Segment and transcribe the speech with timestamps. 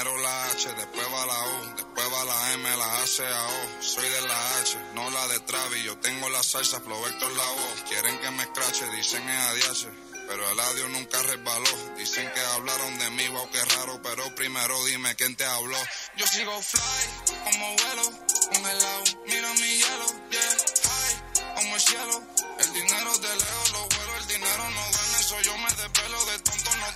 [0.00, 3.46] Primero la H, después va la O, después va la M, la A, C, A,
[3.48, 3.82] O.
[3.82, 5.84] Soy de la H, no la de Travis.
[5.84, 7.84] Yo tengo la salsa, Héctor la voz.
[7.86, 9.90] Quieren que me escrache, dicen es ADH.
[10.26, 11.94] Pero el audio nunca resbaló.
[11.98, 14.00] Dicen que hablaron de mí, wow, qué raro.
[14.02, 15.76] Pero primero dime quién te habló.
[16.16, 18.02] Yo sigo fly, como vuelo,
[18.54, 19.04] congelado.
[19.26, 20.56] Mira mi hielo, yeah,
[20.88, 22.22] high, como el cielo.
[22.58, 24.89] El dinero de leo, lo vuelo, el dinero no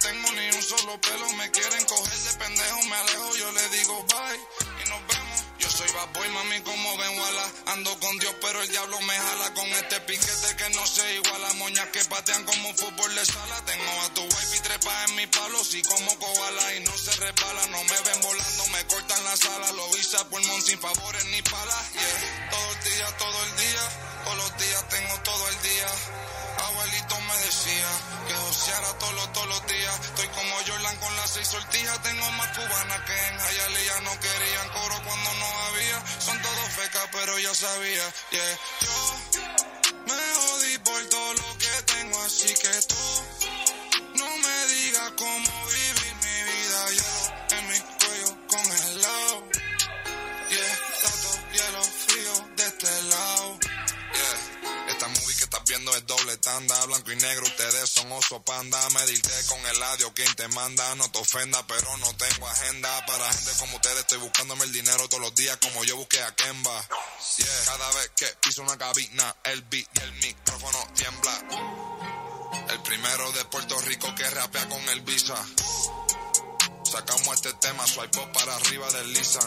[0.05, 1.29] tengo ni un solo pelo.
[1.33, 3.37] Me quieren coger de pendejo, me alejo.
[3.37, 4.41] Yo le digo bye
[4.85, 5.41] y nos vemos.
[5.59, 7.53] Yo soy bad boy, mami, como ven, wala.
[7.67, 11.41] Ando con Dios, pero el diablo me jala con este piquete que no sé igual.
[11.41, 13.57] Las moñas que patean como fútbol de sala.
[13.65, 15.65] Tengo a tu wife y trepa en mi palo.
[15.65, 17.67] Si como koala y no se resbala.
[17.69, 19.73] No me ven volando, me cortan la sala.
[19.73, 21.93] Lo visa pulmón sin favores ni palas.
[21.93, 24.15] Yeah, todo el día, todo el día.
[24.25, 25.89] Todos los días tengo todo el día.
[26.59, 27.89] Abuelito me decía
[28.29, 30.01] que joseara todos los, los días.
[30.05, 32.03] Estoy como Jordan con las seis sortijas.
[32.03, 34.01] Tengo más cubanas que en Hialeah.
[34.01, 36.03] No querían coro cuando no había.
[36.21, 38.05] Son todos fecas, pero ya sabía.
[38.31, 38.59] Yeah.
[38.81, 43.05] Yo me jodí por todo lo que tengo, así que tú
[44.17, 46.91] no me digas cómo vivir mi vida.
[46.91, 47.94] Hielo en mi
[55.97, 58.79] es doble tanda, blanco y negro, ustedes son oso panda.
[58.91, 63.07] Medirte con el audio, quien te manda, no te ofenda, pero no tengo agenda.
[63.07, 66.35] Para gente como ustedes estoy buscándome el dinero todos los días como yo busqué a
[66.35, 66.89] Kemba.
[67.67, 71.43] Cada vez que piso una cabina, el beat y el micrófono tiembla.
[72.71, 75.37] El primero de Puerto Rico que rapea con el visa.
[76.85, 79.41] Sacamos este tema, swipe up para arriba del Lisa.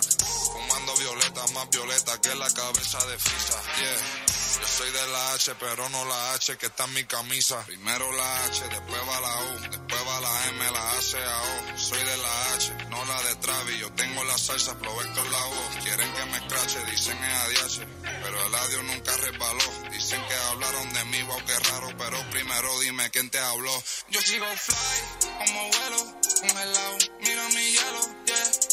[0.51, 3.61] Fumando violeta, más violeta que la cabeza de Frisa.
[3.77, 4.46] Yeah.
[4.59, 7.63] Yo soy de la H, pero no la H que está en mi camisa.
[7.65, 11.41] Primero la H, después va la U, después va la M, la A, C, A,
[11.41, 11.77] O.
[11.77, 13.79] Soy de la H, no la de Travis.
[13.79, 15.83] Yo tengo la salsa, Héctor la voz.
[15.83, 17.87] Quieren que me escrache, dicen es ADH.
[18.01, 19.89] Pero el audio nunca resbaló.
[19.91, 21.89] Dicen que hablaron de mí, wow, qué raro.
[21.97, 23.83] Pero primero dime quién te habló.
[24.09, 26.97] Yo sigo fly, como vuelo, congelado.
[27.21, 28.66] Mira mi hielo, yeah,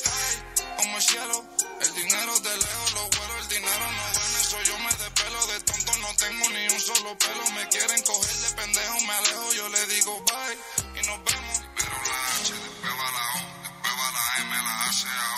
[0.77, 1.45] como el cielo.
[1.81, 4.45] El dinero de lejos, lo vuelo, el dinero no duerme.
[4.45, 7.51] Soy yo me despelo, de tonto no tengo ni un solo pelo.
[7.55, 9.53] Me quieren coger de pendejo, me alejo.
[9.53, 11.59] Yo le digo bye y nos vemos.
[11.77, 15.34] Primero la H, después va la O, después va la M, la A,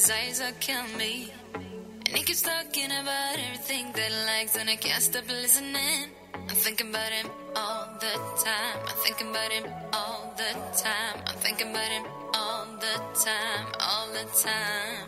[0.00, 1.30] his eyes are killing me.
[1.54, 6.08] And he keeps talking about everything that he likes, and I can't stop listening.
[6.34, 8.78] I'm thinking about him all the time.
[8.88, 10.52] I'm thinking about him all the
[10.82, 11.16] time.
[11.26, 12.96] I'm thinking about him all the
[13.28, 15.04] time, all the time.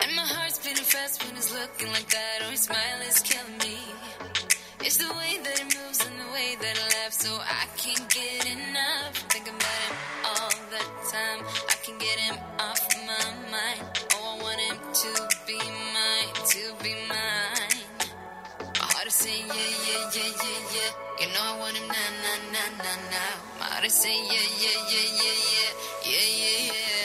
[0.00, 2.38] And my heart's beating fast when he's looking like that.
[2.42, 3.78] Oh, his smile is killing me.
[4.80, 8.08] It's the way that he moves and the way that he laughs, so I can't
[8.10, 9.14] get enough.
[9.30, 9.96] Thinking about him
[10.34, 10.82] all the
[11.14, 11.40] time.
[11.70, 11.75] I
[14.96, 17.84] to be mine, to be mine.
[18.80, 20.90] My heart is saying yeah, yeah, yeah, yeah, yeah.
[21.20, 23.60] You know I want him now, now, now, now, now.
[23.60, 25.70] My heart is saying yeah, yeah, yeah, yeah, yeah,
[26.02, 26.95] yeah, yeah, yeah.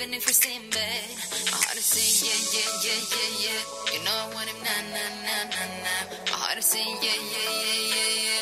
[0.00, 1.10] Even if we in bed,
[1.50, 3.62] my heart is saying yeah, yeah, yeah, yeah, yeah.
[3.90, 6.02] You know I want him nah, nah, nah, nah, nah.
[6.30, 8.37] My heart is saying yeah, yeah, yeah, yeah, yeah,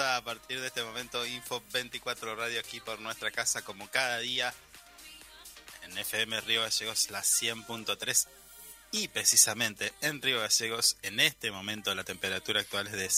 [0.00, 4.52] A partir de este momento Info 24 Radio aquí por nuestra casa como cada día
[5.82, 8.26] en FM Río Gallegos la 100.3
[8.90, 13.08] y precisamente en Río Gallegos en este momento la temperatura actual es de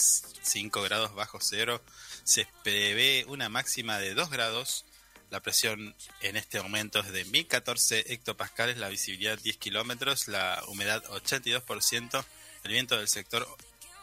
[0.42, 1.80] 5 grados bajo cero,
[2.24, 4.84] se prevé una máxima de 2 grados,
[5.30, 11.02] la presión en este momento es de 1014 hectopascales, la visibilidad 10 kilómetros, la humedad
[11.04, 12.24] 82%,
[12.64, 13.48] el viento del sector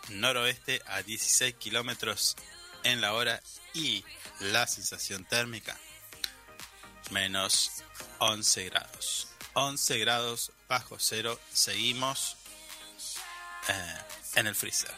[0.10, 2.36] noroeste a 16 kilómetros
[2.84, 3.42] en la hora
[3.74, 4.04] y
[4.40, 5.78] la sensación térmica
[7.12, 7.84] menos
[8.20, 9.28] 11 grados.
[9.54, 11.40] 11 grados bajo cero.
[11.52, 12.38] Seguimos
[13.68, 13.98] eh,
[14.36, 14.92] en el freezer.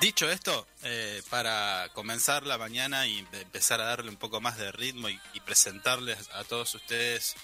[0.00, 4.70] Dicho esto, eh, para comenzar la mañana y empezar a darle un poco más de
[4.70, 7.34] ritmo y, y presentarles a todos ustedes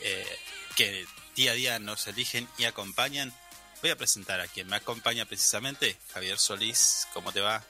[0.00, 0.38] eh,
[0.74, 3.32] que día a día nos eligen y acompañan,
[3.82, 7.06] voy a presentar a quien me acompaña precisamente, Javier Solís.
[7.12, 7.64] ¿Cómo te va?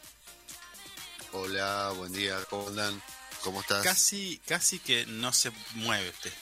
[1.32, 3.02] Hola, buen día, ¿cómo andan?
[3.42, 3.82] ¿Cómo estás?
[3.82, 6.32] Casi, casi que no se mueve usted.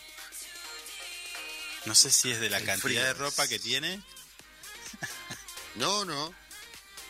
[1.86, 4.02] No sé si es de la El cantidad frío de ropa que tiene.
[5.76, 6.34] No, no.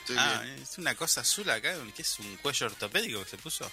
[0.01, 0.59] Estoy Ah, bien.
[0.63, 3.71] es una cosa azul acá, que es un cuello ortopédico que se puso.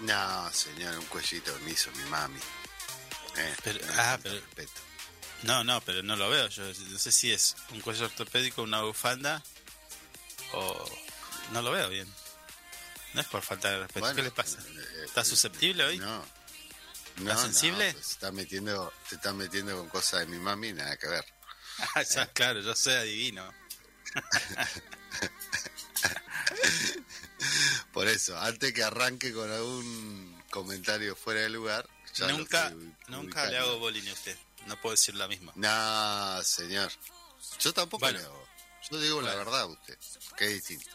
[0.00, 2.38] No, señor, un cuellito me hizo mi mami.
[3.36, 4.80] Eh, Pero- no, ah, pero- respeto.
[5.44, 6.48] No, no, pero no lo veo.
[6.48, 9.42] Yo no sé si es un cuello ortopédico, una bufanda
[10.52, 10.90] o
[11.52, 12.08] no lo veo bien.
[13.12, 14.00] No es por falta de respeto.
[14.00, 14.58] Bueno, ¿Qué le pasa?
[14.60, 15.98] eh, ¿Está eh, susceptible hoy?
[15.98, 16.24] No.
[17.18, 17.86] ¿Está No, sensible?
[17.88, 21.24] No, pues, está metiendo, se está metiendo con cosas de mi mami, nada que ver.
[21.94, 23.52] Ah, ya, claro, yo soy adivino.
[27.92, 32.72] Por eso, antes que arranque con algún comentario fuera de lugar, ya lo nunca
[33.08, 34.36] nunca le hago bullying a usted.
[34.66, 35.52] No puedo decir lo mismo.
[35.56, 36.90] No, señor.
[37.60, 38.18] Yo tampoco Bueno.
[38.20, 38.48] hago.
[38.90, 39.98] Yo digo la verdad a usted,
[40.36, 40.90] que es distinto.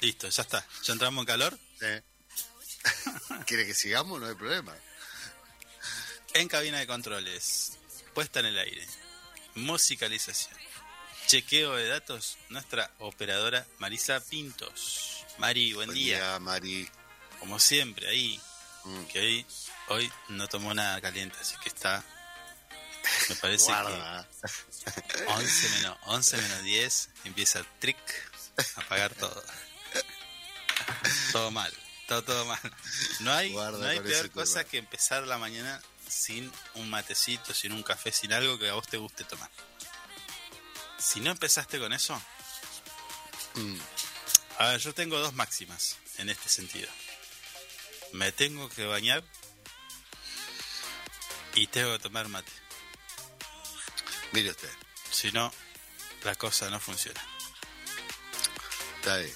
[0.00, 0.66] Listo, ya está.
[0.84, 1.58] ¿Ya entramos en calor?
[1.80, 2.02] ¿eh?
[3.46, 4.20] ¿Quiere que sigamos?
[4.20, 4.74] No hay problema.
[6.34, 7.78] En cabina de controles,
[8.14, 8.86] puesta en el aire,
[9.54, 10.54] musicalización,
[11.26, 15.24] chequeo de datos, nuestra operadora Marisa Pintos.
[15.38, 16.38] Mari, buen, día.
[16.38, 16.88] Mari.
[17.40, 18.40] Como siempre, ahí,
[18.84, 19.46] Mm, que hoy,
[19.88, 22.04] hoy no tomó nada caliente, así que está.
[23.28, 24.28] Me parece Guarda.
[25.08, 27.98] que 11 menos, 11 menos 10 empieza el trick
[28.76, 29.42] a apagar todo.
[31.32, 31.72] Todo mal,
[32.06, 32.60] todo, todo mal.
[33.20, 37.72] No hay, Guarda no hay peor cosa que empezar la mañana sin un matecito, sin
[37.72, 39.50] un café, sin algo que a vos te guste tomar.
[40.98, 42.20] si no empezaste con eso,
[43.54, 43.78] Mm,
[44.58, 46.88] a ver, yo tengo dos máximas en este sentido.
[48.12, 49.24] Me tengo que bañar
[51.54, 52.52] y tengo que tomar mate.
[54.32, 54.70] Mire usted,
[55.10, 55.52] Si no,
[56.24, 57.20] la cosa no funciona.
[58.96, 59.34] está bien.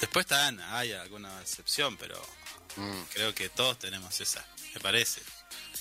[0.00, 2.20] Después están, hay alguna excepción, pero
[2.76, 5.22] Mm, creo que todos tenemos esa, me parece.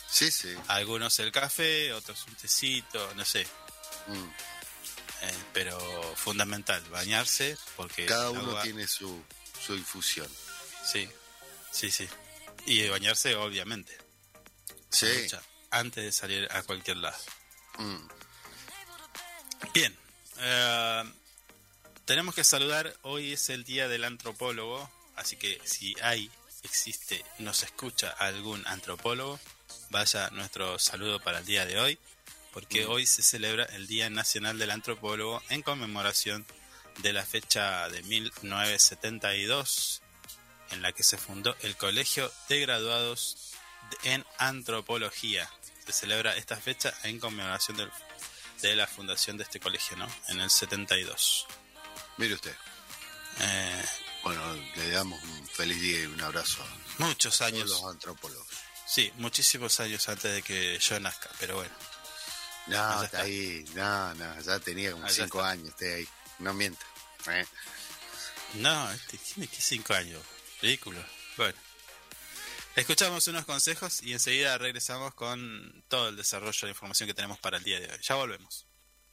[0.09, 0.55] sí, sí.
[0.69, 3.45] Algunos el café, otros un tecito, no sé.
[4.07, 4.29] Mm,
[5.21, 5.79] Eh, pero
[6.17, 8.05] fundamental, bañarse porque...
[8.05, 9.23] Cada uno agua- tiene su,
[9.65, 10.29] su infusión.
[10.85, 11.09] Sí,
[11.71, 12.07] sí, sí.
[12.65, 13.97] Y bañarse, obviamente.
[14.91, 15.07] Sí.
[15.71, 17.17] Antes de salir a cualquier lado.
[17.77, 18.07] Mm,
[19.73, 19.95] Bien.
[20.39, 21.03] eh,
[22.05, 22.95] tenemos que saludar.
[23.01, 24.89] Hoy es el día del antropólogo.
[25.15, 26.29] Así que si hay,
[26.63, 29.39] existe, nos escucha algún antropólogo,
[29.89, 31.97] vaya nuestro saludo para el día de hoy.
[32.53, 36.45] Porque hoy se celebra el Día Nacional del Antropólogo en conmemoración
[36.99, 40.01] de la fecha de 1972
[40.71, 43.51] en la que se fundó el Colegio de Graduados
[44.03, 45.49] en Antropología.
[45.85, 47.91] Se celebra esta fecha en conmemoración del-
[48.61, 50.07] de la fundación de este colegio, ¿no?
[50.29, 51.45] En el 72.
[52.17, 52.55] Mire usted.
[53.39, 53.85] Eh,
[54.23, 54.41] Bueno,
[54.75, 58.47] le damos un feliz día y un abrazo a muchos todos años, los antropólogos.
[58.87, 61.75] sí, muchísimos años antes de que yo nazca, pero bueno.
[62.65, 63.63] No, está ahí.
[63.75, 65.51] No, no, ya tenía como Ah, ya cinco está.
[65.51, 66.07] años, esté ahí.
[66.39, 66.83] No mienta.
[67.27, 67.45] Eh,
[68.55, 70.23] No, este tiene que cinco años.
[70.61, 71.05] Ridículo.
[71.37, 71.57] Bueno.
[72.75, 77.39] Escuchamos unos consejos y enseguida regresamos con todo el desarrollo de la información que tenemos
[77.39, 77.99] para el día de hoy.
[78.01, 78.67] Ya volvemos.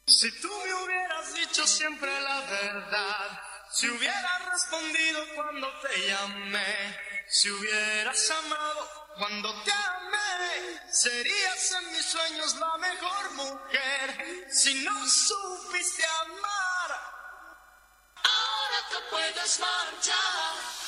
[0.04, 3.40] Si tú me hubieras dicho siempre la verdad,
[3.70, 12.04] si hubieras respondido cuando te llamé, si hubieras amado cuando te amé, serías en mis
[12.04, 14.48] sueños la mejor mujer.
[14.50, 17.00] Si no supiste amar,
[18.16, 20.81] ahora te puedes marchar.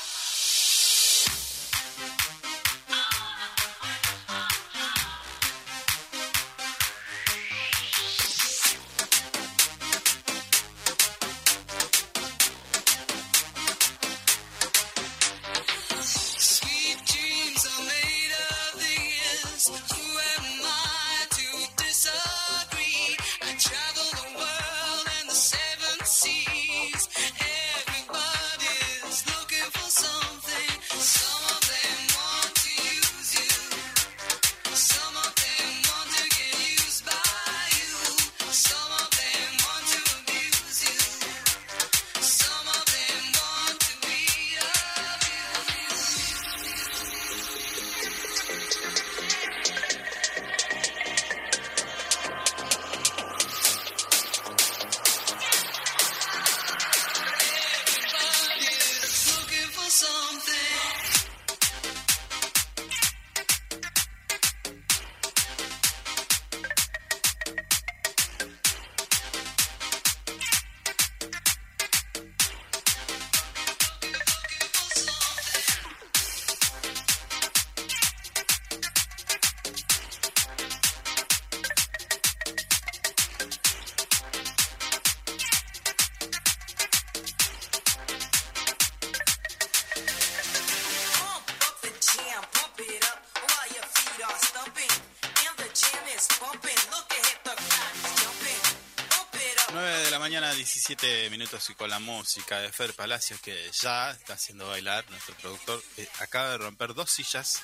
[99.71, 104.11] 9 de la mañana, 17 minutos y con la música de Fer Palacios que ya
[104.11, 105.83] está haciendo bailar nuestro productor.
[105.97, 107.61] eh, acaba de romper dos sillas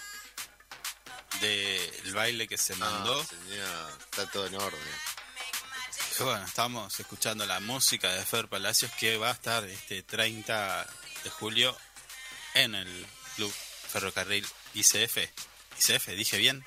[1.40, 3.16] del baile que se mandó.
[3.16, 4.80] no, señor, está todo en orden.
[6.20, 10.86] Bueno, estamos escuchando la música de Fer Palacios que va a estar este 30
[11.24, 11.76] de julio
[12.54, 15.18] en el Club Ferrocarril ICF.
[15.80, 16.64] ICF, dije bien.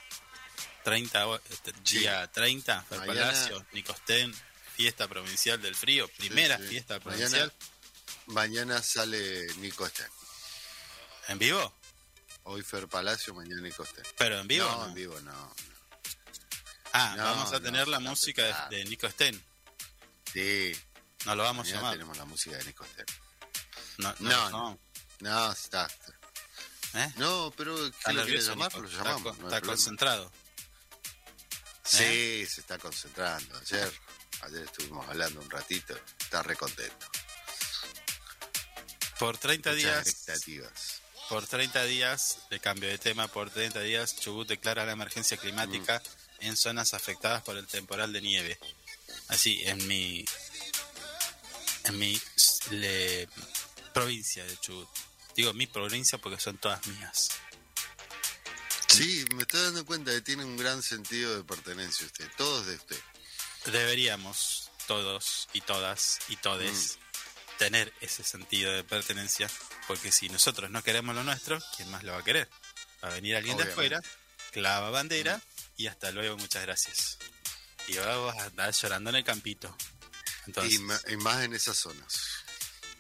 [0.85, 1.99] 30, o- este, Sí.
[2.01, 4.35] día 30, Fer Mañana- Palacios, Nicostén,
[4.77, 6.69] fiesta provincial del frío, primera Sí, sí.
[6.69, 7.53] fiesta Mañana, provincial.
[8.27, 10.07] mañana sale Nico Sten.
[11.29, 11.75] ¿En vivo?
[12.45, 14.05] Hoy Fer Palacio, mañana Nico Sten.
[14.19, 14.67] ¿Pero en vivo?
[14.69, 14.87] No, no?
[14.89, 15.55] en vivo no.
[16.93, 19.43] Ah, No, vamos a tener la música de, de Nico Sten.
[20.33, 20.73] Sí,
[21.25, 21.93] No lo vamos a mañana llamar.
[21.95, 23.07] tenemos la música de Nico Sten.
[23.99, 24.79] No, no, No, no.
[25.21, 25.89] No, está.
[26.95, 27.13] ¿Eh?
[27.17, 28.73] No, pero ¿qué lo quiere nervioso, llamar?
[28.75, 28.83] Nico.
[28.83, 29.39] Lo llamamos.
[29.39, 30.31] está concentrado.
[31.85, 32.03] Sí,
[32.43, 32.47] ¿Eh?
[32.51, 33.57] se está concentrando.
[33.59, 33.93] Ayer,
[34.43, 35.95] ayer estuvimos hablando un ratito.
[36.19, 37.07] Está re contento.
[39.19, 41.03] Por 30 Muchas días, expectativas.
[41.29, 46.03] por 30 días de cambio de tema, por 30 días Chubut declara la emergencia climática
[46.41, 46.45] Mm.
[46.47, 48.59] en zonas afectadas por el temporal de nieve.
[49.29, 50.25] Así, en mi
[51.85, 52.21] en mi
[52.71, 53.29] le-
[53.93, 54.89] provincia de Chubut.
[55.37, 57.29] Digo mi provincia porque son todas mías.
[58.95, 62.31] Sí, me estoy dando cuenta que tiene un gran sentido de pertenencia usted.
[62.37, 63.01] Todos de usted.
[63.67, 66.99] Deberíamos todos y todas y todes
[67.59, 69.51] tener ese sentido de pertenencia,
[69.89, 72.49] porque si nosotros no queremos lo nuestro, ¿quién más lo va a querer?
[73.03, 74.01] Va a venir alguien de afuera,
[74.53, 75.41] clava bandera
[75.77, 77.19] y hasta luego, muchas gracias.
[77.89, 79.77] Y ahora vas a andar llorando en el campito.
[80.47, 82.45] Entonces, Y, más en esas zonas.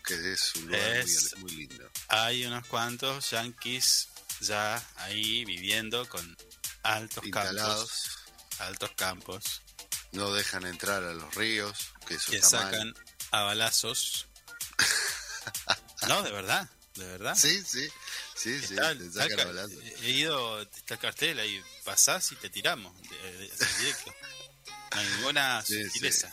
[0.04, 1.90] Que es un lugar muy, muy lindo.
[2.08, 4.08] hay unos cuantos yanquis
[4.46, 6.36] ya ahí viviendo con
[6.82, 7.90] altos Instalados.
[7.90, 8.18] campos,
[8.60, 9.62] altos campos,
[10.12, 11.76] No dejan entrar a los ríos.
[12.06, 13.04] Que eso que está sacan mal.
[13.32, 14.26] a balazos.
[16.08, 17.34] no, de verdad, de verdad.
[17.36, 17.88] Sí, sí.
[18.36, 18.74] Sí, sí.
[18.74, 19.78] Está- te sacan ca- a balazos.
[20.02, 22.94] he ido, está el cartel ahí, pasás y te tiramos.
[23.80, 24.14] directo.
[24.94, 25.84] No hay ninguna Sí, sí.
[25.90, 26.32] sutileza.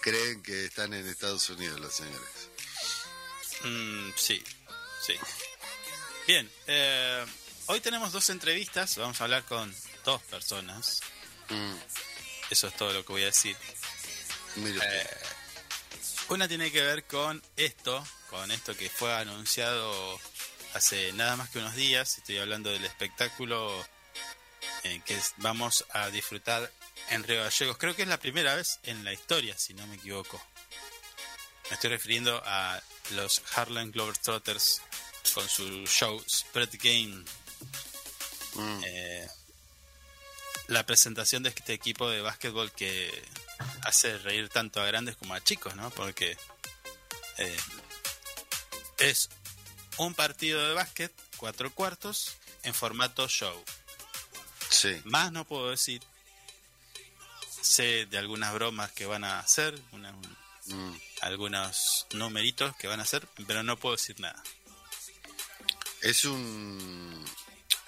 [0.00, 2.48] Creen que están en Estados Unidos los señores.
[3.64, 4.42] Mm, sí,
[5.06, 5.14] sí.
[6.26, 7.24] Bien, eh,
[7.66, 8.96] hoy tenemos dos entrevistas.
[8.96, 9.74] Vamos a hablar con
[10.04, 11.00] dos personas.
[11.48, 11.74] Mm,
[12.50, 13.56] Eso es todo lo que voy a decir.
[14.56, 15.06] Eh,
[16.28, 20.20] Una tiene que ver con esto, con esto que fue anunciado
[20.74, 22.18] hace nada más que unos días.
[22.18, 23.84] Estoy hablando del espectáculo
[24.84, 26.70] eh, que vamos a disfrutar
[27.10, 27.78] en Río Gallegos.
[27.78, 30.40] Creo que es la primera vez en la historia, si no me equivoco.
[31.70, 34.82] Me estoy refiriendo a los Harlem Globetrotters
[35.34, 37.24] con su show Spread Game.
[38.54, 39.28] Mm, Eh,
[40.68, 43.10] la presentación de este equipo de básquetbol que
[43.84, 45.90] hace reír tanto a grandes como a chicos, ¿no?
[45.90, 46.36] Porque
[47.38, 47.56] eh,
[48.98, 49.28] es
[49.98, 53.62] un partido de básquet, cuatro cuartos, en formato show.
[54.70, 55.00] sí.
[55.04, 56.02] Más no puedo decir.
[57.60, 61.00] Sé de algunas bromas que van a hacer, una- un- Mm.
[61.22, 64.42] algunos numeritos que van a hacer, pero no puedo decir nada.
[66.02, 67.24] Es un.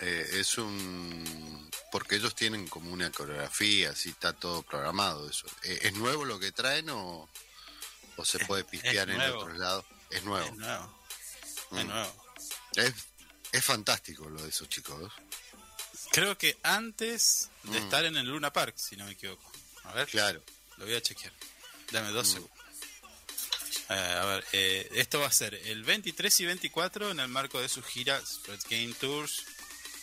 [0.01, 1.71] eh, es un.
[1.93, 5.29] Porque ellos tienen como una coreografía, así está todo programado.
[5.29, 7.29] eso Eh, ¿Es nuevo lo que traen o,
[8.17, 9.85] o se puede pispear en otros lados?
[10.11, 10.47] Es nuevo.
[10.49, 11.01] Es nuevo.
[11.73, 11.89] Es Mm.
[11.89, 12.25] nuevo.
[12.77, 12.95] Es,
[13.53, 15.13] es fantástico lo de esos chicos.
[16.11, 17.85] Creo que antes de Mm.
[17.85, 19.51] estar en el Luna Park, si no me equivoco.
[19.85, 20.43] A ver, Claro.
[20.77, 21.33] lo voy a chequear.
[21.93, 22.33] Dame dos Mm.
[22.33, 22.64] segundos.
[23.91, 27.61] Eh, a ver, eh, esto va a ser el 23 y 24 en el marco
[27.61, 29.45] de su gira Spread Game Tours,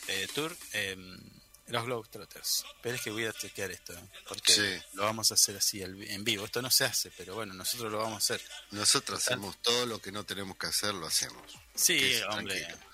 [0.08, 1.20] eh, Tour, em,
[1.68, 2.64] los Globetrotters.
[2.82, 4.04] Pero es que voy a chequear esto, ¿eh?
[4.28, 4.84] porque Sí.
[4.94, 6.46] lo vamos a hacer así en vivo.
[6.46, 8.42] Esto no se hace, pero bueno, nosotros lo vamos a hacer.
[8.72, 11.42] Nosotros hacemos todo lo que no tenemos que hacer, lo hacemos.
[11.74, 12.90] Sí, Quédese hombre, tranquilo.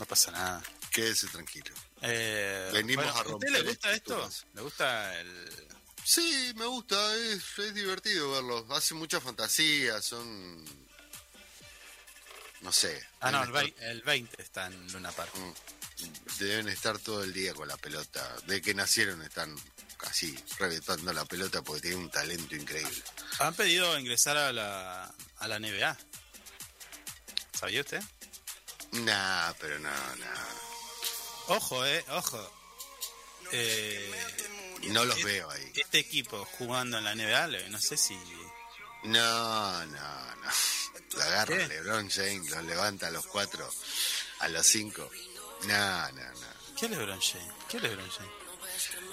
[0.00, 0.62] no pasa nada.
[0.90, 1.74] Quédese tranquilo.
[2.02, 4.14] Eh, Venimos a ¿A usted romper le gusta esto?
[4.26, 4.46] estructuras.
[4.54, 5.68] ¿Le gusta el,
[6.10, 8.64] Sí, me gusta, es, es divertido verlos.
[8.70, 10.64] Hace mucha fantasía, son.
[12.62, 13.06] No sé.
[13.20, 15.30] Ah, no, el, estar- vei- el 20 está en Luna Park.
[15.36, 15.52] Mm,
[16.38, 18.26] Deben estar todo el día con la pelota.
[18.46, 19.54] De que nacieron están
[20.06, 23.02] así, reventando la pelota porque tienen un talento increíble.
[23.40, 25.94] Han pedido ingresar a la, a la NBA.
[27.52, 28.02] ¿Sabía usted?
[28.92, 31.54] Nah, pero no, no.
[31.56, 32.54] Ojo, eh, ojo.
[33.52, 34.10] Eh,
[34.88, 35.72] No los veo ahí.
[35.74, 38.14] este equipo jugando en la NBA, no sé si...
[39.04, 40.50] No, no, no.
[41.16, 41.68] Lo agarra ¿Qué?
[41.68, 43.68] LeBron James, los levanta a los cuatro,
[44.40, 45.08] a los cinco.
[45.66, 46.48] No, no, no.
[46.78, 47.52] ¿Qué LeBron James?
[47.68, 48.32] ¿Qué LeBron James?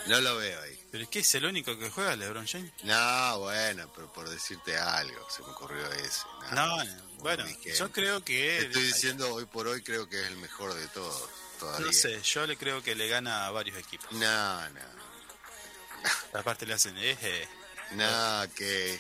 [0.08, 0.80] No lo veo ahí.
[0.91, 2.71] ¿Pero es que es el único que juega LeBron James?
[2.84, 6.21] No, bueno, pero por decirte algo, se me ocurrió ese.
[6.52, 7.43] No, no, bueno,
[7.78, 8.60] yo creo que...
[8.60, 11.86] Estoy diciendo hoy por hoy creo que es el mejor de todos, todavía.
[11.88, 14.12] No sé, yo le creo que le gana a varios equipos.
[14.13, 14.82] No, no,
[16.34, 16.96] Aparte le hacen...
[16.98, 17.48] eh.
[17.91, 19.00] no, que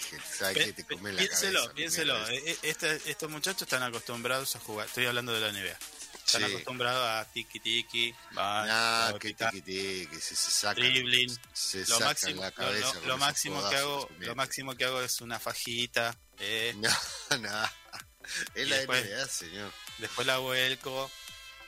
[0.75, 1.73] te come la piénselo, cabeza.
[1.75, 2.27] piénselo.
[2.29, 4.87] Eh, eh, este- estos muchachos están acostumbrados a jugar.
[4.87, 5.77] Estoy hablando de la NBA.
[6.25, 6.51] Están Sí.
[6.53, 8.67] acostumbrados a tiki tiki, van,
[9.11, 11.39] No, que tiqui tiqui, se, se sacan, dribbling.
[11.53, 12.79] se Lo sacan máximo, la lo- cabeza.
[12.87, 16.17] lo, con lo esos máximo que hago, lo máximo que hago es una fajita.
[16.39, 16.89] eh, No,
[17.41, 17.63] no.
[18.55, 19.71] Es Y la después- NBA, señor.
[19.99, 21.11] Después la vuelco.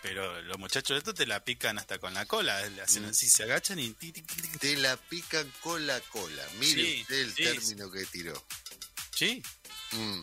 [0.02, 2.66] Pero los muchachos de estos te la pican hasta con la cola.
[2.70, 3.10] Le hacen Mm.
[3.10, 3.92] así, se agachan y.
[4.60, 6.46] Te la pican con la cola.
[6.60, 8.46] Mire Sí, usted el sí, término que tiró.
[9.16, 9.42] Sí.
[9.92, 10.22] Mm.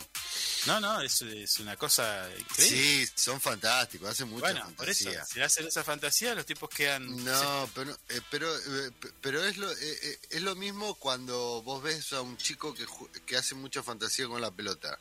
[0.66, 2.78] No, no, es, es una cosa increíble.
[3.06, 7.22] Sí, son fantásticos, hacen mucha bueno, por eso, si hacen esa fantasía, los tipos quedan.
[7.22, 11.82] No, pero, eh, pero, eh, pero es, lo, eh, eh, es lo mismo cuando vos
[11.82, 12.87] ves a un chico que,
[13.26, 14.98] que hace mucha fantasía con la pelota.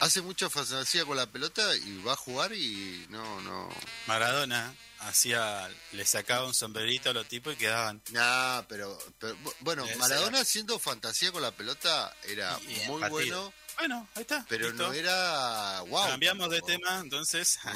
[0.00, 3.68] Hace mucha fantasía con la pelota y va a jugar y no, no.
[4.06, 8.02] Maradona hacía, le sacaba un sombrerito a los tipos y quedaban.
[8.10, 13.42] Nah, pero, pero, bu- bueno, Maradona haciendo fantasía con la pelota era Y- muy partido.
[13.42, 14.44] bueno, Bueno, ahí está.
[14.48, 14.88] pero listo.
[14.88, 16.08] no era wow.
[16.08, 17.58] Cambiamos de tema, entonces.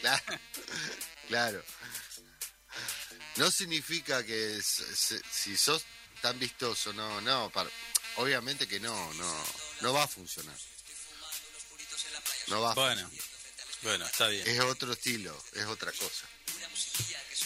[0.00, 0.22] Claro,
[1.28, 1.64] claro.
[3.36, 5.82] No significa que si sos
[6.20, 7.70] tan vistoso, no, no, para-
[8.16, 9.44] obviamente que no, no,
[9.80, 10.56] no va a funcionar.
[12.48, 13.10] No va a bueno,
[13.82, 14.46] bueno, está bien.
[14.46, 16.26] Es otro estilo, es otra cosa.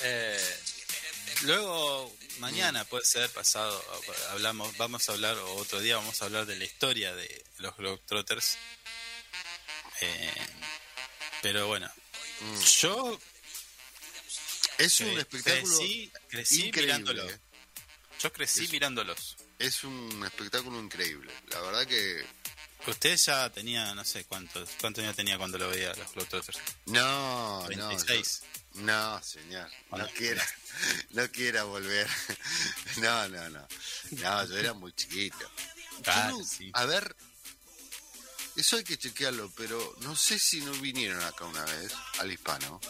[0.02, 0.60] Eh,
[1.42, 3.82] luego, mañana puede ser pasado,
[4.30, 7.76] hablamos, vamos a hablar, o otro día vamos a hablar de la historia de los
[7.76, 8.56] Globetrotters.
[10.00, 10.46] Eh,
[11.42, 11.90] pero bueno,
[12.40, 12.60] Mm.
[12.60, 13.20] yo
[14.78, 17.28] Es un espectáculo crecí, crecí mirándolo.
[17.28, 17.40] ¿eh?
[18.20, 19.36] Yo crecí Es- mirándolos.
[19.58, 21.32] Es un espectáculo increíble.
[21.48, 22.24] La verdad que
[22.86, 26.58] Usted ya tenía, no sé cuántos, cuántos años tenía cuando lo veía los Globetrotters.
[26.86, 28.40] no, no, 26.
[28.40, 30.46] yo- no, señor, Bueno, no quiera,
[31.10, 32.08] no quiera volver.
[32.98, 33.66] No, no, no,
[34.12, 35.50] no, yo era muy chiquito.
[36.04, 36.70] Claro, no- sí.
[36.74, 37.14] A ver,
[38.56, 42.80] eso hay que chequearlo, pero no sé si no vinieron acá una vez al hispano.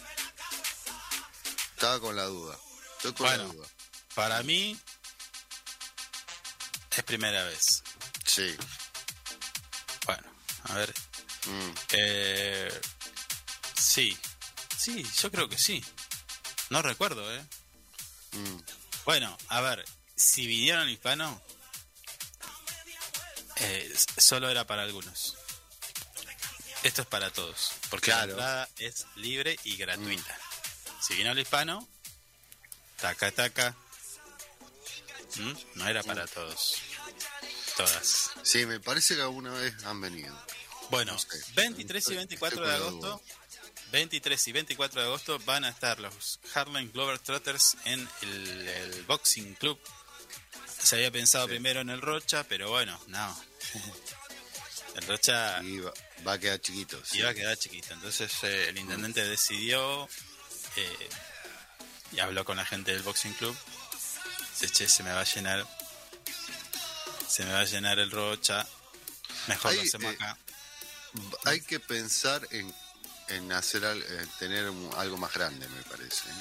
[1.75, 2.59] Estaba con la duda.
[2.97, 3.47] Estoy con Bueno.
[3.47, 3.69] la duda.
[4.15, 4.79] Para mí
[7.01, 7.83] es primera vez.
[8.25, 8.55] Sí.
[10.07, 10.23] Bueno,
[10.65, 10.95] a ver.
[11.47, 12.81] mm, Eh,
[13.79, 14.17] sí,
[14.77, 15.83] sí, yo creo que sí.
[16.71, 17.43] No recuerdo, ¿eh?
[18.33, 18.59] mm.
[19.05, 19.85] Bueno, a ver,
[20.17, 21.41] si vinieron hispano,
[23.57, 25.37] eh, solo era para algunos.
[26.83, 28.27] Esto es para todos, porque Claro.
[28.27, 30.39] la entrada es libre y gratuita.
[31.01, 31.89] Si vino el hispano,
[33.01, 33.75] taca, taca.
[35.37, 35.53] ¿Mm?
[35.75, 36.77] No era para todos.
[37.79, 38.31] Todas.
[38.43, 40.37] Sí, me parece que alguna vez han venido.
[40.91, 41.29] Bueno, No sé.
[41.55, 43.23] 23 y Estoy- 24 estoy de agosto,
[43.93, 49.55] 23 y 24 de agosto van a estar los Harlem Globetrotters en el, el Boxing
[49.55, 49.79] Club.
[50.81, 51.51] Se había pensado Sí.
[51.51, 53.43] primero en el Rocha, pero bueno, no.
[54.97, 55.93] El Rocha Y va,
[56.27, 57.01] va a quedar chiquito.
[57.05, 57.19] sí.
[57.19, 57.93] iba a quedar chiquito.
[57.95, 60.09] Entonces eh, el intendente decidió
[60.77, 61.09] eh,
[62.13, 63.57] y habló con la gente del Boxing Club.
[64.61, 65.65] Dice, che, se me va a llenar.
[67.29, 68.67] Se me va a llenar el Rocha.
[69.47, 70.39] Mejor lo hacemos eh, acá.
[71.45, 72.75] Hay que pensar en,
[73.29, 74.65] en hacer al- en tener
[74.97, 76.29] algo más grande, me parece.
[76.31, 76.33] ¿eh?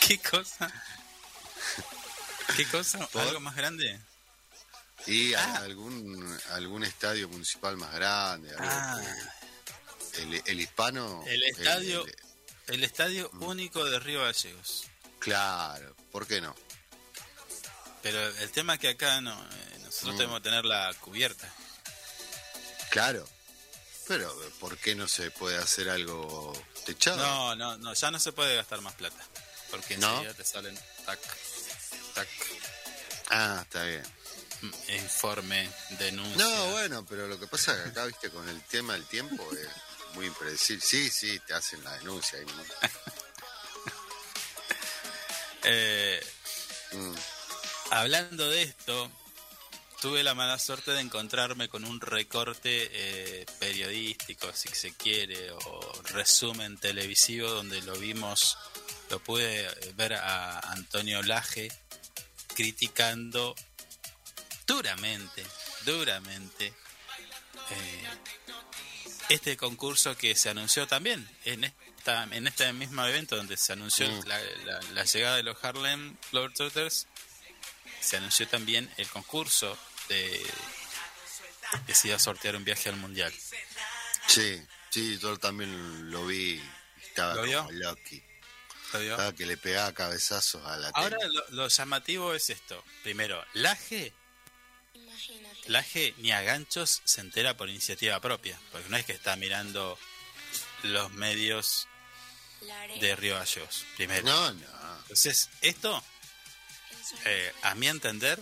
[0.06, 0.72] ¿Qué cosa?
[2.56, 3.06] ¿Qué cosa?
[3.12, 3.22] ¿Por?
[3.22, 4.00] ¿Algo más grande?
[5.06, 5.56] Y Ah.
[5.58, 8.52] algún algún estadio municipal más grande.
[8.58, 9.00] Ah,
[10.14, 11.22] el, el hispano.
[11.26, 12.16] el estadio, el-
[12.74, 14.84] el estadio único de Río Gallegos.
[15.18, 16.54] Claro, ¿por qué no?
[18.02, 20.18] Pero el tema es que acá no, eh, nosotros Mm.
[20.18, 21.48] tenemos que tener la cubierta.
[22.90, 23.28] Claro.
[24.06, 26.52] Pero ¿por qué no se puede hacer algo
[26.86, 27.18] techado?
[27.18, 29.22] No, no, no, ya no se puede gastar más plata.
[29.70, 30.08] Porque ¿No?
[30.12, 31.20] enseguida te salen tac,
[32.14, 32.28] tac,
[33.30, 34.02] Ah, está bien.
[34.62, 36.42] mm, informe, denuncia.
[36.42, 39.46] No, bueno, pero lo que pasa es que acá, viste, con el tema del tiempo
[39.52, 39.68] es
[40.14, 40.82] muy impredecible.
[40.82, 42.38] Sí, sí, te hacen la denuncia.
[42.38, 42.62] ahí, ¿no?
[45.70, 46.20] Eh,
[47.90, 49.10] Hablando de esto,
[50.02, 56.02] tuve la mala suerte de encontrarme con un recorte eh, periodístico, si se quiere, o
[56.04, 58.58] resumen televisivo donde lo vimos,
[59.10, 61.72] lo pude ver a Antonio Laje
[62.54, 63.54] criticando
[64.66, 65.44] duramente,
[65.86, 68.04] duramente eh,
[69.30, 71.72] este concurso que se anunció también en
[72.08, 74.26] esta en este mismo evento donde se anunció Mm.
[74.26, 77.06] la, la- la llegada de los Harlem Globetrotters
[78.00, 79.76] se anunció también el concurso
[80.08, 80.42] de
[81.86, 83.32] que se iba a sortear un viaje al mundial
[84.26, 86.62] Sí, sí, yo también lo vi.
[87.02, 87.58] Estaba ¿Lo vio?
[87.64, 88.22] como Lucky.
[88.92, 89.10] ¿Lo vio?
[89.12, 94.12] Estaba que le pegaba cabezazos a la ahora lo, lo llamativo es esto primero Laje
[94.94, 95.68] Imagínate.
[95.70, 99.98] Laje ni a ganchos se entera por iniciativa propia porque no es que está mirando
[100.84, 101.97] los medios La
[103.00, 104.98] de Río Gallegos primero No, no.
[105.02, 106.02] entonces esto
[107.24, 108.38] eh, a mi entender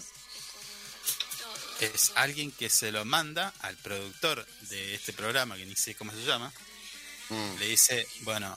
[1.80, 6.12] es alguien que se lo manda al productor de este programa, que ni sé cómo
[6.12, 6.52] se llama,
[7.28, 8.56] Mm, le dice, bueno,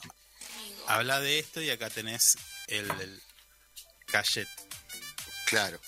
[0.86, 3.20] habla de esto y acá tenés el, el
[4.06, 4.48] cachet,
[5.46, 5.80] claro.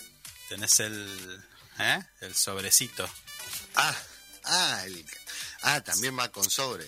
[0.49, 1.43] tenés el,
[1.79, 2.03] ¿eh?
[2.19, 3.09] el sobrecito.
[3.75, 3.95] Ah,
[4.43, 5.05] ah, el-
[5.61, 6.85] ah, también va con sobre.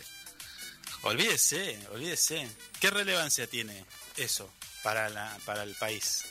[1.06, 2.50] Olvídese, olvídese.
[2.80, 3.86] ¿Qué relevancia tiene
[4.18, 4.52] eso
[4.84, 6.26] para, la, para el país?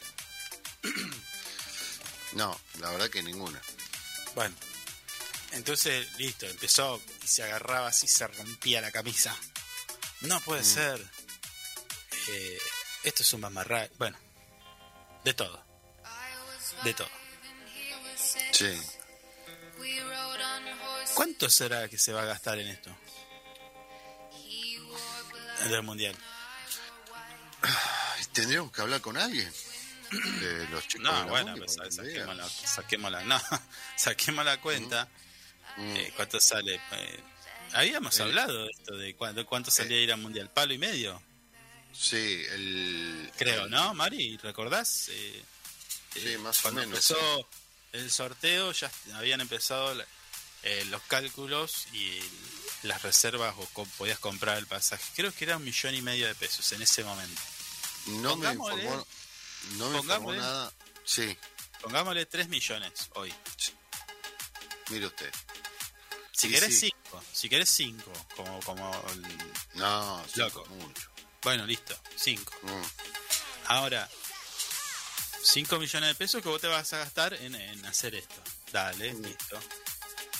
[2.32, 3.62] No, la verdad que ninguna.
[4.34, 4.56] Bueno,
[5.52, 9.36] entonces, listo, empezó y se agarraba así, se rompía la camisa.
[10.22, 10.64] No puede Mm.
[10.64, 11.10] ser.
[12.30, 12.58] Eh,
[13.04, 13.88] esto es un mamarra.
[13.98, 14.18] Bueno,
[15.22, 15.64] de todo.
[16.82, 17.08] De todo.
[18.50, 18.82] Sí.
[21.14, 22.90] ¿Cuánto será que se va a gastar en esto?
[25.64, 26.14] En el mundial.
[27.62, 29.50] Ay, Tendríamos que hablar con alguien.
[30.40, 33.40] De los chicos No, bueno, pues, saquemos, la, saquemos la- no,
[33.96, 35.08] saquemos la cuenta.
[35.78, 36.80] Eh, ¿Cuánto sale?
[36.92, 37.20] Eh,
[37.72, 40.50] habíamos Eh, hablado de esto, de cuánto, cuánto salía ir al mundial.
[40.50, 41.20] Palo y medio,
[41.92, 43.32] Sí, el.
[43.36, 44.36] creo, el- ¿no, Mari?
[44.38, 45.08] ¿Recordás?
[45.10, 45.42] Eh,
[46.12, 46.84] Sí, más o menos.
[47.10, 47.48] empezó
[47.92, 50.00] el sorteo ya habían empezado
[50.62, 52.20] eh, los cálculos y
[52.84, 55.02] las reservas o co- podías comprar el pasaje.
[55.16, 57.42] Creo que era un millón y medio de pesos en ese momento.
[58.06, 59.06] No me informó.
[59.76, 60.72] No me informó nada.
[61.04, 61.36] Sí,
[61.82, 63.34] Pongámosle 3 millones hoy.
[64.90, 65.30] mire usted.
[66.32, 66.92] Si Sí, querés sí.
[67.04, 69.22] 5, si querés 5, como, como el-
[69.74, 70.64] No, Loco.
[70.66, 71.10] mucho.
[71.42, 72.52] Bueno, listo, 5.
[72.62, 72.82] Mm.
[73.66, 74.08] Ahora,
[75.42, 78.42] 5 millones de pesos que vos te vas a gastar en, en hacer esto.
[78.72, 79.22] Dale, Mm.
[79.22, 79.60] listo.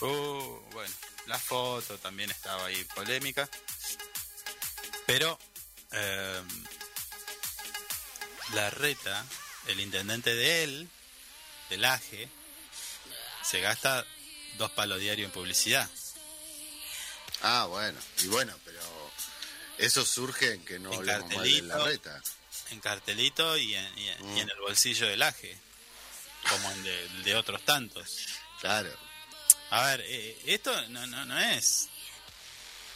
[0.01, 0.95] Uh, bueno,
[1.27, 3.49] la foto también estaba ahí polémica.
[5.07, 5.39] Pero
[5.93, 6.43] eh,
[8.55, 9.25] la reta,
[9.67, 10.89] el intendente de él,
[11.71, 12.29] del AGE,
[13.43, 14.07] se gasta
[14.57, 15.89] dos palos diarios en publicidad.
[17.43, 17.99] Ah, bueno.
[18.23, 18.81] Y bueno, pero
[19.79, 21.85] eso surge en que no En hablemos mal de la cartelito.
[21.85, 22.23] reta.
[22.71, 24.51] En cartelito y en, y en- y en Mm.
[24.51, 25.59] el bolsillo del AGE.
[26.49, 28.17] Como en de, de otros tantos.
[28.61, 28.91] Claro.
[29.75, 31.89] A ver, eh, esto no, no, no es.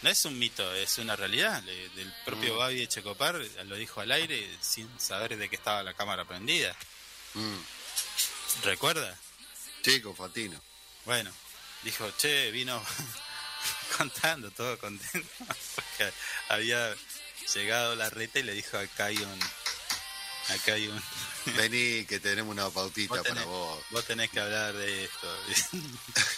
[0.02, 1.60] No es un mito, es una realidad.
[1.62, 2.58] Del propio Mm.
[2.58, 6.76] Gaby Echecopar lo dijo al aire sin saber de que estaba la cámara prendida.
[7.34, 7.56] Mm.
[8.62, 9.18] ¿Recuerda?
[9.82, 10.60] Sí, con Fatino.
[11.04, 11.32] Bueno,
[11.82, 12.80] dijo, che, vino
[13.98, 15.28] contando, todo contento.
[15.74, 16.12] Porque
[16.48, 16.94] había
[17.54, 19.40] llegado la reta y le dijo, acá hay un.
[20.50, 21.02] Acá hay un.
[21.56, 23.84] Vení, que tenemos una pautita Vos tenés, para vos.
[23.90, 25.36] vos tenés que hablar de esto.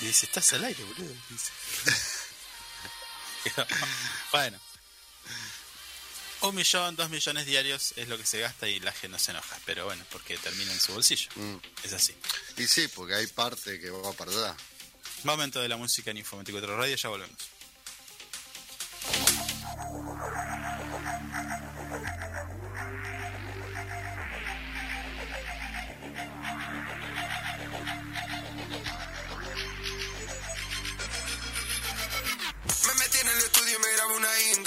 [0.00, 1.14] Y dice, estás al aire, boludo.
[1.30, 1.52] Dice.
[4.32, 4.58] bueno.
[6.42, 9.30] Un millón, dos millones diarios es lo que se gasta y la gente no se
[9.30, 9.58] enoja.
[9.64, 11.30] Pero bueno, porque termina en su bolsillo.
[11.34, 11.56] Mm.
[11.82, 12.14] Es así.
[12.58, 14.56] Y sí, porque hay parte que va para allá.
[15.24, 17.36] Momento de la música en Info 24 Radio, ya volvemos.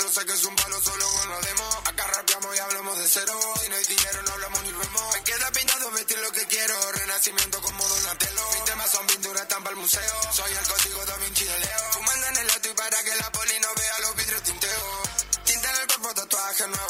[0.10, 1.76] Sé que es un palo solo con los demos.
[1.86, 3.40] Acá rapeamos y hablamos de cero.
[3.62, 5.16] Si no hay dinero, no hablamos ni vemos.
[5.16, 6.92] Me queda pintado vestir lo que quiero.
[6.94, 8.42] Renacimiento como Donatello.
[8.54, 10.34] Mis temas son pinturas, están para el museo.
[10.34, 11.94] Soy el código Da Vinci de Leo.
[11.94, 15.04] Fumando en el auto y para que la poli no vea los vidrios tinteo.
[15.46, 16.89] Tinta en el cuerpo, tatuaje nuevo.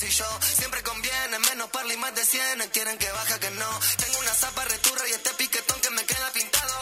[0.00, 0.24] O si yo.
[0.58, 2.70] Siempre conviene, menos parla y más de cien.
[2.72, 3.80] Quieren que baja que no.
[3.96, 6.74] Tengo una zapa returra y este piquetón que me queda pintado.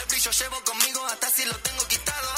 [0.00, 2.28] El brillo llevo conmigo hasta si lo tengo quitado.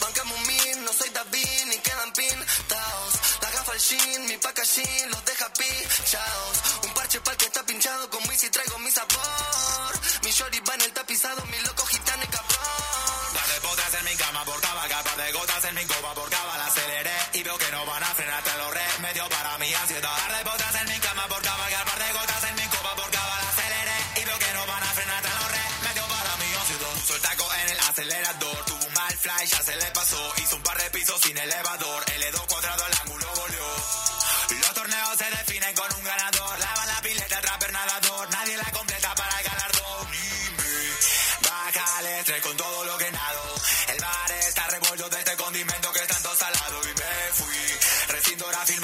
[0.00, 3.14] Bancamos un no soy David ni quedan pintados.
[3.40, 6.56] La gafa al jean, mi packaging los deja pichados.
[6.84, 9.92] Un parche pa'l que está pinchado con y traigo mi sabor.
[10.22, 12.53] Mi shorty va en el tapizado, mi loco gitano y cabrón.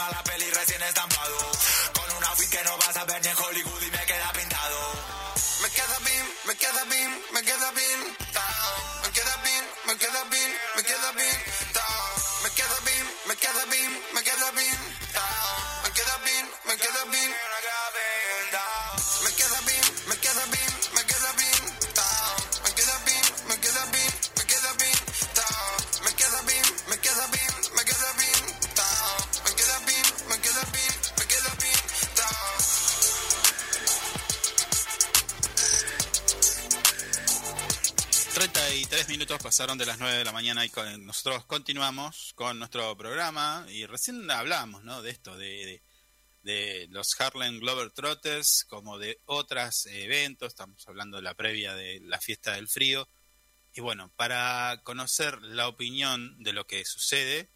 [0.09, 1.10] La peli recién estampado.
[39.39, 44.29] Pasaron de las 9 de la mañana y nosotros continuamos con nuestro programa y recién
[44.31, 45.03] hablamos ¿no?
[45.03, 45.83] de esto, de, de,
[46.43, 52.01] de los Harlem Glover Trotters, como de otros eventos, estamos hablando de la previa de
[52.01, 53.09] la fiesta del frío.
[53.73, 57.49] Y bueno, para conocer la opinión de lo que sucede,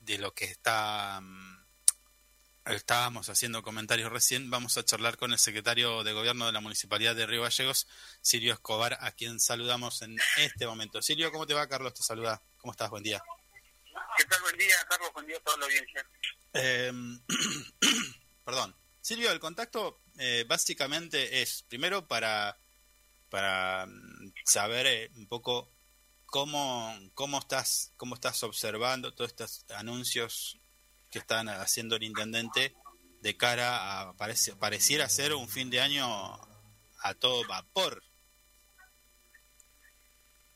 [0.00, 1.22] de lo que está...
[2.66, 7.16] Estábamos haciendo comentarios recién, vamos a charlar con el secretario de Gobierno de la Municipalidad
[7.16, 7.88] de Río Gallegos,
[8.20, 11.02] Silvio Escobar, a quien saludamos en este momento.
[11.02, 11.68] Silvio, ¿cómo te va?
[11.68, 12.40] Carlos te saluda.
[12.58, 12.88] ¿Cómo estás?
[12.88, 13.20] Buen día.
[14.16, 14.40] ¿Qué tal?
[14.42, 15.12] Buen día, Carlos.
[15.12, 16.06] Buen día a toda la audiencia.
[16.54, 16.92] Eh,
[18.44, 18.76] perdón.
[19.00, 22.56] Silvio, el contacto eh, básicamente es, primero, para,
[23.28, 25.68] para mm, saber eh, un poco
[26.26, 30.61] cómo, cómo, estás, cómo estás observando todos estos anuncios
[31.12, 32.74] que están haciendo el intendente
[33.20, 36.04] de cara a, parece, pareciera ser un fin de año
[37.02, 38.02] a todo vapor.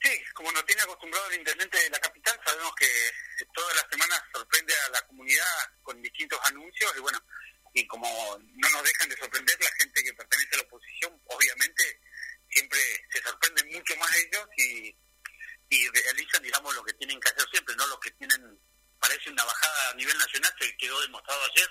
[0.02, 2.88] Sí, como nos tiene acostumbrado el intendente de la capital, sabemos que
[3.54, 5.44] todas las semanas sorprende a la comunidad
[5.82, 7.20] con distintos anuncios y bueno,
[7.72, 12.00] y como no nos dejan de sorprender la gente que pertenece a la oposición, obviamente
[12.50, 12.78] siempre
[13.12, 14.96] se sorprenden mucho más ellos y,
[15.68, 18.58] y realizan, digamos, lo que tienen que hacer siempre, no los que tienen,
[19.00, 21.68] parece una bajada a nivel nacional, que quedó demostrado ayer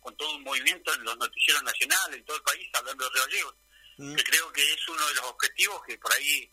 [0.00, 3.24] con todo un movimiento en los noticieros nacionales, en todo el país, hablando de Río
[3.24, 3.54] Gallegos,
[4.16, 6.52] que creo que es uno de los objetivos que por ahí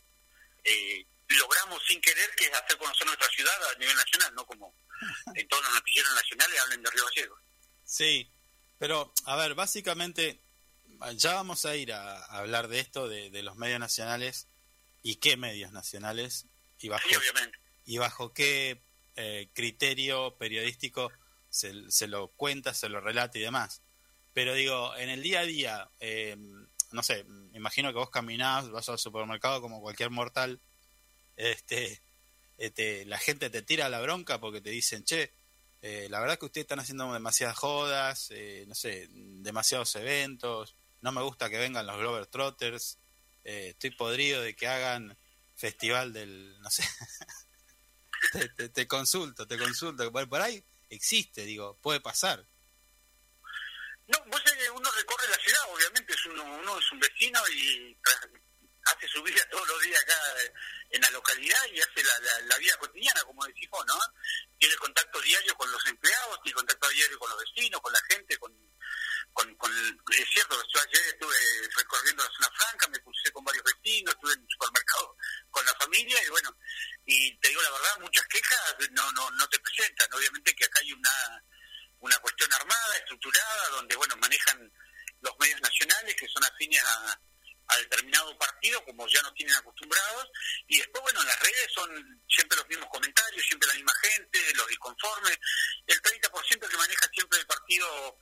[0.64, 4.74] eh, logramos sin querer, que es hacer conocer nuestra ciudad a nivel nacional, no como
[5.34, 7.40] en todos los noticieros nacionales hablen de Río Gallegos.
[7.84, 8.30] Sí,
[8.78, 10.40] pero a ver, básicamente
[11.16, 14.48] ya vamos a ir a, a hablar de esto, de, de los medios nacionales
[15.02, 16.46] y qué medios nacionales
[16.78, 17.16] y bajo, Sí,
[17.84, 18.82] y bajo qué
[19.16, 21.12] eh, criterio periodístico
[21.52, 23.82] se, se lo cuenta, se lo relata y demás.
[24.32, 26.36] Pero digo, en el día a día, eh,
[26.90, 30.58] no sé, imagino que vos caminás, vas al supermercado como cualquier mortal,
[31.36, 32.00] este,
[32.56, 35.30] este, la gente te tira la bronca porque te dicen, che,
[35.82, 38.30] eh, la verdad que ustedes están haciendo demasiadas jodas,
[38.66, 42.96] no sé, demasiados eventos, no me gusta que vengan los Glover Trotters,
[43.44, 45.18] estoy podrido de que hagan
[45.54, 46.84] festival del, no sé,
[48.32, 52.46] te, te- te consulto, te consulto, por ahí existe, digo, puede pasar.
[54.06, 57.40] No, vos sabés que uno recorre la ciudad, obviamente, es uno, uno es un vecino
[57.48, 57.96] y
[58.84, 60.52] hace su vida todos los días acá eh,
[60.90, 63.98] en la localidad y hace la, la, la vida cotidiana, como decís vos, ¿no?
[64.58, 68.36] Tiene contacto diario con los empleados, tiene contacto diario con los vecinos, con la gente,
[68.38, 68.52] con,
[69.32, 71.36] con, con es cierto, yo ayer estuve
[71.76, 75.16] recorriendo la zona franca, me crucé con varios vecinos, estuve en el supermercado
[75.50, 76.56] con la familia y bueno,
[77.06, 80.80] y te digo la verdad, muchas quejas no, no, no te presentan, obviamente que acá
[80.80, 81.42] hay una
[82.00, 84.72] una cuestión armada, estructurada, donde bueno manejan
[85.20, 87.20] los medios nacionales que son afines a,
[87.68, 90.28] a determinado partido, como ya nos tienen acostumbrados,
[90.66, 94.54] y después bueno en las redes son siempre los mismos comentarios, siempre la misma gente,
[94.54, 95.38] los disconformes,
[95.86, 98.18] el 30% que maneja siempre el partido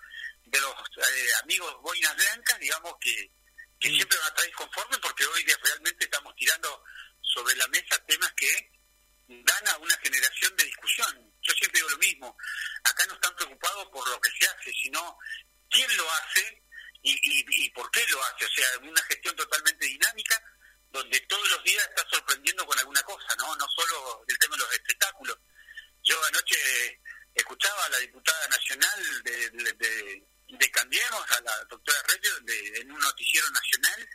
[0.50, 3.30] de los eh, amigos boinas blancas, digamos que,
[3.78, 6.84] que siempre van a estar disconformes porque hoy día realmente estamos tirando
[7.20, 8.70] sobre la mesa temas que
[9.28, 11.32] dan a una generación de discusión.
[11.42, 12.36] Yo siempre digo lo mismo,
[12.84, 15.16] acá no están preocupados por lo que se hace, sino
[15.70, 16.62] quién lo hace
[17.02, 18.44] y, y, y por qué lo hace.
[18.44, 20.42] O sea, una gestión totalmente dinámica
[20.90, 23.54] donde todos los días está sorprendiendo con alguna cosa, ¿no?
[23.54, 25.38] No solo el tema de los espectáculos.
[26.02, 27.00] Yo anoche
[27.34, 32.80] escuchaba a la diputada nacional de, de, de- de Cambiemos, a la doctora Reyes, de-
[32.80, 34.08] en un noticiero nacional,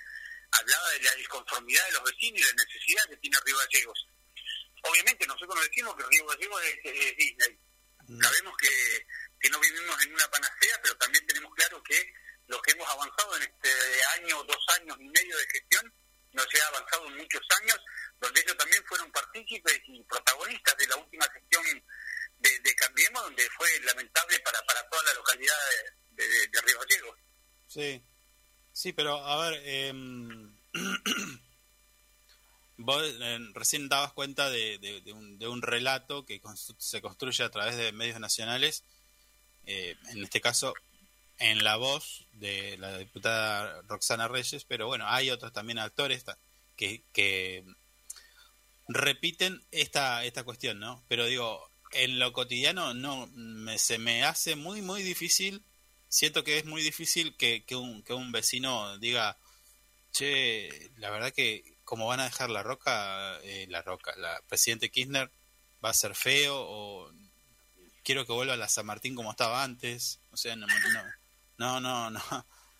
[0.51, 4.07] hablaba de la disconformidad de los vecinos y la necesidad que tiene Río Gallegos.
[4.83, 7.59] Obviamente nosotros nos decimos que Río Gallegos es, es Disney.
[8.21, 9.07] Sabemos que,
[9.39, 12.13] que no vivimos en una panacea, pero también tenemos claro que
[12.47, 13.71] lo que hemos avanzado en este
[14.19, 15.93] año, dos años y medio de gestión,
[16.33, 17.79] no se ha avanzado en muchos años,
[18.19, 21.83] donde ellos también fueron partícipes y protagonistas de la última gestión
[22.38, 27.16] de, de Cambiemos, donde fue lamentable para, para toda la localidad de, de, de Río.
[27.68, 28.01] Sí,
[28.72, 30.55] sí, pero a ver, em,
[32.78, 36.41] vos eh, recién dabas cuenta de, de- un, de un relato que
[36.78, 38.84] se construye a través de medios nacionales,
[39.66, 40.74] eh, en este caso
[41.39, 46.24] en la voz de la diputada Roxana Reyes, pero bueno, hay otros también actores
[46.78, 47.63] que, que
[48.88, 51.03] repiten esta, esta cuestión, ¿no?
[51.07, 55.63] Pero digo, en lo cotidiano no me, se me hace muy, muy difícil
[56.10, 59.38] siento que es muy difícil que, que, un, que un vecino diga,
[60.12, 64.89] che, la verdad que como van a dejar la roca, eh, la roca, la presidente
[64.89, 65.30] Kirchner
[65.84, 67.12] va a ser feo o
[68.03, 70.76] quiero que vuelva la San Martín como estaba antes, o sea, no, no,
[71.58, 72.12] no, no,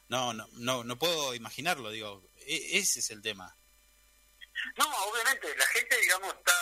[0.10, 3.56] no, no, no, no, puedo imaginarlo, digo, e- ese es el tema.
[4.78, 6.54] No, obviamente, la gente, digamos, está...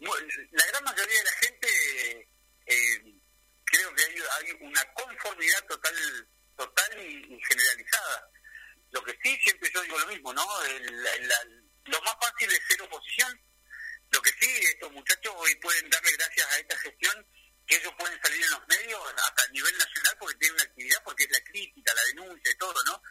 [0.00, 2.28] La gran mayoría de la gente,
[2.66, 3.19] eh,
[3.70, 8.28] creo que hay, una conformidad total total y, generalizada.
[8.90, 10.62] Lo que sí, siempre yo digo lo mismo, ¿no?
[10.64, 11.44] El- la-
[11.86, 13.40] lo más fácil es ser oposición.
[14.10, 17.26] Lo que sí, estos muchachos hoy pueden darle gracias a esta gestión
[17.66, 21.02] que ellos pueden salir en los medios hasta a nivel nacional porque tienen una actividad,
[21.04, 23.02] porque es la crítica, la denuncia y todo, ¿no?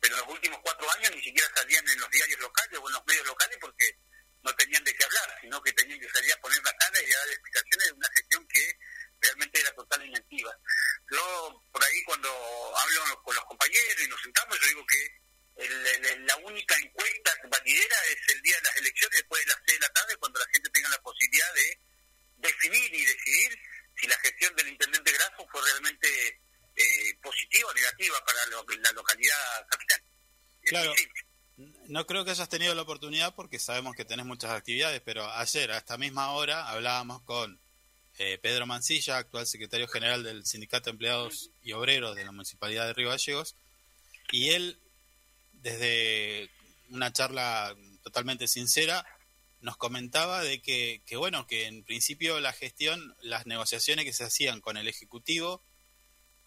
[0.00, 2.92] Pero en los últimos cuatro años ni siquiera salían en los diarios locales o en
[2.94, 3.98] los medios locales porque
[4.42, 7.12] no tenían de qué hablar, sino que tenían que salir a poner la cara y
[7.12, 8.78] a dar explicaciones de una gestión que
[9.24, 10.56] realmente era total inactiva.
[11.10, 12.28] Yo, por ahí, cuando
[12.76, 15.24] hablo con los compañeros y nos sentamos, yo digo que
[15.56, 19.58] el- el- la única encuesta validera es el día de las elecciones, después de las
[19.66, 21.78] seis de la tarde, cuando la gente tenga la posibilidad de
[22.38, 23.58] definir y decidir
[24.00, 26.40] si la gestión del intendente Grasso fue realmente
[26.76, 30.02] eh, positiva o negativa para lo- la localidad capital.
[30.64, 30.92] Claro.
[31.86, 35.70] No creo que hayas tenido la oportunidad porque sabemos que tenés muchas actividades, pero ayer
[35.70, 37.60] a esta misma hora hablábamos con
[38.18, 42.86] eh, Pedro Mancilla, actual secretario general del Sindicato de Empleados y Obreros de la Municipalidad
[42.86, 43.56] de Río Gallegos,
[44.30, 44.78] y él,
[45.52, 46.50] desde
[46.90, 49.04] una charla totalmente sincera,
[49.60, 54.60] nos comentaba de que, bueno, que en principio la gestión, las negociaciones que se hacían
[54.60, 55.62] con el Ejecutivo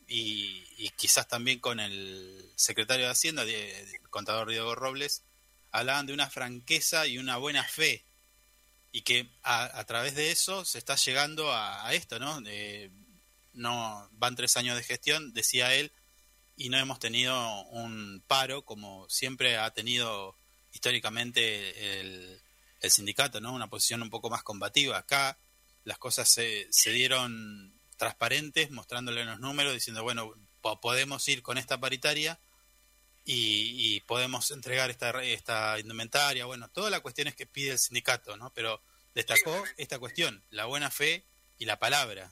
[0.08, 5.24] y, y quizás también con el secretario de Hacienda, el contador Diego Robles,
[5.72, 8.06] hablaban de una franqueza y una buena fe
[8.98, 12.42] y que a, a través de eso se está llegando a, esto, ¿no?
[12.42, 12.90] De-
[13.54, 15.92] no van tres años de gestión, decía él,
[16.56, 20.36] y no hemos tenido un paro como siempre ha tenido
[20.74, 22.42] históricamente el,
[22.82, 23.54] el sindicato, ¿no?
[23.54, 24.98] Una posición un poco más combativa.
[24.98, 25.38] Acá
[25.84, 31.60] las cosas se, se dieron transparentes, mostrándole los números, diciendo, bueno, po- podemos ir con
[31.60, 32.40] esta paritaria
[33.30, 38.38] y, y podemos entregar esta, esta indumentaria, bueno, todas las cuestiones que pide el sindicato,
[38.38, 38.54] ¿no?
[38.54, 38.82] Pero
[39.14, 41.26] destacó esta cuestión, la buena fe
[41.58, 42.32] y la palabra.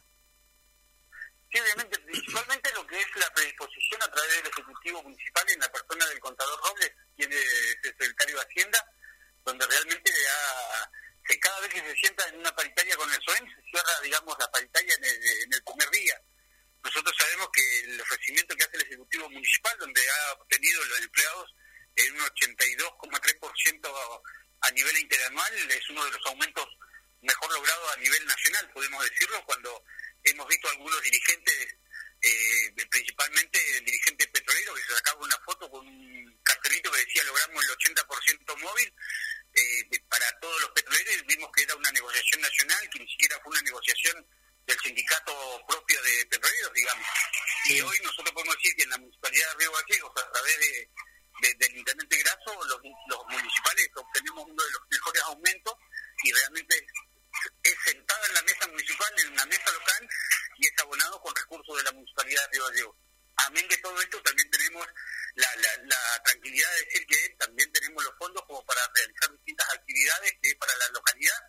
[1.52, 5.72] Sí, obviamente, principalmente lo que es la predisposición a través del Ejecutivo Municipal en la
[5.72, 8.92] persona del contador Robles, quien es el secretario de Hacienda,
[9.44, 10.90] donde realmente ha-
[11.28, 14.36] que cada vez que se sienta en una paritaria con el SOEM, se cierra, digamos,
[14.40, 16.22] la paritaria en el, en el primer día.
[16.86, 21.56] Nosotros sabemos que el ofrecimiento que hace el Ejecutivo Municipal, donde ha obtenido los empleados
[21.96, 24.22] en un 82,3%
[24.62, 26.68] a nivel interanual, es uno de los aumentos
[27.24, 29.84] mejor logrados a nivel nacional, podemos decirlo, cuando
[30.24, 31.76] hemos visto algunos dirigentes,
[32.22, 37.24] eh, principalmente el dirigente petrolero, que se sacaba una foto con un cartelito que decía
[37.24, 38.94] logramos el 80% móvil
[39.56, 43.54] eh, para todos los petroleros vimos que era una negociación nacional, que ni siquiera fue
[43.54, 44.28] una negociación
[44.66, 47.08] del sindicato propio de petroleros, digamos.
[47.70, 50.90] Y hoy nosotros podemos decir que en la municipalidad de Río Gallegos, a través de,
[51.42, 55.74] de- del intendente Grasso, los, los municipales obtenemos uno de los mejores aumentos
[56.24, 56.88] y realmente
[57.64, 60.10] es sentado en la mesa municipal, en una mesa local,
[60.58, 62.98] y es abonado con recursos de la municipalidad de Río Gallegos.
[63.38, 64.88] Amén de todo esto, también tenemos
[65.36, 69.70] la, la, la tranquilidad de decir que también tenemos los fondos como para realizar distintas
[69.74, 71.44] actividades que es para la localidad.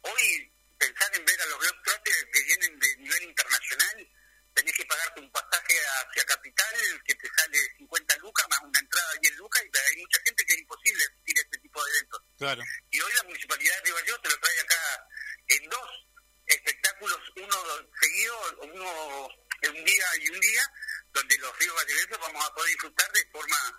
[0.00, 4.08] Hoy, pensar en ver a los Globetrotters que vienen de nivel internacional,
[4.54, 6.65] tenés que pagarte un pasaje hacia Capital
[7.04, 10.44] que te sale 50 lucas más una entrada de 10 lucas y hay mucha gente
[10.44, 12.22] que es imposible asistir a este tipo de eventos.
[12.38, 12.62] Claro.
[12.90, 15.08] Y hoy la municipalidad de Río Gallegos te lo trae acá
[15.48, 15.90] en dos
[16.46, 17.56] espectáculos, uno
[18.00, 19.28] seguido, uno
[19.62, 20.72] en un día y un día,
[21.12, 23.75] donde los ríos gallegueses vamos a poder disfrutar de forma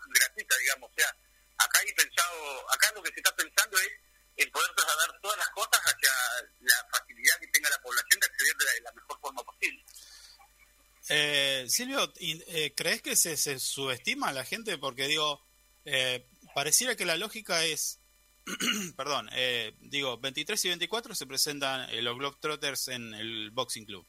[11.77, 14.77] Silvio, eh, ¿crees que se, se subestima a la gente?
[14.77, 15.41] Porque digo,
[15.85, 16.25] eh,
[16.55, 17.99] pareciera que la lógica es,
[18.97, 24.05] perdón, eh, digo, 23 y 24 se presentan eh, los Globetrotters en el Boxing Club.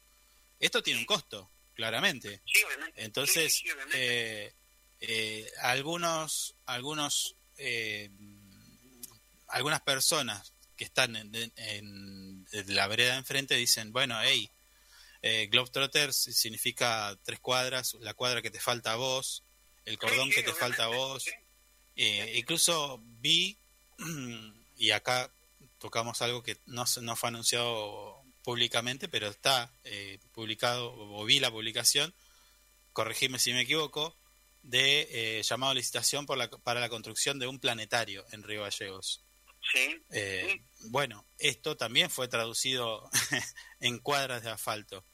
[0.59, 2.41] Esto tiene un costo, claramente.
[2.45, 3.03] Sí, obviamente.
[3.03, 3.97] Entonces, Sí, sí, obviamente.
[4.47, 4.53] eh,
[5.01, 8.09] eh, algunos, algunos, eh,
[9.47, 14.49] algunas personas que están en, en- en la vereda de enfrente dicen, bueno, hey,
[15.21, 19.43] eh, Globetrotters significa tres cuadras, la cuadra que te falta a vos,
[19.85, 21.23] el cordón Sí, sí, que te falta a vos.
[21.23, 21.31] sí.
[21.95, 23.57] Eh, incluso vi,
[24.77, 25.31] y acá
[25.79, 31.39] tocamos algo que no, se- no fue anunciado públicamente, pero está eh, publicado, o vi
[31.39, 32.13] la publicación,
[32.93, 34.15] corregime si me equivoco,
[34.63, 38.63] de eh, llamado a licitación por la, para la construcción de un planetario en Río
[38.63, 39.21] Gallegos.
[39.71, 40.03] Sí.
[40.11, 43.09] Eh, bueno, esto también fue traducido
[43.79, 45.05] en cuadras de asfalto.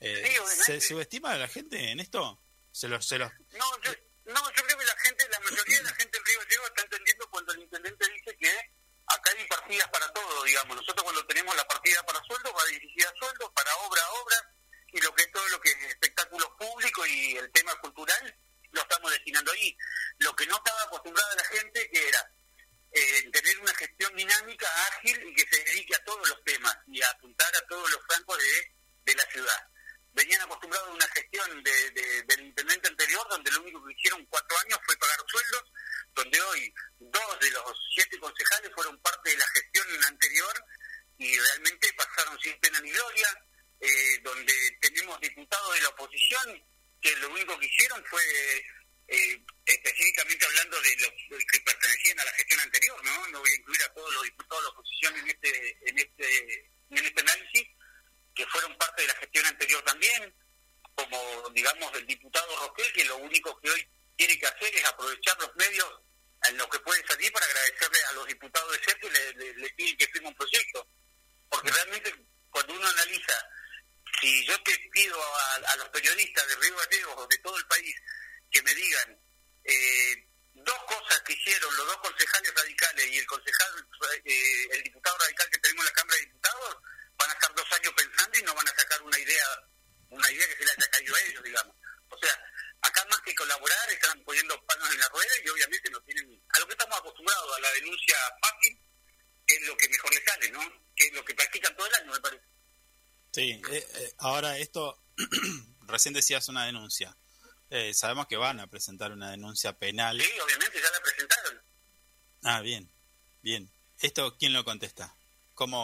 [0.00, 0.62] Eh, Sí.
[0.64, 2.40] ¿Se subestima a la gente en esto?
[2.72, 3.92] Se los, se los, No, yo,
[4.26, 6.82] no, yo creo que la gente, la mayoría de la gente en Río Gallegos está
[6.82, 8.50] entendiendo cuando el intendente dice que
[9.06, 9.30] acá
[10.44, 10.76] digamos.
[10.76, 14.54] Nosotros cuando tenemos la partida para sueldos, va dirigida a sueldos, para obra a obra,
[14.92, 18.36] y lo que es todo lo que es espectáculos públicos y el tema cultural,
[18.70, 19.76] lo estamos destinando ahí.
[20.18, 22.30] Lo que no estaba acostumbrada la gente, que era
[22.94, 27.02] eh, tener una gestión dinámica, ágil y que se dedique a todos los temas y
[27.02, 28.72] a apuntar a todos los francos de,
[29.04, 29.68] de la ciudad.
[30.12, 34.24] Venían acostumbrados a una gestión de, de- del intendente anterior, donde lo único que hicieron
[34.26, 35.64] cuatro años fue pagar sueldos,
[36.14, 40.64] donde hoy dos de los siete concejales fueron parte de la gestión anterior
[41.18, 43.28] y realmente pasaron sin pena ni gloria,
[43.80, 46.64] eh, donde tenemos diputados de la oposición
[47.02, 48.22] que lo único que hicieron fue
[49.08, 51.10] eh, específicamente hablando de los
[51.50, 53.28] que pertenecían a la gestión anterior, ¿no?
[53.28, 56.70] No voy a incluir a todos los diputados de la oposición en este en este
[56.90, 57.68] en este análisis
[58.34, 60.34] que fueron parte de la gestión anterior también,
[60.94, 65.38] como digamos el diputado Roquel, que lo único que hoy tiene que hacer es aprovechar
[65.38, 65.88] los medios
[66.48, 69.54] en los que puede salir para agradecerle a los diputados de CEP que le, le,
[69.54, 70.86] le piden que firme un proyecto.
[71.48, 72.14] Porque realmente
[72.50, 73.32] cuando uno analiza,
[74.20, 77.66] si yo te pido a, a los periodistas de Río Gallegos o de todo el
[77.66, 77.94] país
[78.54, 79.18] que me digan
[79.64, 83.86] eh, dos cosas que hicieron los dos concejales radicales y el concejal,
[84.24, 86.76] eh, el diputado radical que tenemos en la Cámara de Diputados,
[87.18, 89.46] van a estar dos años pensando y no van a sacar una idea,
[90.10, 91.76] una idea que se le haya caído a ellos, digamos.
[92.10, 92.40] O sea,
[92.82, 96.60] acá más que colaborar están poniendo palos en la rueda y obviamente no tienen, a
[96.60, 98.78] lo que estamos acostumbrados, a la denuncia fácil,
[99.46, 100.60] que es lo que mejor les sale, ¿no?
[100.94, 102.44] Que es lo que practican todo el año, me parece.
[103.32, 105.02] Sí, eh, eh, ahora esto,
[105.88, 107.16] recién decías una denuncia.
[107.76, 110.20] Eh, sabemos que van a presentar una denuncia penal.
[110.20, 111.62] Sí, obviamente ya la presentaron.
[112.44, 112.88] Ah, bien,
[113.42, 113.68] bien.
[113.98, 115.12] ¿Esto quién lo contesta?
[115.54, 115.82] ¿Cómo?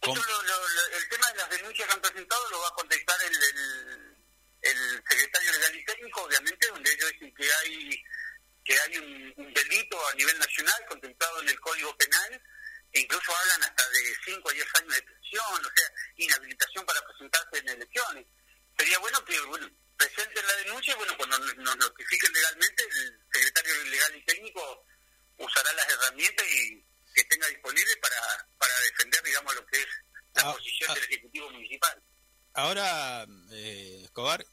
[0.00, 2.68] cómo- Esto lo- lo- lo- el tema de las denuncias que han presentado lo va
[2.68, 4.16] a contestar el, el,
[4.60, 8.04] el secretario legal y técnico, obviamente, donde ellos dicen que hay
[8.64, 12.42] que hay un, un delito a nivel nacional contemplado en el Código Penal,
[12.92, 17.00] e incluso hablan hasta de 5 a 10 años de prisión, o sea, inhabilitación para
[17.06, 18.26] presentarse en elecciones.
[18.76, 23.84] Sería bueno que bueno, presenten la denuncia y bueno, cuando nos notifiquen legalmente, el secretario
[23.84, 24.84] legal y técnico
[25.38, 26.84] usará las herramientas y
[27.14, 29.86] que tenga disponible para, para defender, digamos, lo que es
[30.34, 30.94] la Ah, posición ah.
[30.94, 32.02] del Ejecutivo Municipal.
[32.54, 34.44] Ahora, eh, Escobar,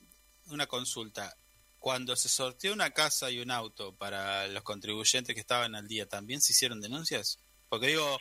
[0.48, 1.36] una consulta.
[1.80, 6.08] Cuando se sorteó una casa y un auto para los contribuyentes que estaban al día,
[6.08, 7.38] ¿también se hicieron denuncias?
[7.70, 8.20] Porque digo,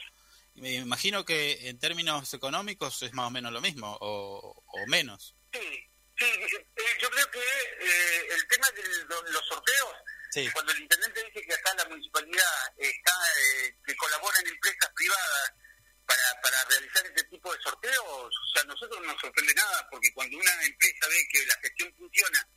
[0.54, 5.34] me imagino que en términos económicos es más o menos lo mismo, o, o menos.
[5.52, 5.86] Sí,
[6.18, 8.82] sí, eh, yo creo que eh, el tema de
[9.32, 9.94] los sorteos,
[10.32, 10.50] Sí.
[10.52, 15.52] cuando el intendente dice que acá la municipalidad está eh, que colabora en empresas privadas
[16.06, 19.88] para, para realizar este tipo de sorteos, o sea, a nosotros no nos sorprende nada,
[19.90, 22.48] porque cuando una empresa ve que la gestión funciona,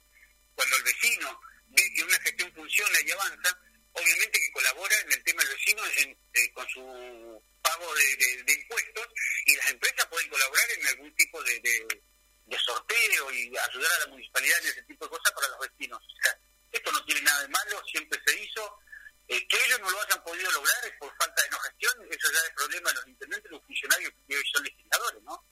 [0.55, 3.59] cuando el vecino ve que una gestión funciona y avanza,
[3.93, 8.43] obviamente que colabora en el tema del vecino en- eh, con su pago de, de-
[8.43, 9.07] de impuestos
[9.45, 12.01] y las empresas pueden colaborar en algún tipo de, de-
[12.47, 16.01] de sorteo y ayudar a la municipalidad en ese tipo de cosas para los vecinos.
[16.01, 16.39] O sea,
[16.71, 18.79] esto no tiene nada de malo, siempre se hizo.
[19.29, 22.31] Eh, que ellos no lo hayan podido lograr es por falta de no gestión, eso
[22.31, 25.43] ya es problema de los intendentes, los funcionarios que hoy son legisladores, ¿no?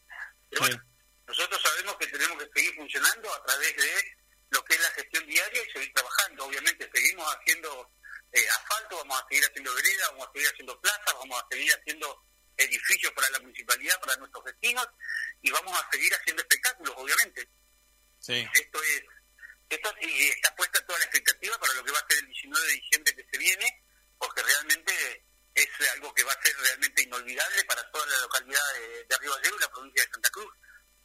[0.50, 0.82] Pero bueno,
[1.28, 4.18] nosotros sabemos que tenemos que seguir funcionando a través de
[4.52, 6.46] lo que es la gestión diaria y seguir trabajando.
[6.46, 7.92] Obviamente seguimos haciendo
[8.32, 11.74] eh, asfalto, vamos a seguir haciendo veredas, vamos a seguir haciendo plazas, vamos a seguir
[11.74, 12.24] haciendo
[12.58, 14.88] edificios para la municipalidad, para nuestros vecinos
[15.42, 17.48] y vamos a seguir haciendo espectáculos, obviamente.
[18.20, 18.48] Sí.
[18.54, 19.04] Esto es,
[19.70, 22.68] esto y está puesta toda la expectativa para lo que va a ser el 19
[22.68, 23.84] de diciembre que se viene,
[24.18, 29.06] porque realmente es algo que va a ser realmente inolvidable para toda la localidad de,
[29.06, 30.54] de Río Gallegos y la provincia de Santa Cruz,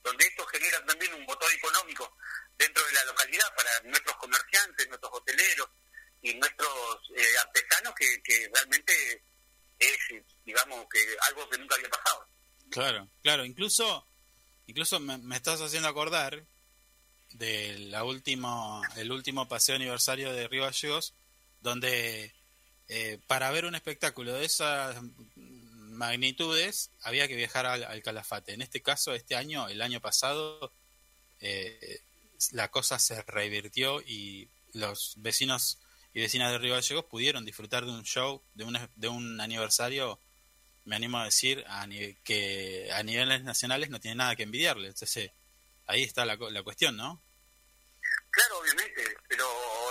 [0.03, 2.17] donde esto genera también un motor económico
[2.59, 5.69] dentro de la localidad para nuestros comerciantes, nuestros hoteleros
[6.23, 9.23] y nuestros eh, artesanos, que, que realmente
[9.79, 9.99] es,
[10.51, 10.99] digamos, que
[11.29, 12.27] algo que nunca había pasado.
[12.71, 14.07] Claro, claro, incluso,
[14.67, 16.45] incluso me, estás haciendo acordar
[17.33, 21.15] de la último, el último paseo aniversario de Río Gallegos,
[21.61, 22.33] donde
[22.89, 24.97] eh, para ver un espectáculo de esas
[25.37, 28.53] magnitudes había que viajar al, al Calafate.
[28.53, 30.73] En este caso, este año, el año pasado,
[31.41, 32.01] eh,
[32.51, 35.79] la cosa se revirtió y los vecinos
[36.13, 40.19] y vecinas de Río Gallegos pudieron disfrutar de un show, de un, de un aniversario
[40.91, 41.86] me animo a decir a
[42.24, 44.88] que a niveles nacionales no tiene nada que envidiarle.
[44.88, 45.30] Entonces,
[45.86, 47.22] ahí está la, la cuestión, ¿no?
[48.28, 49.47] Claro, obviamente, pero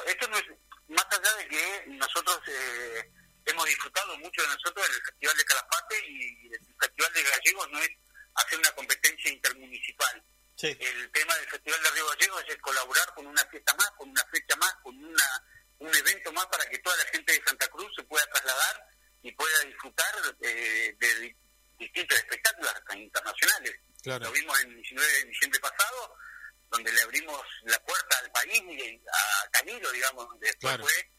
[0.06, 0.44] esto no es
[0.90, 3.12] más allá de que nosotros eh,
[3.46, 7.80] hemos disfrutado mucho de nosotros del Festival de Calafate y el Festival de Gallegos no
[7.80, 7.90] es
[8.36, 10.24] hacer una competencia intermunicipal.
[10.58, 10.68] Sí.
[10.68, 14.26] El tema del Festival de Río Gallegos es colaborar con una fiesta más, con una
[14.26, 15.44] fecha más, con una
[15.78, 19.32] un evento más para que toda la gente de Santa Cruz se pueda trasladar y
[19.34, 21.36] pueda disfrutar eh, de,
[21.78, 23.76] distintos espectáculos hasta internacionales.
[24.04, 24.26] Claro.
[24.26, 26.16] Lo vimos el 19 de diciembre pasado,
[26.72, 30.84] donde le abrimos la puerta al país y a Camilo, digamos, donde después Claro.
[30.84, 31.10] fue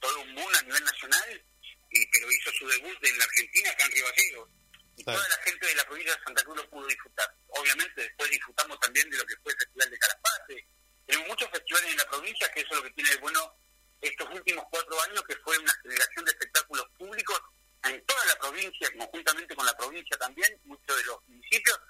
[0.00, 1.42] todo un boom a nivel nacional,
[1.90, 4.48] y pero hizo su debut en la Argentina, acá en Río Gallegos.
[4.96, 5.18] Y Claro.
[5.18, 7.34] toda la gente de la provincia de Santa Cruz lo pudo disfrutar.
[7.48, 10.66] Obviamente después disfrutamos también de lo que fue el Festival de Calafate.
[11.06, 13.54] Tenemos muchos festivales en la provincia, que eso es lo que tiene de bueno
[14.00, 17.40] estos últimos cuatro años, que fue una generación de espectáculos públicos
[17.84, 21.80] en toda la provincia, conjuntamente con la provincia también, muchos de los municipios,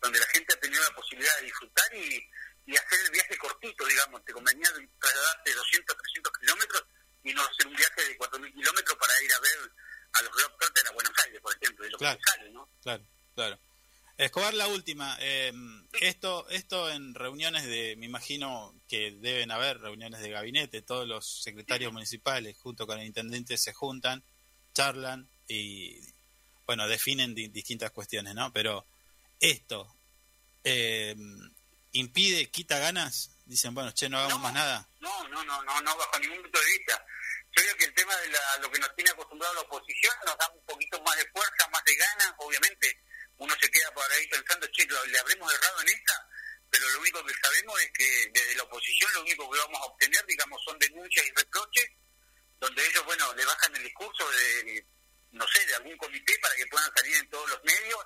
[0.00, 2.30] donde la gente ha tenido la posibilidad de disfrutar y,
[2.66, 6.84] y hacer el viaje cortito, digamos, te convenía de trasladarte 200, 300 kilómetros
[7.24, 9.72] y no hacer un viaje de 4.000 kilómetros para ir a ver
[10.12, 12.18] a los Carter a Buenos Aires, por ejemplo, y lo Claro.
[12.18, 12.68] que sale, ¿no?
[12.82, 13.04] Claro,
[13.34, 13.58] claro.
[14.16, 15.16] Escobar, la última.
[15.20, 15.52] eh,
[16.00, 21.42] esto, esto en reuniones de, me imagino que deben haber reuniones de gabinete, todos los
[21.42, 24.22] secretarios municipales junto con el intendente se juntan,
[24.72, 25.98] charlan y,
[26.66, 28.52] bueno, definen di- distintas cuestiones, ¿no?
[28.52, 28.86] Pero
[29.40, 29.94] esto
[30.62, 31.16] eh,
[31.92, 34.88] impide, quita ganas, dicen, bueno, che, no hagamos más nada.
[35.00, 37.04] No, no, no, no, no, bajo ningún punto de vista.
[37.56, 40.38] Yo creo que el tema de la- lo que nos tiene acostumbrado la oposición nos
[40.38, 43.00] da un poquito más de fuerza, más de ganas, obviamente.
[43.38, 46.28] Uno se queda por ahí pensando, che, lo- le habremos errado en esta,
[46.70, 49.84] pero lo único que sabemos es que desde la oposición lo único que vamos a
[49.84, 51.90] obtener, digamos, son denuncias y reproches,
[52.58, 54.86] donde ellos, bueno, le bajan el discurso de,
[55.32, 58.04] no sé, de algún comité para que puedan salir en todos los medios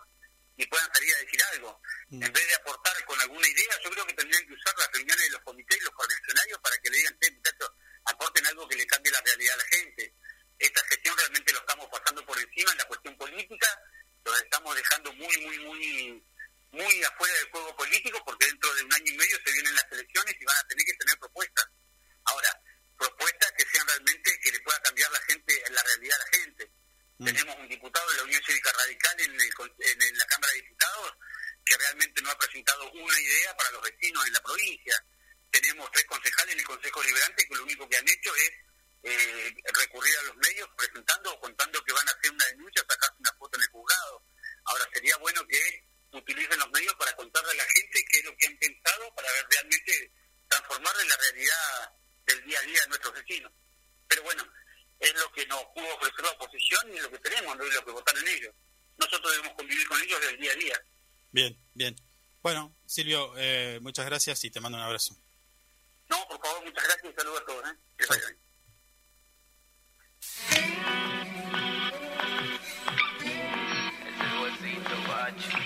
[0.56, 1.80] y puedan salir a decir algo.
[2.10, 5.24] En vez de aportar con alguna idea, yo creo que tendrían que usar las reuniones
[5.24, 7.70] de los comités y los coordinacionarios para que le digan, "Che, muchachos,
[8.06, 10.14] aporten algo que le cambie la realidad a la gente.
[10.58, 13.80] Esta gestión realmente lo estamos pasando por encima en la cuestión política,
[14.30, 16.24] los estamos dejando muy, muy, muy
[16.70, 19.86] muy afuera del juego político porque dentro de un año y medio se vienen las
[19.90, 21.66] elecciones y van a tener que tener propuestas.
[22.24, 22.62] Ahora,
[22.98, 26.70] propuestas que sean realmente que le pueda cambiar la gente, la realidad a la gente.
[27.24, 30.62] Tenemos un diputado de la Unión Cívica Radical en, el en, en la Cámara de
[30.62, 31.12] Diputados
[31.64, 35.04] que realmente no ha presentado una idea para los vecinos en la provincia.
[35.50, 38.50] Tenemos tres concejales en el Consejo Liberante que lo único que han hecho es
[39.02, 43.16] eh, recurrir a los medios presentando o contando que van a hacer una denuncia, sacarse
[43.18, 44.22] una foto en el juzgado.
[44.64, 48.36] Ahora, sería bueno que utilicen los medios para contarle a la gente qué es lo
[48.36, 50.12] que han pensado para ver realmente
[50.48, 51.92] transformarle la realidad
[52.26, 53.52] del día a día de nuestros vecinos.
[54.08, 54.44] Pero bueno,
[54.98, 57.74] es lo que nos pudo ofrecer la oposición y es lo que tenemos, no es
[57.74, 58.54] lo que votaron ellos.
[58.96, 60.82] Nosotros debemos convivir con ellos del día a día.
[61.30, 61.96] Bien, bien.
[62.42, 65.14] Bueno, Silvio, eh, muchas gracias y te mando un abrazo.
[66.08, 67.70] No, por favor, muchas gracias y saludos a todos.
[67.70, 67.76] ¿eh?
[67.96, 68.47] Que
[70.50, 70.88] bien.
[74.08, 75.62] Ese huesito, bachi.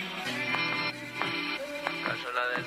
[2.04, 2.62] Cayó la de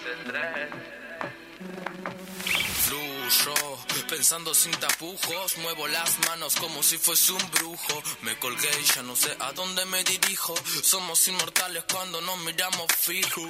[4.07, 8.03] pensando sin tapujos, muevo las manos como si fuese un brujo.
[8.21, 10.55] Me colgué y ya no sé a dónde me dirijo.
[10.83, 13.41] Somos inmortales cuando nos miramos fijo.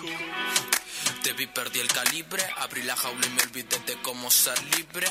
[1.24, 5.08] Te vi, perdí el calibre, abrí la jaula y me olvidé de cómo ser libre.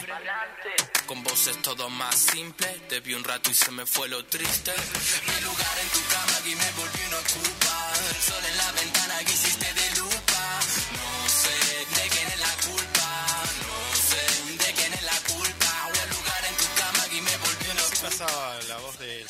[1.07, 4.25] Con vos es todo más simple, te vi un rato y se me fue lo
[4.25, 4.73] triste.
[5.27, 7.93] Mi lugar en tu cama y me volví una culpa.
[8.11, 9.37] El sol en la ventana que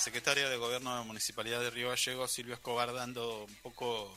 [0.05, 4.15] secretario de Gobierno de la Municipalidad de Río Gallegos, Silvio Escobar, dando un poco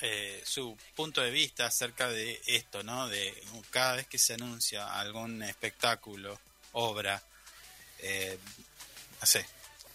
[0.00, 3.08] eh, su punto de vista acerca de esto, ¿no?
[3.08, 3.34] De
[3.70, 6.38] cada vez que se anuncia algún espectáculo,
[6.70, 7.20] obra,
[7.98, 8.38] eh,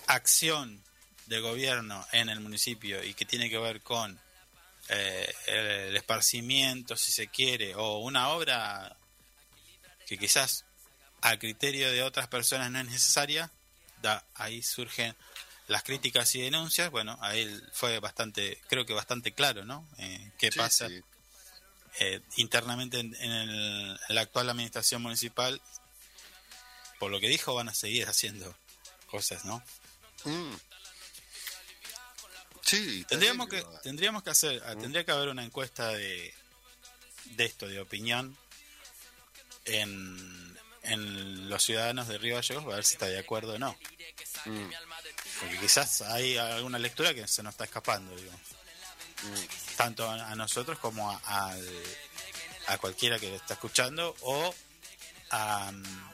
[0.08, 0.84] acción
[1.28, 4.20] de gobierno en el municipio y que tiene que ver con
[4.90, 8.98] eh, el esparcimiento, si se quiere, o una obra
[10.06, 10.66] que quizás
[11.22, 13.50] a criterio de otras personas no es necesaria,
[14.02, 15.16] da, ahí surgen
[15.68, 16.90] las críticas y denuncias.
[16.92, 19.88] Bueno, ahí fue bastante, creo que bastante claro, ¿no?
[19.98, 21.02] Eh, ¿Qué Sí, pasa sí.
[22.00, 25.62] eh, internamente en, en el- en la actual administración municipal?
[27.00, 28.56] Por lo que dijo, van a seguir haciendo
[29.08, 29.64] cosas, ¿no?
[30.26, 30.54] Mm.
[32.64, 36.34] Sí, Tendríamos que, tendríamos que hacer, ah, tendría que haber una encuesta de,
[37.26, 38.38] de esto, de opinión
[39.66, 43.78] en, en los ciudadanos de Río Gallegos, para ver si está de acuerdo o no.
[44.46, 44.70] Mm.
[45.40, 48.32] Porque quizás hay alguna lectura que se nos está escapando, digo.
[49.78, 51.84] Tanto a, a nosotros como a, al-
[52.68, 54.54] a cualquiera que está escuchando o
[55.32, 56.12] a mm,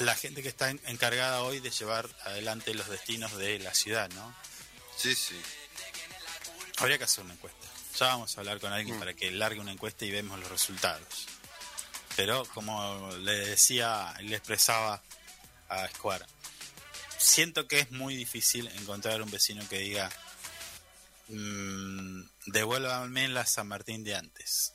[0.00, 4.08] la gente que está en- encargada hoy de llevar adelante los destinos de la ciudad,
[4.10, 4.34] ¿no?
[4.96, 5.40] Sí, sí.
[6.78, 7.58] Habría que hacer una encuesta.
[7.98, 11.26] Ya vamos a hablar con alguien para que largue una encuesta y vemos los resultados.
[12.16, 15.02] Pero como le decía, le expresaba
[15.68, 16.24] a Square,
[17.18, 20.10] siento que es muy difícil encontrar un vecino que diga
[21.28, 24.74] mm, devuélvame la San Martín de antes.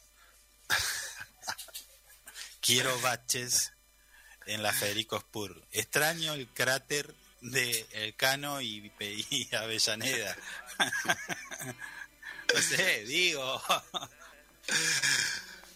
[2.62, 3.72] Quiero baches
[4.46, 5.66] en la Federico Spur.
[5.72, 10.36] Extraño el cráter de Elcano y, y Avellaneda.
[12.54, 13.62] no sé, digo.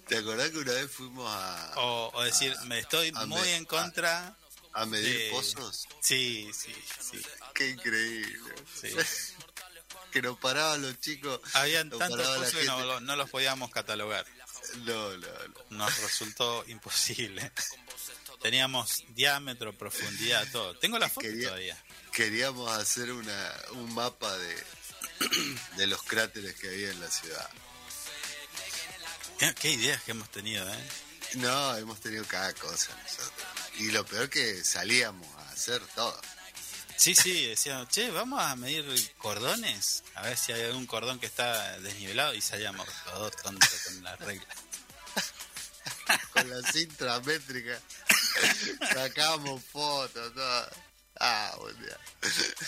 [0.08, 1.74] ¿Te acordás que una vez fuimos a.
[1.78, 4.36] O, o decir, me estoy muy me- en contra.
[4.74, 5.88] a medir de- pozos?
[6.02, 7.22] Sí, sí, sí.
[7.54, 8.40] Qué increíble.
[8.82, 8.90] sí.
[10.12, 11.40] que nos paraban los chicos.
[11.54, 14.26] Habían tantos pozos que no, no los podíamos catalogar.
[14.86, 15.28] No, no,
[15.70, 15.78] no.
[15.78, 17.52] Nos resultó imposible.
[18.42, 20.78] Teníamos diámetro, profundidad, todo.
[20.78, 21.84] Tengo la foto Quería- todavía.
[22.12, 24.64] Queríamos hacer una, un mapa de,
[25.78, 27.50] de los cráteres que había en la ciudad.
[29.44, 30.88] ¿Qué, qué ideas que hemos tenido, ¿eh?
[31.36, 33.46] No, hemos tenido cada cosa nosotros.
[33.78, 36.18] Y lo peor que salíamos a hacer todo.
[36.96, 38.86] Sí, sí, decíamos, che, vamos a medir
[39.18, 43.70] cordones, a ver si hay algún cordón que está desnivelado y salíamos los dos tontos
[43.86, 44.48] con la regla.
[46.32, 47.80] Con la cinta métrica.
[48.94, 50.70] Sacábamos fotos, todo.
[51.20, 51.98] Ah, buen día.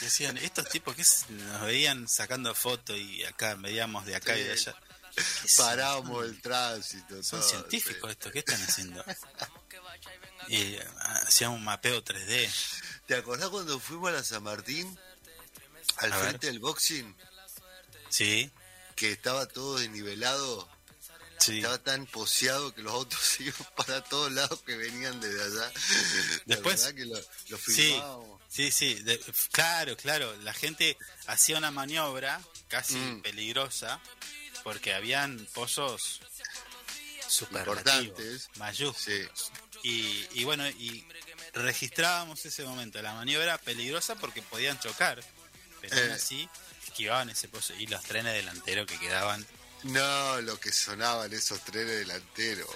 [0.02, 4.52] Decían, estos tipos que nos veían sacando fotos y acá medíamos de acá y de
[4.52, 4.76] allá.
[5.58, 7.22] Parábamos el tránsito.
[7.24, 9.04] Son todo, científicos estos, ¿qué están haciendo?
[10.48, 12.48] Y ah, hacían un mapeo 3D.
[12.50, 12.78] sí.
[13.08, 14.98] ¿Te acordás cuando fuimos a la San Martín?
[15.98, 16.26] Al A ver.
[16.30, 17.16] frente del boxing,
[18.10, 18.52] Sí,
[18.96, 20.70] que estaba todo desnivelado.
[21.40, 21.58] sí.
[21.58, 25.72] Estaba tan poseado que los autos iban para todos lados que venían desde allá.
[26.46, 28.00] Después- ¿Verdad que lo, lo Sí,
[28.50, 29.20] sí, sí, de-
[29.52, 30.36] claro, claro.
[30.38, 30.98] La gente
[31.28, 33.22] hacía una maniobra casi Mm.
[33.24, 34.00] peligrosa
[34.66, 36.20] porque habían pozos
[37.42, 38.50] Importantes.
[38.58, 39.52] mayúsculos.
[39.82, 39.88] Sí.
[39.88, 41.06] Y, y bueno, y
[41.54, 43.02] registrábamos ese momento.
[43.02, 45.24] La maniobra peligrosa porque podían chocar,
[45.82, 46.14] pero aún Eh.
[46.14, 46.50] así
[46.86, 47.74] esquivaban ese pozo.
[47.76, 49.46] Y los trenes delanteros que quedaban.
[49.84, 52.70] No, lo que sonaban esos trenes delanteros.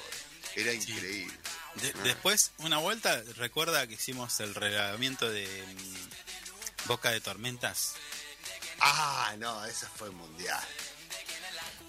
[0.56, 1.34] Era increíble.
[1.76, 2.02] De- Ah.
[2.04, 7.94] Después, una vuelta, recuerda que hicimos el regalamiento de mm, Boca de Tormentas.
[8.82, 10.64] Ah, no, esa fue mundial.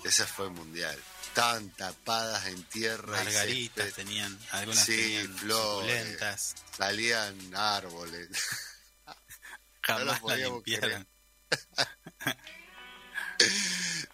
[0.04, 0.98] Esa fue mundial.
[1.24, 3.12] Estaban tapadas en tierra.
[3.22, 6.54] Margaritas tenían, algunas Sí, tenían flores.
[6.76, 8.28] Salían árboles.
[9.82, 11.06] Jamás la podíamos limpiaron.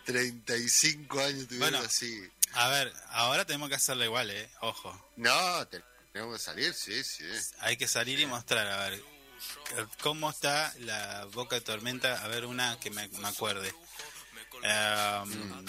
[0.05, 1.79] 35 años tuvieron Bueno.
[1.87, 2.31] así.
[2.53, 4.51] A ver, ahora tenemos que hacerlo igual, ¿eh?
[4.61, 5.11] Ojo.
[5.17, 5.83] No, te-
[6.13, 7.25] tenemos que salir, sí, sí.
[7.61, 9.03] Hay que salir y mostrar, a ver,
[10.01, 12.23] cómo está la Boca de Tormenta.
[12.23, 13.75] A ver, una que me, me acuerde.
[14.63, 15.67] Um,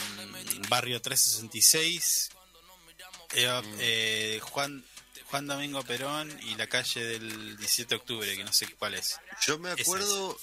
[0.69, 2.29] Barrio 366.
[3.33, 4.83] eh, eh, Juan,
[5.29, 9.17] Juan Domingo Perón y la calle del 17 de octubre, que no sé cuál es.
[9.45, 10.37] Yo me acuerdo,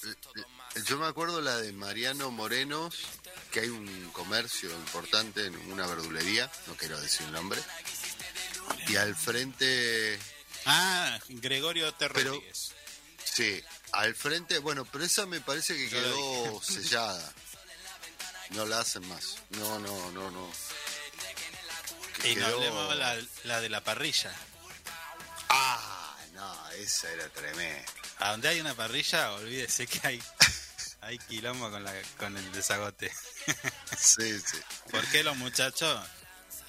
[0.86, 2.94] yo me acuerdo la de Mariano Morenos,
[3.50, 7.60] que hay un comercio importante en una verdulería, no quiero decir el nombre,
[8.88, 10.18] y al frente,
[10.66, 12.08] Ah, Gregorio T.
[12.10, 12.72] Pero- Rodríguez.
[13.24, 13.60] sí,
[13.92, 17.32] al frente, bueno, pero esa me parece que Yo quedó sellada.
[18.50, 19.38] No la hacen más.
[19.50, 20.50] No, no, no, no.
[22.20, 24.32] Que Y no quedó- hablemos la, la de la parrilla.
[25.48, 27.84] Ah, no, esa era tremenda.
[28.18, 30.22] A donde hay una parrilla, olvídese que hay,
[31.00, 33.12] hay quilombo con, la, con el desagote.
[33.98, 34.58] Sí, sí.
[34.90, 36.00] ¿Por qué los muchachos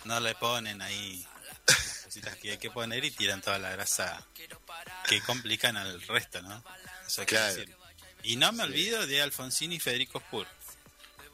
[0.06, 1.26] no le ponen ahí
[1.68, 4.26] las cositas que hay que poner y tiran toda la grasa
[5.08, 6.64] que complican al resto, ¿no?
[7.08, 7.54] Eso Claro.
[7.56, 7.76] decir.
[8.24, 10.48] Y no me olvido de Alfonsín y Federico Spur.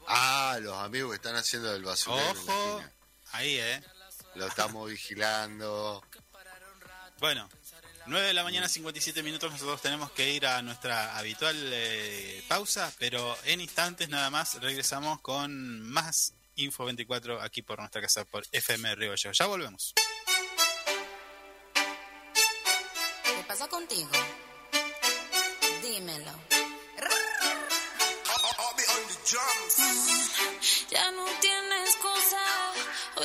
[0.06, 2.30] Ah, los amigos que están haciendo el basurero.
[2.30, 2.84] Ojo,
[3.32, 3.82] ahí, ¿eh?
[4.34, 6.02] Lo estamos vigilando.
[7.18, 7.48] Bueno,
[8.06, 9.52] 9 de la mañana, 57 minutos.
[9.52, 15.20] Nosotros tenemos que ir a nuestra habitual eh, pausa, pero en instantes nada más regresamos
[15.20, 19.14] con más Info 24 aquí por nuestra casa por FM Río.
[19.14, 19.94] Ya volvemos.
[23.24, 24.10] ¿Qué pasa contigo?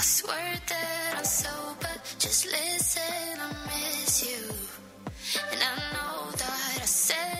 [0.00, 4.46] I swear that I'm sober, just listen, I miss you.
[5.52, 7.39] And I know that I said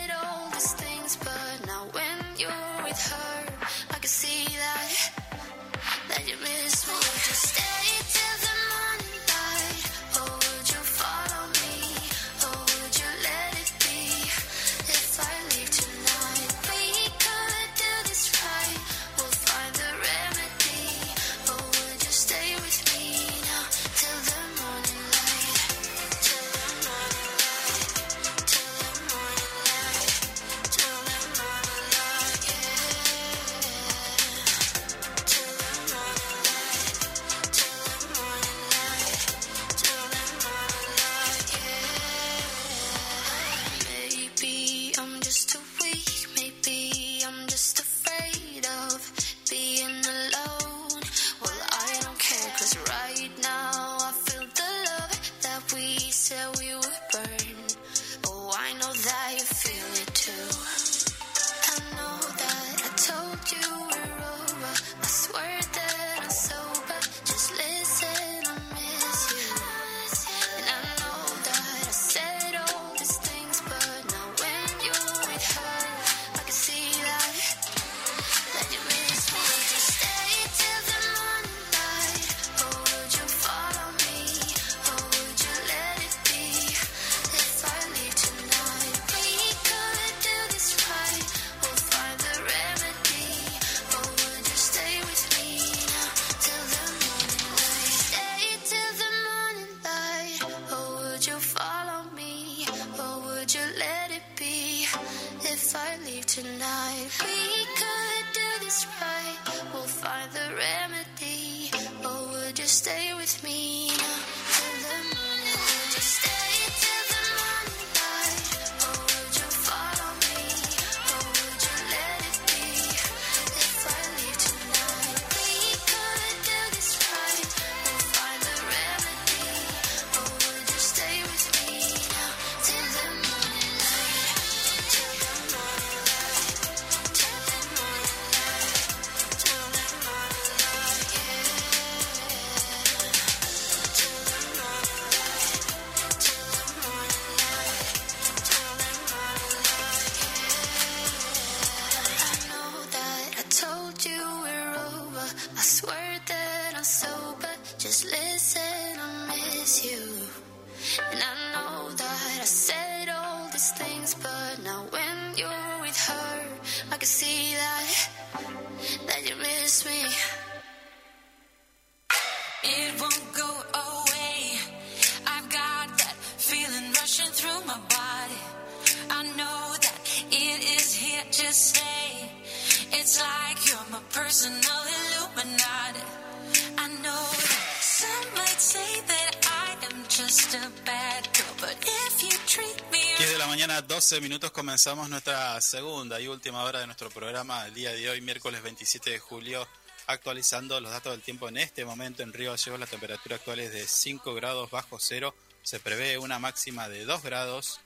[194.11, 198.19] 12 minutos, comenzamos nuestra segunda y última hora de nuestro programa el día de hoy,
[198.19, 199.65] miércoles 27 de julio,
[200.05, 202.77] actualizando los datos del tiempo en este momento en Río Gallegos.
[202.77, 205.33] La temperatura actual es de 5 grados bajo cero,
[205.63, 207.79] se prevé una máxima de 2 grados.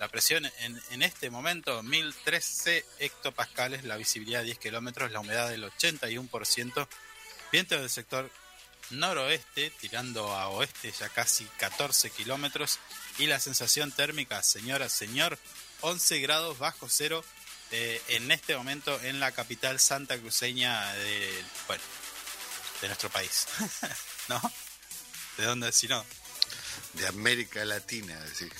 [0.00, 5.64] La presión en, en este momento, 1013 hectopascales, la visibilidad 10 kilómetros, la humedad del
[5.64, 6.88] 81%,
[7.52, 8.30] viento del sector
[8.88, 12.78] noroeste, tirando a oeste ya casi 14 kilómetros,
[13.18, 15.38] y la sensación térmica, señora, señor,
[15.80, 17.24] 11 grados bajo cero
[17.70, 21.82] eh, en este momento en la capital santa cruceña de, bueno,
[22.80, 23.46] de nuestro país.
[24.28, 24.40] ¿No?
[25.36, 26.04] ¿De dónde si no?
[26.94, 28.48] De América Latina, sí.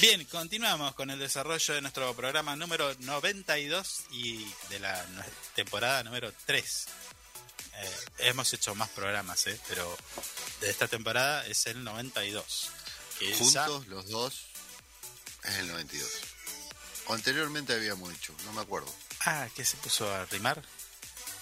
[0.00, 5.06] Bien, continuamos con el desarrollo de nuestro programa número 92 y de la
[5.54, 6.86] temporada número 3.
[7.74, 9.58] Eh, hemos hecho más programas, ¿eh?
[9.68, 9.96] pero
[10.60, 12.68] de esta temporada es el 92.
[13.18, 14.46] que Juntos, los dos,
[15.44, 16.10] es el 92.
[17.06, 18.92] O anteriormente habíamos hecho, no me acuerdo.
[19.20, 20.62] Ah, ¿qué se puso a rimar?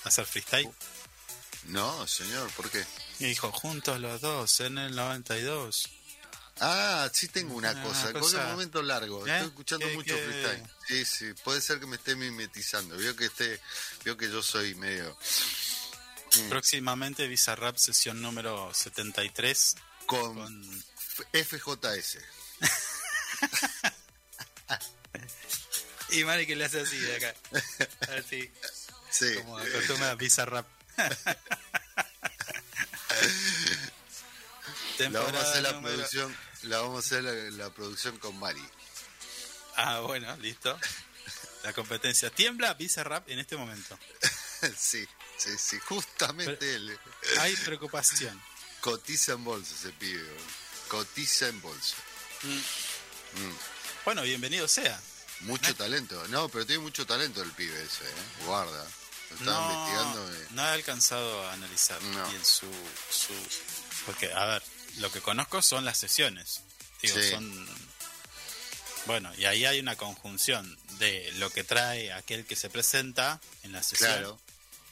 [0.05, 0.71] ¿A hacer freestyle?
[1.65, 2.85] No, señor, ¿por qué?
[3.19, 5.89] Y dijo, juntos los dos en el 92.
[6.63, 9.27] Ah, sí tengo una Una cosa, con un momento largo.
[9.27, 9.31] ¿Eh?
[9.33, 10.23] Estoy escuchando ¿Qué- mucho qué?
[10.25, 10.71] freestyle.
[10.89, 12.97] Sí, sí, puede ser que me esté mimetizando.
[12.97, 13.61] Vio que esté,
[14.05, 15.17] vio que yo soy medio
[16.49, 19.77] Próximamente Bizarrap sesión número 73
[20.07, 20.85] con, con
[21.33, 22.19] FJS.
[26.13, 27.35] Y Mari que le hace así de acá.
[28.19, 28.51] Así.
[29.11, 29.33] Sí.
[29.37, 30.67] Como acostumbra Bizarrap.
[34.99, 37.33] La vamos a hacer la número- producción, la vamos a hacer la,
[37.65, 38.63] la producción con Mari.
[39.77, 40.79] Ah, bueno, listo.
[41.63, 42.29] La competencia.
[42.31, 43.99] Tiembla Bizarrap en este momento.
[44.77, 45.07] sí,
[45.41, 46.99] sí, sí, justamente él.
[47.41, 48.41] Hay preocupación.
[48.81, 50.27] Cotiza en bolsa ese pibe.
[50.89, 51.97] Cotiza en bolsa.
[52.43, 53.53] Mm.
[54.05, 55.01] Bueno, bienvenido sea.
[55.41, 56.27] Mucho talento.
[56.29, 58.45] No, pero tiene mucho talento el pibe ese, ¿eh?
[58.47, 58.87] Guarda.
[59.31, 60.47] Lo estaba No, investigando.
[60.51, 62.29] no he alcanzado a analizar No.
[62.29, 62.67] bien su,
[63.11, 63.33] su...
[64.07, 64.63] Porque, a ver,
[64.99, 66.63] lo que conozco son las sesiones.
[67.03, 67.31] Digo, Sí.
[67.31, 67.69] son...
[69.07, 73.73] Bueno, y ahí hay una conjunción de lo que trae aquel que se presenta en
[73.73, 74.41] la sesión, Claro.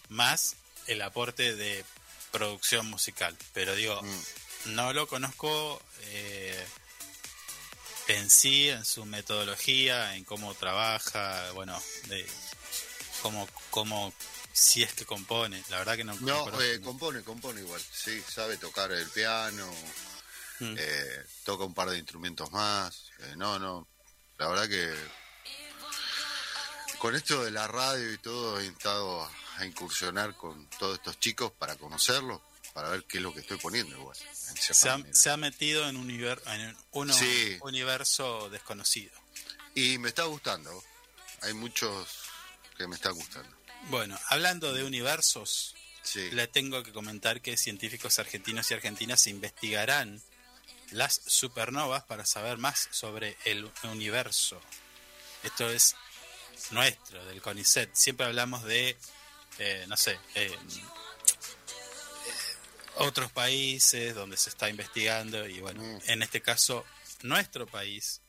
[0.09, 0.57] Más
[0.87, 1.85] el aporte de
[2.31, 3.37] producción musical.
[3.53, 4.75] Pero digo, Mm.
[4.75, 6.67] no lo conozco eh,
[8.09, 12.27] en sí, en su metodología, en cómo trabaja, bueno, de
[13.23, 14.13] cómo, cómo
[14.53, 15.63] si es que compone.
[15.69, 17.81] La verdad que no, no eh, compone, compone igual.
[17.93, 19.71] Sí, sabe tocar el piano,
[20.61, 20.75] Mm.
[20.77, 23.05] eh, toca un par de instrumentos más.
[23.37, 23.87] no, no.
[24.39, 24.93] La verdad que
[26.99, 31.53] con esto de la radio y todo he estado a, incursionar con todos estos chicos
[31.53, 32.41] para conocerlos,
[32.73, 34.17] para ver qué es lo que estoy poniendo igual.
[34.17, 37.59] se, ha, se ha metido en un, en un Sí.
[37.63, 39.13] universo desconocido.
[39.75, 40.83] Y me está gustando.
[41.43, 42.09] Hay muchos
[42.77, 43.49] que me están gustando.
[43.91, 46.31] Bueno, hablando de universos, Sí.
[46.31, 50.23] le tengo que comentar que científicos argentinos y argentinas investigarán
[50.91, 54.61] las supernovas para saber más sobre el universo.
[55.43, 55.95] Esto es
[56.71, 57.95] nuestro, del CONICET.
[57.95, 58.97] Siempre hablamos de,
[59.59, 60.57] eh, no sé, eh, eh,
[62.97, 65.99] otros países donde se está investigando y bueno, Mm.
[66.07, 66.85] en este caso
[67.23, 68.21] nuestro país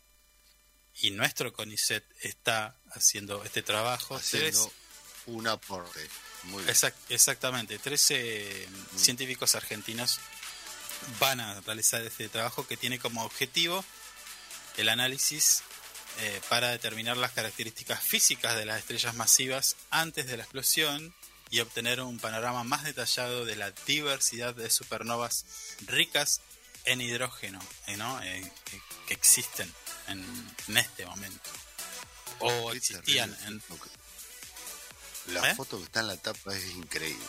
[1.01, 4.15] y nuestro CONICET está haciendo este trabajo.
[4.15, 4.73] Haciendo Tres-
[5.27, 6.07] un aporte.
[6.43, 6.73] Muy bien.
[6.75, 8.67] Exact- exactamente, 13
[8.97, 10.19] científicos argentinos
[11.19, 13.84] van a realizar este trabajo que tiene como objetivo
[14.77, 15.61] el análisis
[16.19, 21.13] eh, para determinar las características físicas de las estrellas masivas antes de la explosión
[21.49, 25.45] y obtener un panorama más detallado de la diversidad de supernovas
[25.87, 26.41] ricas
[26.85, 28.21] en hidrógeno eh, ¿no?
[28.21, 29.71] Eh, que, que existen
[30.07, 30.25] en,
[30.67, 31.49] en este momento
[32.39, 33.61] o Qué existían en,
[35.27, 35.55] La ¿Eh?
[35.55, 37.25] foto que está en la tapa es increíble.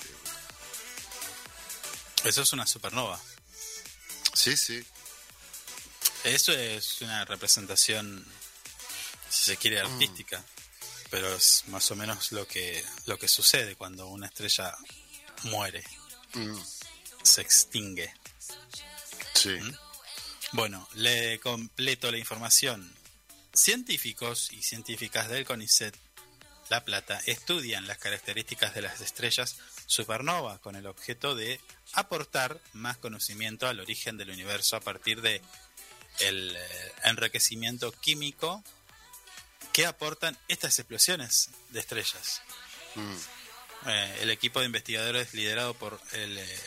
[2.25, 3.21] eso es una supernova
[4.33, 4.85] Sí, sí.
[6.25, 8.25] Eso es una representación,
[9.29, 10.43] si se quiere, artística.
[11.11, 14.77] Pero es más o menos lo que, lo que sucede cuando una estrella
[15.45, 15.83] muere,
[16.35, 16.61] Mm,
[17.23, 18.15] se extingue.
[19.35, 19.59] sí.
[20.53, 22.93] Bueno, le completo la información.
[23.53, 25.97] Científicos y científicas del CONICET
[26.69, 29.57] La Plata estudian las características de las estrellas
[29.87, 31.61] supernova con el objeto de
[31.95, 35.41] aportar más conocimiento al origen del universo a partir de
[36.21, 38.63] el eh, enriquecimiento químico
[39.73, 42.43] que aportan estas explosiones de estrellas.
[42.95, 43.17] Mm,
[43.87, 46.61] Eh, el equipo de investigadores liderado por el eh,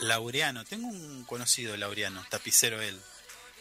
[0.00, 0.66] Laureano.
[0.66, 3.00] Tengo un conocido Laureano, tapicero él.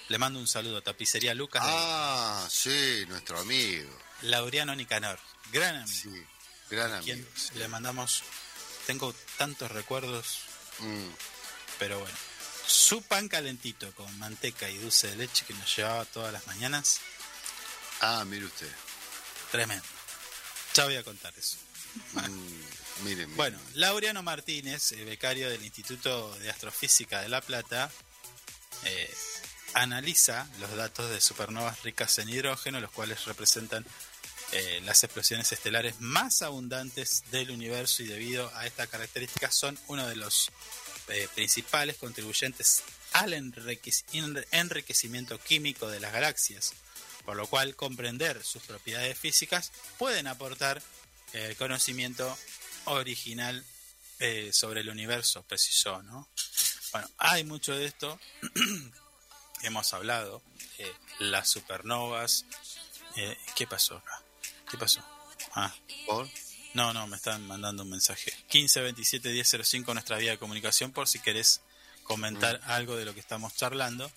[0.10, 1.64] Le mando un saludo, tapicería Lucas.
[1.64, 3.90] de Ah, sí, nuestro amigo.
[4.24, 5.18] Laureano Nicanor,
[5.54, 5.88] gran amigo.
[5.88, 6.26] Sí,
[6.70, 7.26] gran amigo.
[7.36, 7.52] sí.
[7.56, 8.24] le mandamos.
[8.88, 10.40] Tengo tantos recuerdos,
[10.80, 11.10] Mm,
[11.78, 12.18] pero bueno.
[12.68, 17.00] Su pan calentito con manteca y dulce de leche que nos llevaba todas las mañanas,
[18.02, 18.70] Ah, mire usted.
[19.52, 19.84] tremendo.
[20.76, 21.58] Ya voy a contar eso.
[22.14, 23.36] Mm.
[23.36, 27.90] Bueno, Laureano Martínez, eh, becario del Instituto de Astrofísica de La Plata,
[28.84, 29.14] eh,
[29.74, 33.86] analiza los datos de supernovas ricas en hidrógeno, los cuales representan
[34.52, 40.08] eh, las explosiones estelares más abundantes del universo y debido a esta característica son uno
[40.08, 40.50] de los
[41.08, 42.84] eh, principales contribuyentes
[43.14, 46.74] al enriquec- enri- enriquecimiento químico de las galaxias,
[47.30, 50.82] por lo cual comprender sus propiedades físicas pueden aportar
[51.34, 52.36] el conocimiento
[52.86, 53.64] original
[54.18, 56.28] eh, sobre el universo, precisó, ¿no?
[56.92, 58.20] Bueno, hay mucho de esto,
[59.62, 60.42] hemos hablado,
[60.80, 62.46] eh, las supernovas,
[63.16, 64.24] eh, ¿qué pasó acá?
[64.72, 65.00] ¿Qué pasó?
[65.54, 65.72] Ah,
[66.08, 66.28] ¿Por?
[66.74, 68.34] no, no, me están mandando un mensaje.
[68.48, 71.62] 15 27 1005 nuestra vía de comunicación por si querés
[72.06, 74.12] comentar algo de lo que estamos charlando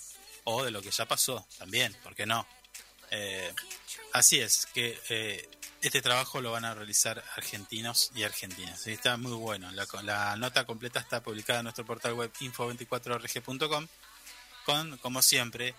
[0.45, 2.47] o de lo que ya pasó también, ¿por qué no?
[3.15, 3.53] Eh,
[4.15, 5.49] así es, que eh,
[5.83, 8.87] este trabajo lo van a realizar argentinos y argentinas.
[8.87, 9.71] Está muy bueno.
[9.73, 13.87] La, la nota completa está publicada en nuestro portal web info24rg.com.
[14.65, 15.75] Con, como siempre,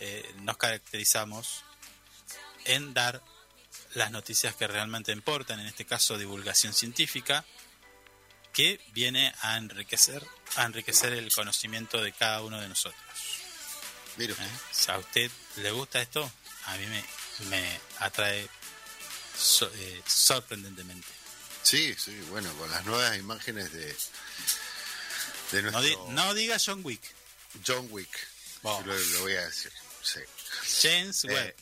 [0.00, 1.64] eh, nos caracterizamos
[2.66, 3.22] en dar
[3.94, 7.44] las noticias que realmente importan, en este caso divulgación científica,
[8.52, 13.00] que viene a enriquecer, a enriquecer el conocimiento de cada uno de nosotros.
[14.16, 14.92] Mire usted.
[14.92, 16.30] ¿A usted le gusta esto?
[16.66, 17.04] A mí me,
[17.50, 18.48] me atrae
[19.38, 21.06] so- eh, sorprendentemente.
[21.62, 23.96] Sí, sí, bueno, con las nuevas imágenes de,
[25.52, 27.02] de No, nuestro di- no diga John Wick,
[27.66, 28.28] John Wick.
[28.62, 28.82] Oh.
[28.84, 29.72] Lo, lo voy a decir.
[30.02, 30.20] Sí.
[30.82, 31.48] James Webb.
[31.48, 31.56] Eh,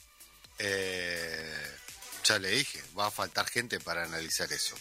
[0.58, 1.76] eh,
[2.24, 4.76] ya le dije, va a faltar gente para analizar eso.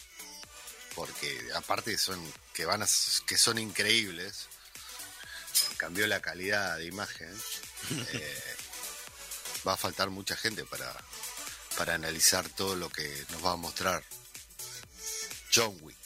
[0.95, 2.21] Porque aparte son
[2.53, 2.87] que van a,
[3.25, 4.47] que son increíbles.
[5.77, 7.33] Cambió la calidad de imagen.
[8.13, 8.55] eh,
[9.67, 10.93] va a faltar mucha gente para,
[11.77, 14.03] para analizar todo lo que nos va a mostrar
[15.53, 15.97] John Wick.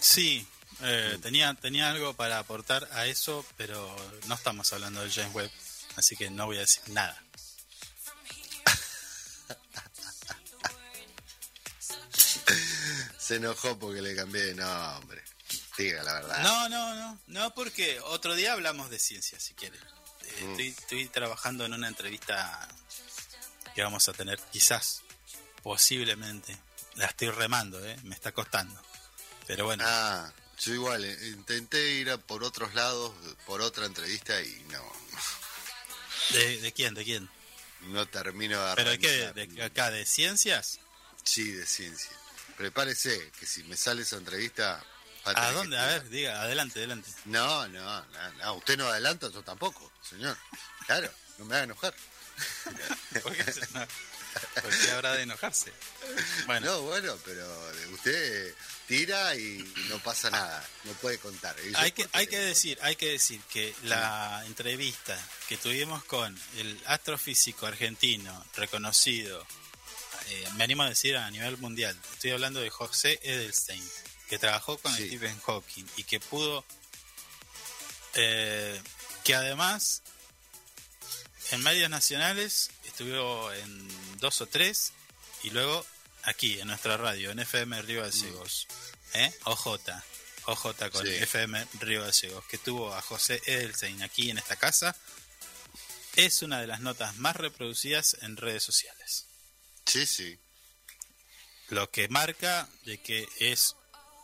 [0.00, 0.46] Sí,
[0.82, 3.96] eh, tenía, tenía algo para aportar a eso, pero
[4.26, 5.50] no estamos hablando del James Webb,
[5.96, 7.22] así que no voy a decir nada.
[13.18, 15.24] Se enojó porque le cambié de nombre.
[15.76, 16.42] Diga la verdad.
[16.42, 19.78] No, no, no, no, porque otro día hablamos de ciencia, si quiere.
[20.36, 20.50] Eh, Mm.
[20.52, 22.68] estoy, estoy trabajando en una entrevista
[23.74, 25.02] que vamos a tener, quizás,
[25.62, 26.56] posiblemente.
[26.94, 27.96] La estoy remando, ¿eh?
[28.04, 28.80] me está costando.
[29.46, 33.12] Pero bueno, Ah, yo igual, eh, intenté ir a por otros lados,
[33.44, 34.82] por otra entrevista y no,
[36.30, 36.94] ¿de, de quién?
[36.94, 37.28] ¿De quién?
[37.82, 39.22] no termino de ¿Pero de qué?
[39.26, 39.48] arrancar.
[39.48, 39.90] ¿De acá?
[39.90, 40.80] ¿De ciencias?
[41.22, 42.10] Sí, de ciencia.
[42.56, 44.82] Prepárese, que si me sale esa entrevista...
[45.34, 45.78] ¿A dónde?
[45.78, 47.10] A ver, diga, adelante, adelante.
[47.24, 50.36] No, no, no, no, usted no adelanta, yo tampoco, señor.
[50.86, 51.94] Claro, no me haga enojar.
[53.22, 55.72] ¿Por qué, ¿Por qué habrá de enojarse?
[56.46, 57.46] Bueno, No, bueno, pero
[57.92, 58.54] usted
[58.86, 59.58] tira y
[59.88, 61.56] no pasa nada, no puede contar.
[61.76, 66.80] Hay que, hay que decir, hay que decir que la entrevista que tuvimos con el
[66.86, 69.44] astrofísico argentino reconocido,
[70.28, 73.82] eh, me animo a decir a nivel mundial, estoy hablando de José Edelstein,
[74.28, 75.06] que trabajó con Sí.
[75.06, 76.64] Stephen Hawking y que pudo,
[78.14, 78.80] eh,
[79.24, 80.02] que además
[81.50, 84.92] en medios nacionales estuvo en dos o tres
[85.42, 85.84] y luego
[86.24, 88.66] aquí en nuestra radio, en FM Río Gallegos,
[89.14, 89.32] ¿eh?
[89.44, 89.78] OJ,
[90.46, 91.14] OJ con Sí.
[91.14, 94.96] FM Río Gallegos, que tuvo a José Edelstein aquí en esta casa,
[96.16, 99.26] es una de las notas más reproducidas en redes sociales.
[99.84, 100.38] Sí, sí.
[101.68, 103.76] Lo que marca de que es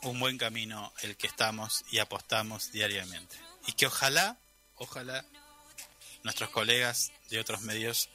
[0.02, 3.36] un buen camino el que estamos y apostamos diariamente.
[3.66, 4.38] Y que ojalá,
[4.76, 5.24] ojalá
[6.24, 8.08] nuestros colegas de otros medios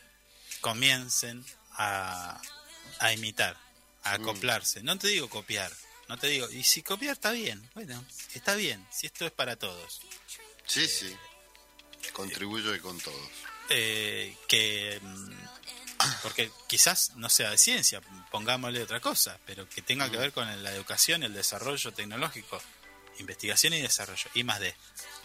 [0.61, 2.41] comiencen a,
[2.99, 3.57] a imitar,
[4.03, 4.83] a acoplarse.
[4.83, 5.71] No te digo copiar,
[6.07, 8.03] no te digo, y si copiar está bien, bueno,
[8.33, 10.01] está bien, si esto es para todos.
[10.65, 11.15] Sí, sí.
[12.13, 13.29] Contribuyo con todos.
[13.69, 15.31] Eh, que mm,
[16.21, 18.01] porque quizás no sea de ciencia,
[18.31, 22.61] pongámosle otra cosa, pero que tenga que ver con la educación, el desarrollo tecnológico,
[23.19, 24.75] investigación y desarrollo, y más de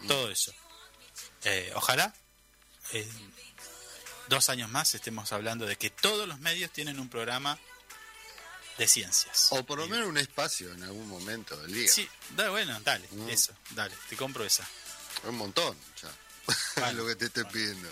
[0.08, 0.52] todo eso.
[1.44, 2.14] Eh, ojalá
[2.92, 3.08] eh,
[4.28, 7.58] dos años más estemos hablando de que todos los medios tienen un programa
[8.78, 9.48] de ciencias.
[9.50, 11.92] O por lo menos un espacio en algún momento del día.
[11.92, 13.28] Sí, da, bueno, dale, Mm.
[13.28, 14.66] eso, dale, te compro esa.
[15.24, 16.10] Un montón, ya.
[16.92, 17.88] Lo que te estoy pidiendo.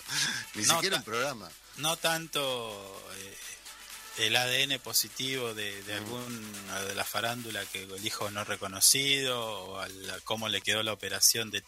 [0.54, 1.48] Ni No, siquiera un programa.
[1.80, 5.86] No tanto eh, el ADN positivo de, Mm.
[5.86, 10.60] de alguna de la farándula que el hijo no reconocido o a la- cómo le
[10.60, 11.62] quedó la operación de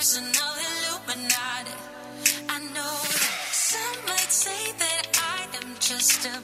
[0.00, 1.76] personal Illuminati.
[2.48, 5.02] I know that some might say that
[5.36, 6.40] I am just a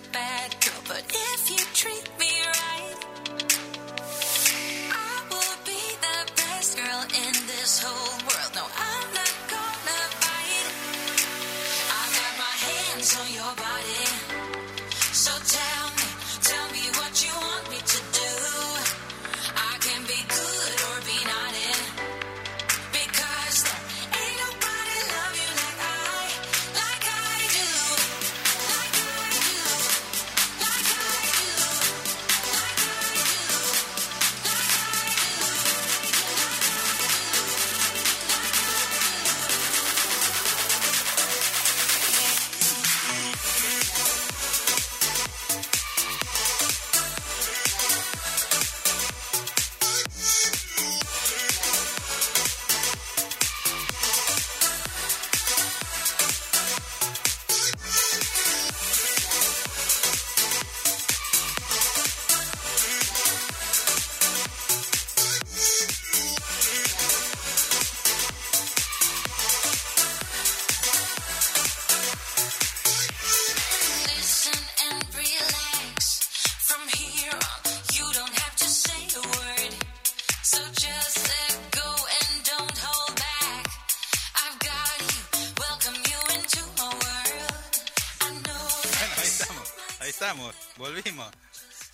[90.26, 91.32] estamos, volvimos.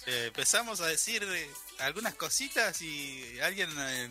[0.07, 1.23] Eh, empezamos a decir
[1.81, 4.09] algunas cositas y alguien eh,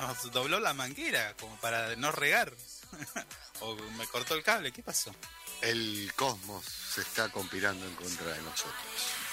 [0.00, 2.54] nos dobló la manguera como para no regar.
[3.60, 5.14] o me cortó el cable, ¿qué pasó?
[5.60, 8.74] El cosmos se está conspirando en contra de nosotros.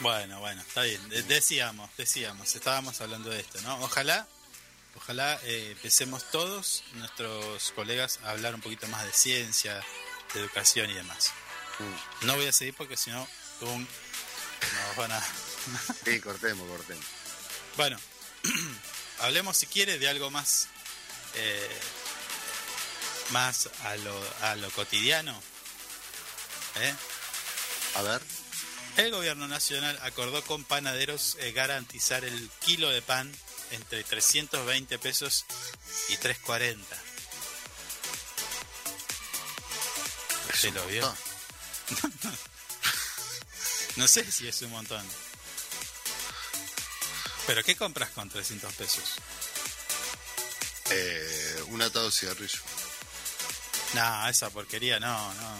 [0.02, 1.08] Bueno, bueno, está bien.
[1.08, 3.80] De- decíamos, decíamos, estábamos hablando de esto, ¿no?
[3.82, 4.28] Ojalá,
[4.98, 9.82] ojalá eh, empecemos todos, nuestros colegas, a hablar un poquito más de ciencia,
[10.34, 11.32] de educación y demás.
[12.24, 13.26] No voy a seguir porque si no,
[13.68, 15.22] nos van a...
[16.06, 17.06] Sí, cortemos, cortemos.
[17.78, 17.98] Bueno,
[19.20, 20.68] hablemos si quiere de algo más,
[21.36, 21.80] eh,
[23.32, 25.40] más a lo, a lo cotidiano.
[26.78, 26.94] ¿eh?
[27.96, 28.22] A ver.
[28.98, 33.32] El gobierno nacional acordó con panaderos eh, garantizar el kilo de pan
[33.72, 35.46] entre 320 pesos
[36.10, 36.98] y 340.
[40.54, 41.16] ¿Se lo vio?
[44.00, 45.06] no sé si es un montón.
[47.48, 49.16] ¿Pero qué compras con 300 pesos?
[50.92, 52.60] Eh, un atado de cigarrillo.
[53.94, 55.58] No, esa porquería no, no.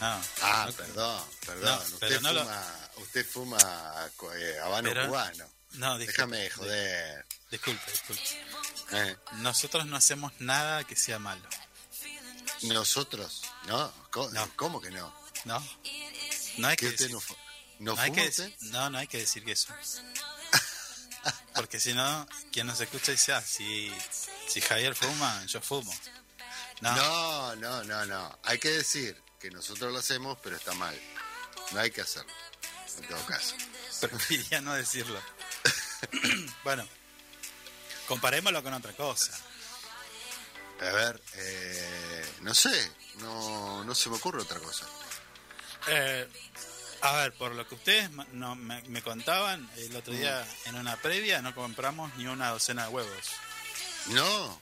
[0.00, 0.22] No.
[0.40, 1.64] Ah, No, perdón, perdón.
[1.78, 5.44] No, usted, no lo- fuma, usted fuma eh, habano Pero- cubano.
[5.72, 7.26] No, disculpe, Déjame de joder.
[7.50, 8.22] Disculpe, disculpe.
[8.92, 11.46] Eh, Nosotros no hacemos nada que sea malo.
[12.62, 13.92] Nosotros, ¿no?
[14.10, 15.14] ¿Cómo, ¿cómo que no?
[15.44, 15.64] ¿No?
[16.58, 17.36] No hay ¿Que que usted decir,
[17.78, 18.52] no hay que usted?
[18.60, 19.72] no, no hay que decir que eso.
[21.54, 23.92] Porque si no, quien nos escucha dice, ah, si,
[24.48, 25.92] si Javier fuma, yo fumo.
[26.80, 26.96] No.
[26.96, 28.38] No, no, no, no.
[28.44, 30.98] Hay que decir que nosotros lo hacemos, pero está mal.
[31.72, 32.32] No hay que hacerlo,
[32.98, 33.54] en todo caso.
[34.00, 35.20] Preferiría no decirlo.
[36.64, 36.86] bueno,
[38.06, 39.32] comparémoslo con otra cosa.
[40.80, 44.86] A ver, eh, no sé, no, no se me ocurre otra cosa.
[45.88, 46.28] Eh,
[47.00, 50.96] a ver, por lo que ustedes no, me, me contaban el otro día en una
[50.96, 53.26] previa, no compramos ni una docena de huevos.
[54.06, 54.60] No,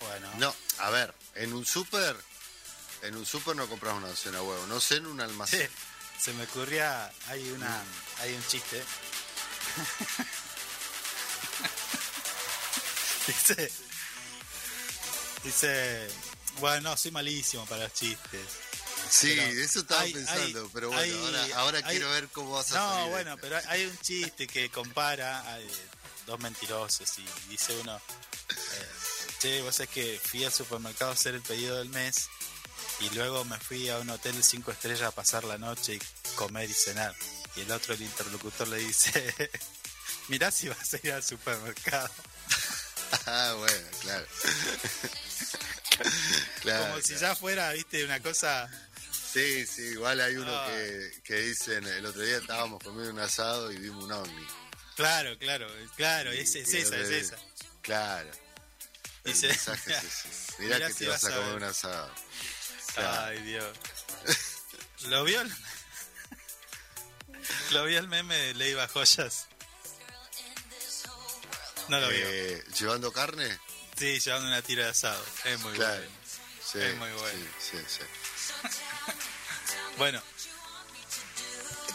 [0.00, 0.30] Bueno.
[0.38, 2.16] No, a ver, en un súper,
[3.02, 5.70] en un súper no compras una docena de huevos, no sé en un Sí, almacén.
[6.20, 7.82] se me ocurría, hay una,
[8.20, 8.82] hay un chiste.
[13.26, 13.72] dice,
[15.42, 16.08] dice,
[16.60, 18.40] bueno, no, soy malísimo para los chistes.
[19.16, 21.12] Sí, Pero eso estaba hay- pensando, hay- pero bueno, hay-
[21.52, 24.70] ahora, ahora quiero ver cómo vas a No, salir bueno, pero hay- un chiste que
[24.70, 25.68] compara eh,
[26.26, 28.88] dos mentirosos y dice uno, eh,
[29.40, 32.28] che, vos sabés que fui al supermercado a hacer el pedido del mes
[33.00, 36.00] y luego me fui a un hotel de cinco estrellas a pasar la noche y
[36.34, 37.14] comer y cenar.
[37.56, 39.12] Y el otro, el interlocutor, le dice,
[40.28, 42.10] mirá si vas a ir al supermercado.
[43.26, 44.26] Ah, bueno, claro.
[46.62, 46.86] claro.
[46.88, 48.68] Como si ya fuera, viste, una cosa...
[49.34, 50.68] Sí, sí, igual hay uno Ah.
[50.68, 54.46] que, que dicen, el otro día estábamos comiendo un asado y vimos un ovni.
[54.94, 55.66] Claro, claro,
[55.96, 57.36] claro, es, es Y esa, es esa.
[57.82, 58.30] Claro.
[59.24, 60.62] El Dice, mensaje es ese.
[60.62, 62.14] Mirá, mirá que si te vas vas a comer un asado.
[62.94, 63.22] Claro.
[63.26, 63.76] Ay, Dios.
[65.08, 65.40] ¿Lo vio?
[65.40, 65.52] el-
[67.72, 69.48] ¿Lo vio el meme de Leiva Joyas?
[71.88, 72.18] No lo vio.
[72.24, 73.58] Eh, ¿Llevando carne?
[73.98, 75.22] Sí, llevando una tira de asado.
[75.44, 75.96] Es muy Claro.
[75.98, 76.16] bueno.
[76.64, 77.46] Sí, Es muy bueno.
[77.60, 78.02] Sí, sí, sí.
[79.98, 80.22] Bueno.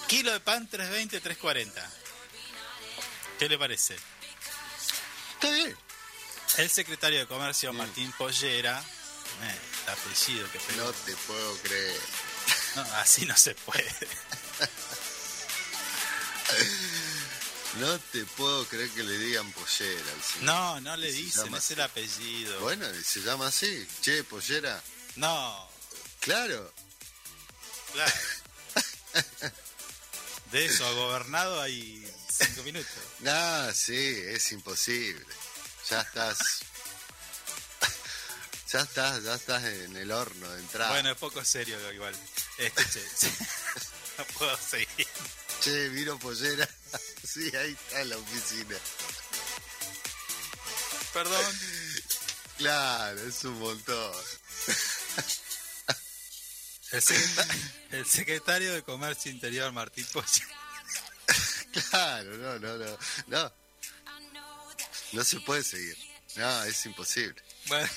[0.07, 1.91] Kilo de pan 320, 340.
[3.38, 3.95] ¿Qué le parece?
[5.35, 5.77] Está bien.
[6.57, 10.85] El secretario de Comercio, Martín Pollera, eh, el apellido que pegó.
[10.85, 12.01] No te puedo creer.
[12.76, 13.85] No, así no se puede.
[17.76, 20.43] No te puedo creer que le digan pollera al señor.
[20.43, 22.59] No, no le dicen, es el apellido.
[22.61, 23.88] Bueno, se llama así.
[24.01, 24.81] Che, pollera.
[25.15, 25.69] No,
[26.19, 26.73] Claro.
[27.94, 28.14] Claro.
[30.52, 32.91] De eso a gobernado hay cinco minutos.
[33.26, 33.95] Ah, sí,
[34.28, 35.26] es imposible.
[35.90, 36.38] Ya estás.
[38.72, 40.91] Ya estás, ya estás en el horno de entrada.
[40.91, 42.16] Bueno, es poco serio igual.
[42.60, 43.02] Escuche,
[44.20, 45.07] no puedo seguir.
[45.60, 46.70] Che, vino pollera.
[47.24, 48.78] Sí, ahí está en la oficina.
[51.14, 51.60] Perdón.
[52.60, 54.14] Claro, es un montón.
[56.91, 57.48] El, secreta-
[57.91, 60.48] el secretario de Comercio Interior, Martín Pollera.
[61.91, 62.98] Claro, no, no, no.
[63.28, 63.53] No.
[65.11, 65.95] No se puede seguir.
[66.36, 67.40] No, es imposible.
[67.68, 67.88] Bueno,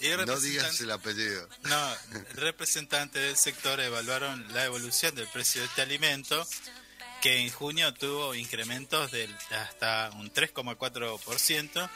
[0.00, 1.48] y No digas el apellido.
[1.64, 1.96] No,
[2.34, 6.46] representantes del sector evaluaron la evolución del precio de este alimento,
[7.22, 11.90] que en junio tuvo incrementos del hasta un 3,4%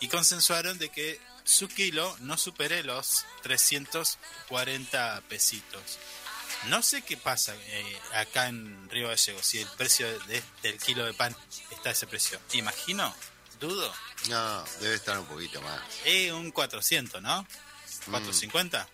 [0.00, 5.98] y consensuaron de que su kilo no supere los 340 pesitos.
[6.64, 11.04] No sé qué pasa eh, acá en Río Gallegos, si el precio de- del kilo
[11.06, 11.34] de pan
[11.70, 12.38] está a ese precio.
[12.52, 13.14] Imagino,
[13.60, 13.92] dudo,
[14.28, 15.80] No, debe estar un poquito más.
[16.04, 17.46] eh, un 400, ¿no?
[18.06, 18.88] 450,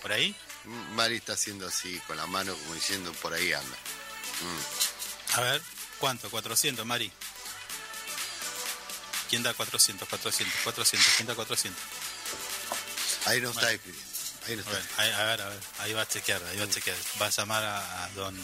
[0.00, 0.34] por ahí.
[0.64, 3.76] Mari está haciendo así con la mano como diciendo por ahí anda.
[4.40, 5.34] Mm.
[5.34, 5.62] A ver,
[5.98, 6.30] ¿cuánto?
[6.30, 7.10] 400, Mari.
[9.32, 10.06] ¿Quién da 400?
[10.06, 11.12] 400, 400.
[11.16, 11.82] ¿Quién da 400?
[13.24, 13.76] Ahí no está Bueno.
[13.76, 14.12] escribiendo.
[14.46, 14.72] Ahí no está.
[14.72, 15.60] ver, ahí, a ver, a ver.
[15.78, 16.96] Ahí va a chequear, ahí va a chequear.
[17.18, 18.38] Va a llamar a, a don...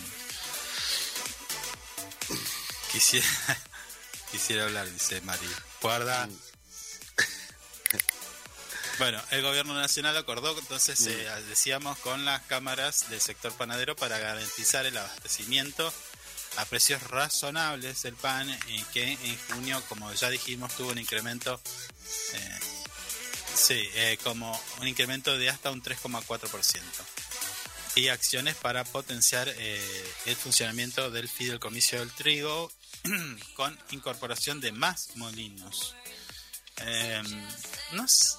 [2.90, 3.26] Quisiera...
[4.32, 5.46] Quisiera hablar, dice Mari.
[5.82, 6.26] Guarda.
[8.98, 14.18] Bueno, el gobierno nacional acordó entonces, eh, decíamos, con las cámaras del sector panadero para
[14.18, 15.92] garantizar el abastecimiento
[16.56, 21.60] a precios razonables del pan y que en junio, como ya dijimos, tuvo un incremento,
[22.32, 22.58] eh,
[23.54, 26.82] sí, eh, como un incremento de hasta un 3,4%
[27.94, 32.70] y acciones para potenciar eh, el funcionamiento del fideicomiso del trigo
[33.54, 35.94] con incorporación de más molinos.
[36.78, 37.22] Eh,
[37.92, 38.36] no es-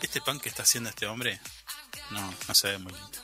[0.00, 1.40] este pan que está haciendo este hombre,
[2.10, 3.22] no, no se ve muy lindo.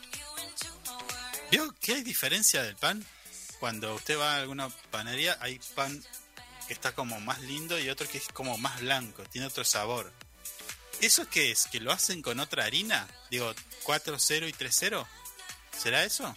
[1.50, 3.04] ¿Vio que hay diferencia del pan?
[3.60, 6.04] Cuando usted va a alguna panería, hay pan
[6.66, 10.12] que está como más lindo y otro que es como más blanco, tiene otro sabor.
[11.00, 11.66] ¿Eso qué es?
[11.66, 13.08] ¿Que lo hacen con otra harina?
[13.30, 13.54] Digo,
[13.84, 15.06] 4-0 y 3-0.
[15.76, 16.36] ¿Será eso?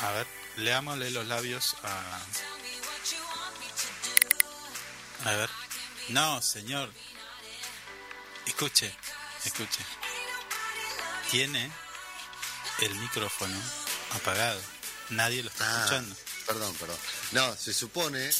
[0.00, 0.26] A ver,
[0.56, 2.20] leámosle los labios a...
[5.24, 5.50] A ver.
[6.08, 6.92] No, señor.
[8.46, 8.94] Escuche,
[9.44, 9.80] escuche.
[11.30, 11.70] Tiene
[12.80, 13.56] el micrófono
[14.12, 14.60] apagado.
[15.10, 16.16] Nadie lo está Ah, escuchando.
[16.46, 16.96] Perdón, perdón.
[17.32, 18.30] No, se supone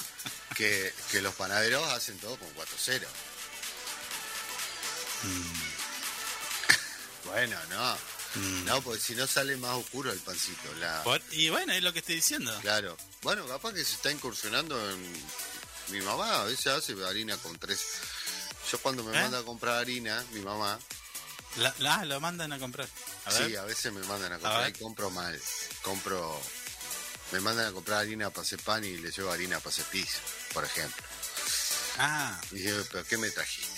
[0.57, 3.07] que, que los panaderos hacen todo con 4-0.
[7.25, 7.97] Bueno, no.
[8.67, 10.73] No, porque si no sale más oscuro el pancito.
[10.75, 11.03] La...
[11.05, 12.57] Por- y bueno, es lo que estoy diciendo.
[12.63, 12.97] Claro.
[13.23, 15.13] Bueno, capaz que se está incursionando en,
[15.89, 17.81] Mi mamá a veces hace harina con tres.
[18.71, 19.21] Yo cuando me ¿Eh?
[19.23, 20.79] manda a comprar harina, mi mamá,
[21.57, 22.89] La, la- lo mandan a comprar.
[23.27, 23.47] A ver.
[23.51, 24.77] sí, a veces me mandan a A comprar ver.
[24.77, 25.41] y compro mal.
[25.83, 26.41] Compro,
[27.33, 30.19] me mandan a comprar harina para hacer pan y le llevo harina para hacer pizza,
[30.53, 31.05] por ejemplo.
[31.99, 33.73] Ah, Y digo, pero ¿qué me trajiste?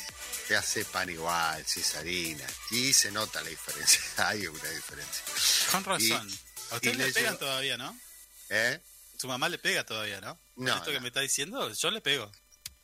[0.49, 2.47] ¿Qué hace pan igual, si es harina?
[2.71, 5.23] Y se nota la diferencia, hay una diferencia.
[5.71, 6.31] con razón.
[6.31, 6.41] Y-
[6.73, 7.97] a usted le le pegan llevo- todavía, ¿no?
[8.49, 8.81] ¿Eh?
[9.19, 10.39] Su mamá le pega todavía, ¿no?
[10.57, 12.31] No, Esto que me está diciendo, yo le pego.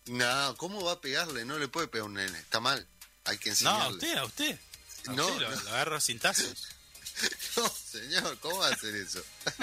[0.06, 1.44] No, ¿cómo va a pegarle?
[1.44, 2.86] No le puede pegar a un nene, está mal.
[3.24, 3.94] Hay que No, a enseñarle.
[3.96, 4.58] usted, a usted.
[5.06, 5.62] No, usted lo, no.
[5.62, 6.68] lo agarro sin tazos.
[7.56, 9.22] No, señor, ¿cómo va a hacer eso?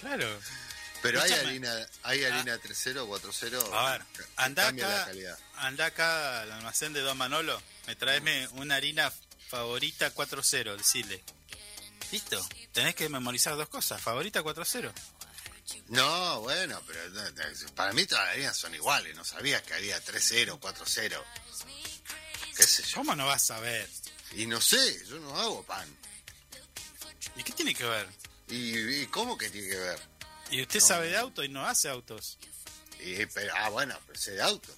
[0.00, 0.40] Claro.
[1.00, 3.72] Pero hay harina, hay harina 3.0, 4.0.
[3.72, 4.02] A ver,
[4.36, 5.38] anda cambia la acá, calidad.
[5.56, 9.12] anda acá al almacén de Don Manolo, me traeme una harina
[9.48, 11.24] favorita 4.0, decile.
[12.12, 14.92] Listo, tenés que memorizar dos cosas, favorita 4.0.
[15.88, 17.00] No, bueno, pero
[17.74, 19.16] para mí todas las harinas son iguales.
[19.16, 21.22] No sabía que había 3.0, 4.0.
[22.56, 22.96] ¿Qué sé yo?
[22.96, 23.88] ¿Cómo no vas a ver?
[24.32, 25.88] Y no sé, yo no hago pan.
[27.36, 28.08] ¿Y qué tiene que ver?
[28.48, 30.00] ¿Y, y cómo que tiene que ver?
[30.50, 32.38] Y usted No, sabe de auto y no hace autos.
[33.00, 34.74] Y, pero, ah, bueno, pero sé de autos.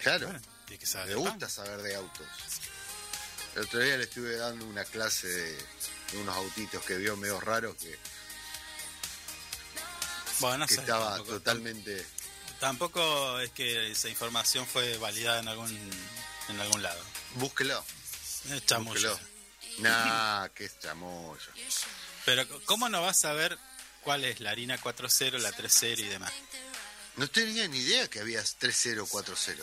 [0.00, 1.32] Claro, Bueno, tiene que saber me de pan.
[1.38, 2.26] gusta saber de autos.
[3.54, 5.52] El otro día le estuve dando una clase de,
[6.12, 7.98] de unos autitos que vio medio raros que,
[10.40, 12.06] Bueno, no que estaba totalmente...
[12.60, 15.90] tampoco es que esa información fue validada en algún
[16.48, 17.02] en algún lado.
[17.34, 17.84] Búsquelo.
[19.14, 19.78] Es.
[19.78, 20.74] Nah, que es.
[22.24, 23.58] Pero ¿cómo no vas a ver
[24.02, 26.32] cuál es la harina 4.0, la 3.0 y demás?
[27.16, 29.62] No tenía ni idea que había 3-0, 4-0.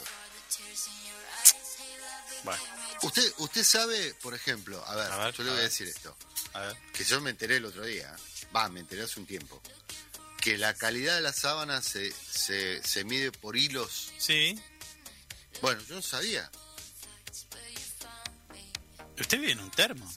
[2.44, 2.62] Bueno,
[3.04, 5.70] Usted, usted sabe, por ejemplo, a ver, A ver, yo le a voy a ver.
[5.72, 6.16] decir esto,
[6.54, 6.78] a ver.
[6.94, 8.16] que yo me enteré el otro día,
[8.56, 9.62] va, me enteré hace un tiempo,
[10.48, 14.14] que la calidad de la sábana se, se, se mide por hilos.
[14.18, 14.58] Sí.
[15.62, 16.50] Bueno, yo no sabía.
[19.20, 20.10] ¿Usted vive en un termo?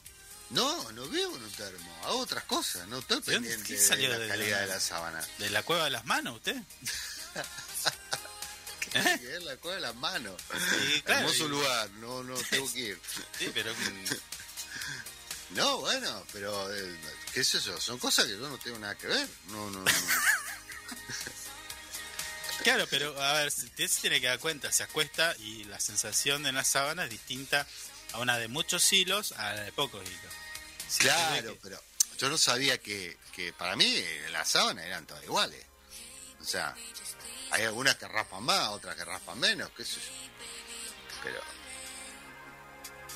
[0.51, 3.79] No, no veo en un termo, hago otras cosas, no estoy ¿De dónde- pendiente qué
[3.81, 5.27] de salió la de- calidad de- de la sábana.
[5.37, 6.55] ¿De la cueva de las manos usted?
[8.91, 10.41] Tiene que ver la cosa de las manos.
[10.49, 12.99] Sí, claro, Hermoso y- lugar, no, no tengo que ir.
[13.37, 13.73] Sí, pero...
[15.55, 16.97] No, bueno, pero eh,
[17.33, 19.27] qué sé yo, son cosas que yo no tengo nada que ver.
[19.49, 19.85] No, no, no.
[22.63, 26.43] Claro, pero a ver, usted se tiene que dar cuenta, se acuesta y la sensación
[26.43, 27.65] de la sábana es distinta
[28.13, 30.33] a una de muchos hilos a la de pocos hilos.
[30.87, 31.81] Si Claro, que- pero
[32.19, 35.65] yo no sabía que, que para mí eh, las sábanas eran todas iguales.
[36.39, 36.75] O sea,
[37.49, 40.11] hay algunas que raspan más, otras que raspan menos, qué sé yo.
[41.23, 41.41] Pero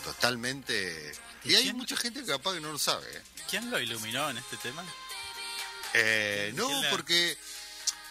[0.03, 1.12] totalmente...
[1.46, 3.06] ¿Y hay mucha gente que capaz que no lo sabe.
[3.16, 3.22] ¿eh?
[3.50, 4.84] ¿Quién lo iluminó en este tema?
[5.94, 7.38] Eh, no, ¿Quién la- porque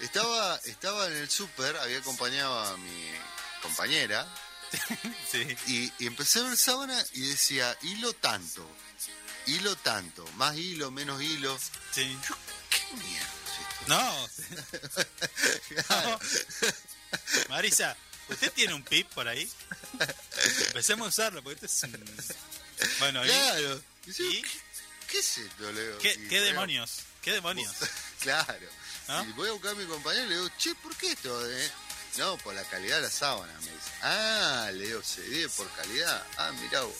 [0.01, 3.11] estaba, estaba en el súper, había acompañado a mi
[3.62, 4.27] compañera
[5.31, 5.56] Sí.
[5.66, 8.66] y, y empecé a ver sábana y decía hilo tanto,
[9.47, 11.59] hilo tanto, más hilo, menos hilo.
[11.93, 12.16] Sí.
[12.70, 13.28] ¿Qué mierda
[13.86, 15.06] No, esto?
[15.90, 16.19] no.
[17.48, 17.97] Marisa,
[18.28, 19.48] ¿usted tiene un pip por ahí?
[20.69, 22.05] Empecemos a usarlo, porque este es un...
[22.98, 23.82] Bueno, ¿y Claro.
[24.06, 24.43] Y.
[25.11, 25.98] ¿Qué, es esto?
[26.01, 27.01] Qué, demonios?
[27.23, 27.73] ¿Qué demonios?
[28.20, 28.66] Claro.
[29.06, 29.23] ¿No?
[29.23, 31.47] Y voy a buscar a mi compañero y le digo, che, ¿por qué esto?
[31.47, 31.70] eh?
[32.16, 33.90] No, por la calidad de la sábana, me dice.
[34.01, 36.27] Ah, le digo, se divide por calidad.
[36.39, 36.97] Ah, mirá vos.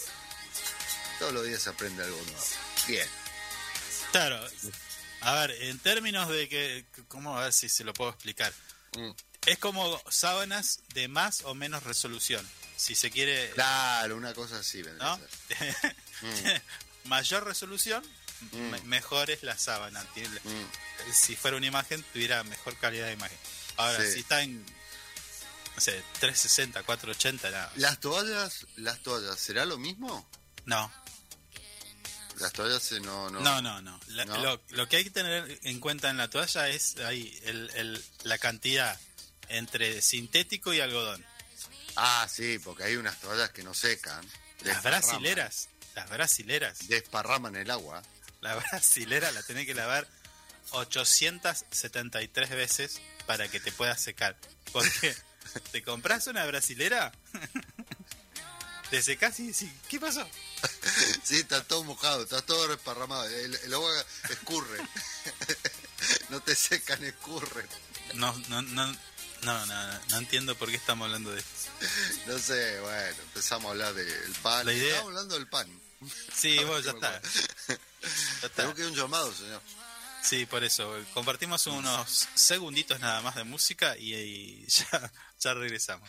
[1.19, 2.45] Todos los días se aprende algo nuevo.
[2.87, 3.09] Bien.
[4.13, 4.47] Claro.
[5.23, 6.85] A ver, en términos de que...
[7.09, 7.39] ¿Cómo?
[7.39, 8.53] A ver si se lo puedo explicar.
[8.99, 9.13] Mm.
[9.47, 12.47] Es como sábanas de más o menos resolución.
[12.77, 13.51] Si se quiere...
[13.51, 15.17] Claro, una cosa así ¿no?
[15.19, 16.29] Mm.
[17.09, 18.03] Mayor resolución,
[18.53, 20.05] me- mejor es la sábana.
[20.15, 21.13] Tiene- Mm.
[21.13, 23.39] Si fuera una imagen, tuviera mejor calidad de imagen.
[23.77, 24.13] Ahora, Sí.
[24.13, 24.65] si está en,
[25.75, 27.73] no sé, 360, 480, nada.
[27.77, 30.27] Las toallas, las toallas, ¿será lo mismo?
[30.65, 30.91] No,
[32.39, 33.41] Las toallas eh, no, no.
[33.41, 34.01] no, no, no.
[34.09, 34.37] La- ¿No?
[34.43, 38.05] Lo, lo que hay que tener en cuenta en la toalla es ahí el, el-
[38.25, 38.99] la cantidad
[39.49, 41.25] entre sintético y algodón.
[41.97, 44.27] Ah, sí, porque hay unas toallas que no secan.
[44.63, 48.03] Las brasileras, las brasileras, Desparraman el agua.
[48.41, 50.07] la brasilera la tenés que lavar
[50.71, 54.37] 873 veces para que te pueda secar.
[54.73, 55.15] Porque
[55.73, 57.13] te compras una brasilera,
[58.91, 60.27] te secas y decís, ¿qué pasó?
[61.23, 63.27] Sí, está todo mojado, está todo desparramado.
[63.27, 64.79] El, el agua escurre.
[66.31, 67.67] no te secan, escurren.
[68.15, 68.97] No, no, no,
[69.45, 71.71] no, no, no entiendo por qué estamos hablando de esto.
[72.27, 74.65] No sé, bueno, empezamos a hablar del pan.
[74.65, 74.89] La idea...
[74.89, 75.81] Estamos hablando del pan.
[76.35, 77.21] Sí, vos ya está.
[77.69, 77.77] ya
[78.47, 78.63] está.
[78.63, 79.61] Tengo que un llamado, señor.
[80.23, 80.97] Sí, por eso.
[81.13, 86.09] Compartimos unos segunditos nada más de música y, y ya, ya regresamos.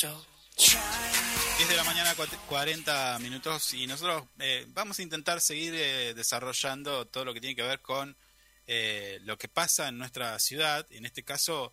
[0.00, 2.14] 10 de la mañana,
[2.48, 7.56] 40 minutos, y nosotros eh, vamos a intentar seguir eh, desarrollando todo lo que tiene
[7.56, 8.16] que ver con
[8.68, 11.72] eh, lo que pasa en nuestra ciudad, en este caso,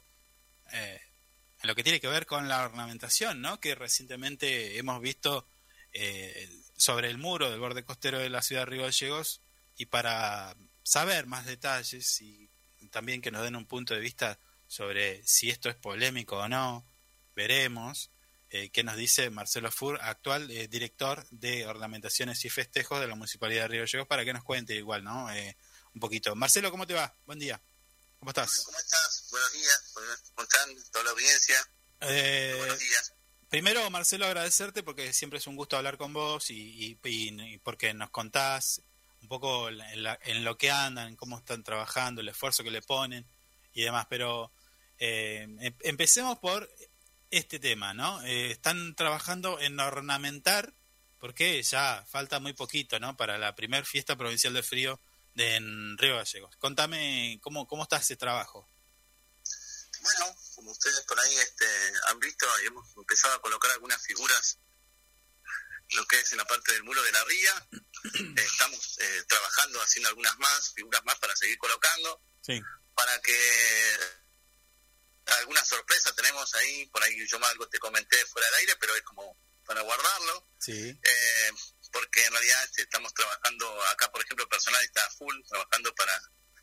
[0.71, 0.99] eh,
[1.61, 3.59] lo que tiene que ver con la ornamentación, ¿no?
[3.59, 5.45] que recientemente hemos visto
[5.93, 9.39] eh, sobre el muro del borde costero de la ciudad de Río Gallegos,
[9.77, 12.49] y para saber más detalles y
[12.89, 16.83] también que nos den un punto de vista sobre si esto es polémico o no,
[17.35, 18.09] veremos
[18.55, 23.15] eh, que nos dice Marcelo Fur, actual eh, director de ornamentaciones y festejos de la
[23.15, 25.29] Municipalidad de Río Gallegos, para que nos cuente igual, ¿no?
[25.29, 25.57] Eh,
[25.93, 26.33] un poquito.
[26.35, 27.13] Marcelo, ¿cómo te va?
[27.25, 27.61] Buen día.
[28.17, 28.63] ¿Cómo estás?
[28.65, 29.27] ¿Cómo estás?
[29.29, 29.91] Buenos días.
[29.93, 30.91] ¿Cómo están?
[30.91, 31.69] Toda la audiencia.
[31.99, 33.13] Eh, buenos días.
[33.49, 37.93] Primero, Marcelo, agradecerte porque siempre es un gusto hablar con vos y, y, y porque
[37.93, 38.81] nos contás
[39.21, 43.25] un poco en, lo que andan, cómo están trabajando, el esfuerzo que le ponen
[43.73, 44.07] y demás.
[44.09, 44.49] Pero
[44.97, 46.69] em, empecemos por
[47.37, 48.23] este tema, ¿no?
[48.23, 50.73] Eh, están trabajando en ornamentar,
[51.19, 53.17] porque ya falta muy poquito, ¿no?
[53.17, 54.99] Para la primer fiesta provincial de frío
[55.33, 56.55] de, en Río Gallegos.
[56.57, 58.67] Contame cómo, cómo está ese trabajo.
[60.01, 61.65] Bueno, como ustedes por ahí este,
[62.09, 64.59] han visto, hemos empezado a colocar algunas figuras,
[65.91, 67.67] lo que es en la parte del muro de la ría.
[68.43, 72.61] Estamos eh, trabajando, haciendo algunas más, figuras más para seguir colocando, Sí.
[72.95, 74.24] para que
[75.25, 78.95] alguna sorpresa tenemos ahí, por ahí yo más algo te comenté fuera del aire, pero
[78.95, 80.47] es como para guardarlo.
[80.59, 80.97] Sí.
[81.01, 81.51] Eh,
[81.91, 86.21] porque en realidad este, estamos trabajando acá, por ejemplo, el personal está full trabajando para,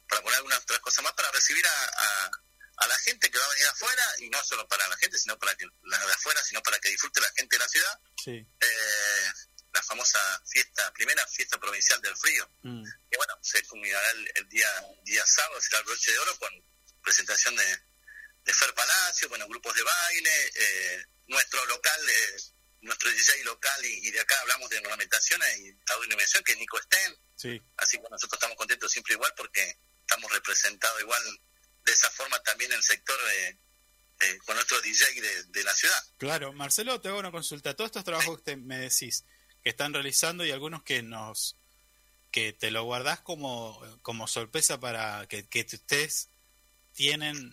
[0.08, 2.30] para poner algunas otras cosas más para recibir a, a,
[2.76, 5.38] a la gente que va a venir afuera y no solo para la gente, sino
[5.38, 8.00] para que la de afuera, sino para que disfrute la gente de la ciudad.
[8.22, 8.46] Sí.
[8.60, 9.32] Eh,
[9.72, 12.46] la famosa fiesta, primera fiesta provincial del frío.
[12.62, 12.84] Mm.
[13.10, 14.68] Y bueno, se culminará el, el día
[15.04, 16.50] día sábado, será el broche de oro con
[17.02, 17.80] presentación de,
[18.44, 22.42] de Fer Palacio, bueno, grupos de baile, eh, nuestro local, eh,
[22.82, 26.58] nuestro DJ local y, y de acá hablamos de ornamentación y audio animación, que es
[26.58, 27.62] Nico Sten, Sí.
[27.76, 31.22] así que nosotros estamos contentos siempre igual porque estamos representados igual
[31.84, 33.58] de esa forma también en el sector eh,
[34.46, 36.04] con nuestro DJ de, de la ciudad.
[36.18, 37.74] Claro, Marcelo, te hago una consulta.
[37.74, 39.24] Todos estos trabajos que te- me decís
[39.64, 41.56] que están realizando y algunos que nos
[42.30, 46.28] que te lo guardás como, como sorpresa para que, que ustedes
[46.94, 47.52] tienen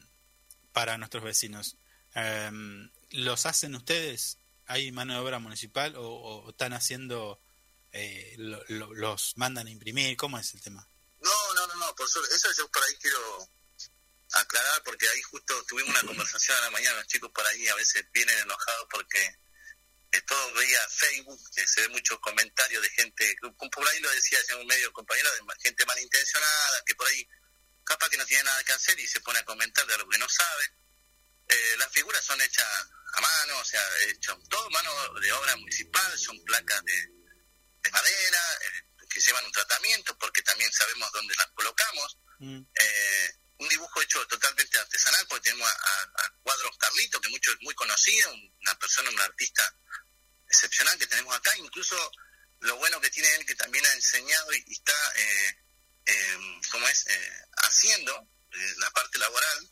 [0.71, 1.75] para nuestros vecinos.
[2.15, 4.37] Em, ¿Los hacen ustedes?
[4.65, 7.41] ¿Hay mano de obra municipal o, o están haciendo,
[7.91, 10.15] eh, lo- lo- los mandan a imprimir?
[10.17, 10.87] ¿Cómo es el tema?
[11.21, 13.49] No, no, no, no, por suerte, eso yo por ahí quiero
[14.33, 17.75] aclarar porque ahí justo tuvimos una conversación a la mañana, los chicos por ahí a
[17.75, 19.35] veces vienen enojados porque
[20.11, 24.37] eh, todo veía Facebook, que se ve muchos comentarios de gente, por ahí lo decía
[24.47, 27.27] ya un medio compañero, de gente malintencionada, que por ahí
[27.89, 30.17] capaz que no tiene nada que hacer y se pone a comentar de algo que
[30.19, 30.65] no sabe.
[31.47, 32.67] Eh, las figuras son hechas
[33.13, 37.07] a mano, o sea, hechas todo mano de obra municipal, son placas de,
[37.81, 42.17] de madera, eh, que llevan un tratamiento porque también sabemos dónde las colocamos.
[42.75, 47.51] Eh, un dibujo hecho totalmente artesanal porque tenemos a, a- a Cuadros Carlito, que mucho
[47.51, 49.75] es muy conocido, un- una persona, un artista
[50.47, 51.51] excepcional que tenemos acá.
[51.57, 51.95] Incluso
[52.61, 54.93] lo bueno que tiene él que también ha enseñado y, y está,
[56.05, 56.37] eh,
[56.71, 57.31] ¿cómo es?, Eh,
[57.61, 59.69] haciendo eh, la parte laboral,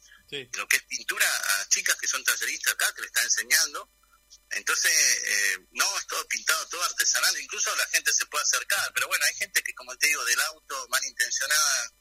[0.54, 3.90] lo que es pintura a chicas que son talleristas acá, que le está enseñando.
[4.52, 4.92] Entonces,
[5.24, 9.26] eh, no, es todo pintado, todo artesanal, incluso la gente se puede acercar, pero bueno,
[9.26, 11.92] hay gente que, como te digo, del auto, malintencionada,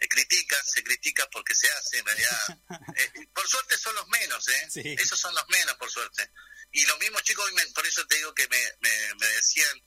[0.00, 2.58] eh, critica, se critica porque se hace, en realidad.
[2.96, 4.68] Eh, por suerte son los menos, ¿eh?
[4.70, 4.96] Sí.
[4.98, 6.30] Esos son los menos, por suerte.
[6.72, 9.80] Y los mismos chicos, por eso te digo que me, me, me decían,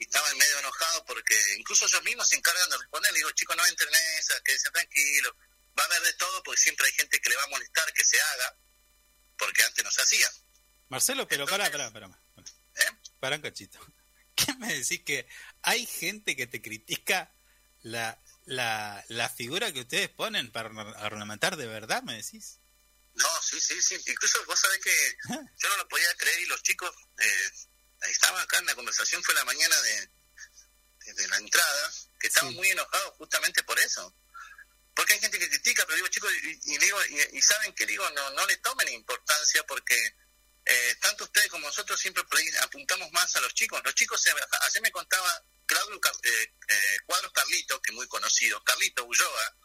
[0.00, 3.12] y estaban medio enojados porque incluso ellos mismos se encargan de responder.
[3.12, 5.34] Le digo, chicos, no entren en esa, quédense tranquilos.
[5.78, 8.04] Va a haber de todo porque siempre hay gente que le va a molestar que
[8.04, 8.56] se haga,
[9.38, 10.28] porque antes no se hacía.
[10.88, 12.08] Marcelo, pero pará, pará, pará.
[12.38, 12.90] ¿Eh?
[13.20, 13.78] Pará un cachito.
[14.34, 15.28] ¿Qué me decís que
[15.62, 17.30] hay gente que te critica
[17.82, 22.58] la, la, la figura que ustedes ponen para orna- ornamentar de verdad, me decís?
[23.14, 23.96] No, sí, sí, sí.
[24.06, 27.50] Incluso vos sabés que yo no lo podía creer y los chicos eh,
[28.08, 30.10] estaban acá en la conversación, fue la mañana de,
[31.06, 34.14] de, de la entrada, que estaban muy enojados justamente por eso.
[34.94, 37.86] Porque hay gente que critica, pero digo, chicos, y, y digo, y, y saben que
[37.86, 39.96] digo, no, no le tomen importancia porque
[40.66, 42.22] eh, tanto ustedes como nosotros siempre
[42.60, 43.80] apuntamos más a los chicos.
[43.84, 49.04] Los chicos, se, ayer me contaba Claudio eh, eh, Cuadros Carlito, que muy conocido, Carlito
[49.04, 49.56] Ulloa,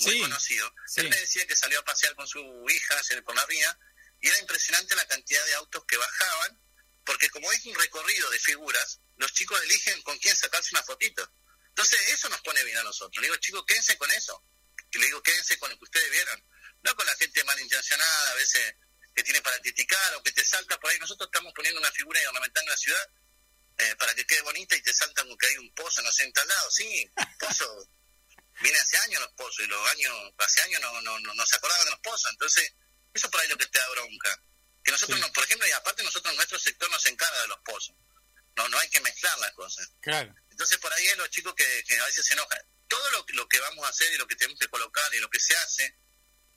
[0.00, 0.74] muy Sí, conocido.
[0.86, 1.00] sí.
[1.02, 3.78] Él me decía que salió a pasear con su hija por la ría
[4.20, 6.58] y era impresionante la cantidad de autos que bajaban,
[7.04, 11.30] porque como es un recorrido de figuras, los chicos eligen con quién sacarse una fotito.
[11.68, 13.20] Entonces eso nos pone bien a nosotros.
[13.20, 14.42] Le digo, chicos, quédense con eso.
[14.92, 16.44] Y le digo, quédense con lo que ustedes vieron.
[16.82, 18.74] No con la gente malintencionada, a veces
[19.14, 20.98] que tiene para criticar o que te salta por ahí.
[20.98, 23.10] Nosotros estamos poniendo una figura y ornamentando la ciudad
[23.78, 26.32] eh, para que quede bonita y te saltan porque hay un pozo, no sé, en
[26.32, 26.70] tal lado.
[26.70, 27.88] Sí, pozo.
[28.60, 31.56] Viene hace años los pozos y los años, hace años no, no, no, no se
[31.56, 32.30] acordaban de los pozos.
[32.30, 32.72] Entonces,
[33.14, 34.42] eso por ahí es lo que te da bronca.
[34.90, 37.94] Que nosotros, no, por ejemplo, y aparte nosotros, nuestro sector nos encarga de los pozos.
[38.56, 39.88] No, no hay que mezclar las cosas.
[40.00, 40.34] Claro.
[40.50, 42.58] Entonces por ahí es los chicos que, que a veces se enojan.
[42.88, 45.30] Todo lo, lo que vamos a hacer y lo que tenemos que colocar y lo
[45.30, 45.96] que se hace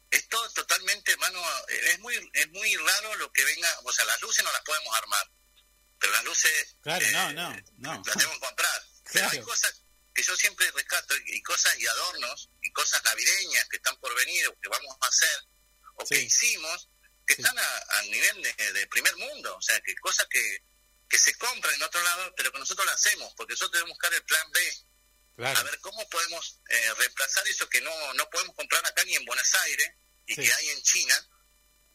[0.09, 1.39] es todo totalmente, hermano,
[1.69, 4.95] es muy es muy raro lo que venga, o sea, las luces no las podemos
[4.97, 5.29] armar,
[5.99, 8.03] pero las luces Claro, eh, no, no, no.
[8.05, 8.83] las tenemos que comprar.
[9.11, 9.45] Pero hay Claro.
[9.45, 9.81] cosas
[10.13, 14.15] que yo siempre rescato y, y cosas y adornos y cosas navideñas que están por
[14.15, 15.43] venir o que vamos a hacer
[15.95, 16.89] o que hicimos
[17.25, 20.63] que están a, a nivel de, de primer mundo, o sea, que cosas que,
[21.09, 24.13] que se compran en otro lado, pero que nosotros las hacemos, porque nosotros debemos buscar
[24.13, 24.77] el plan B,
[25.35, 25.59] Claro.
[25.59, 29.25] a ver cómo podemos eh, reemplazar eso que no, no podemos comprar acá ni en
[29.25, 29.89] Buenos Aires
[30.27, 30.41] y Sí.
[30.43, 31.27] que hay en China,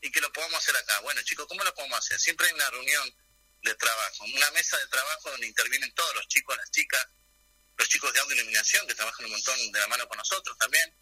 [0.01, 0.99] y que lo podamos hacer acá.
[1.01, 2.19] Bueno, chicos, ¿cómo lo podemos hacer?
[2.21, 3.15] Siempre hay una reunión
[3.63, 7.05] de trabajo, una mesa de trabajo donde intervienen todos los chicos, las chicas,
[7.77, 10.95] los chicos de audio iluminación que trabajan un montón de la mano con nosotros también.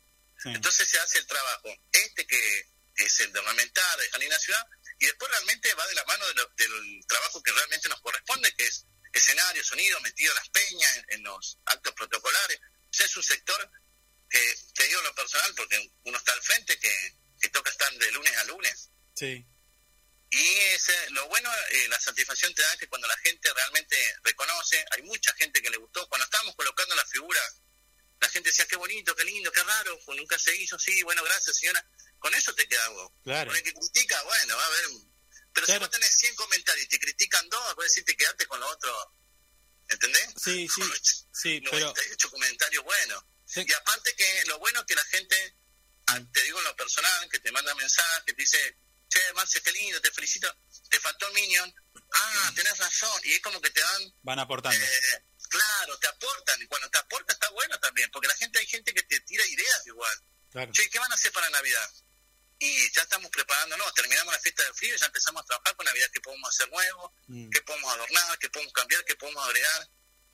[0.45, 4.67] Entonces se hace el trabajo, este que es el de ornamentar, de Jalina Ciudad,
[4.99, 8.55] y después realmente va de la mano de lo- del trabajo que realmente nos corresponde,
[8.57, 12.59] que es escenario, sonido, metido en las peñas, en, en los actos protocolares.
[12.61, 13.71] O sea, es un sector
[14.29, 18.11] que, te digo lo personal, porque uno está al frente, que, que toca estar de
[18.13, 18.91] lunes a lunes.
[19.15, 19.47] Sí.
[20.31, 24.85] Y ese, lo bueno, eh, la satisfacción te da que cuando la gente realmente reconoce,
[24.91, 26.07] hay mucha gente que le gustó.
[26.09, 27.41] Cuando estábamos colocando la figura,
[28.21, 31.23] la gente decía, qué bonito, qué lindo, qué raro, pues nunca se hizo, sí, bueno,
[31.25, 31.85] gracias señora.
[32.19, 33.13] Con eso te queda algo.
[33.23, 33.49] Claro.
[33.51, 34.85] Con el que critica, bueno, va a haber...
[35.53, 38.61] Pero si vos tenés 100 comentarios y te critican dos, vos decís, te quedaste con
[38.61, 39.15] lo otro,
[39.89, 40.29] ¿entendés?
[40.43, 40.83] Sí, sí,
[41.33, 43.25] sí, pero 98 comentarios buenos.
[43.55, 45.57] Y aparte que lo bueno es que la gente,
[46.09, 48.77] ah, te digo en lo personal, que te manda mensajes, te dice,
[49.09, 50.53] che, Marce, qué lindo, te felicito,
[50.91, 51.75] te faltó el Minion,
[52.13, 54.85] ah, tenés razón, y es como que te dan, van aportando.
[54.85, 55.23] eh,
[55.57, 58.93] claro, te aportan, y cuando te aporta está bueno también, porque la gente, hay gente
[58.95, 60.21] que te tira ideas igual.
[60.51, 60.73] Claro.
[60.73, 61.91] Che, ¿qué van a hacer para Navidad?
[62.59, 65.85] Y ya estamos preparándonos, terminamos la fiesta del frío y ya empezamos a trabajar con
[65.85, 67.51] Navidad, qué podemos hacer nuevo, Mm.
[67.51, 69.89] qué podemos adornar, qué podemos cambiar, qué podemos agregar.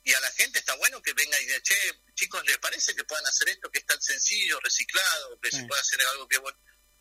[0.05, 1.75] Y a la gente está bueno que venga y diga, che,
[2.13, 5.81] chicos, ¿les parece que puedan hacer esto que es tan sencillo, reciclado, que se puede
[5.81, 6.57] hacer algo que bueno?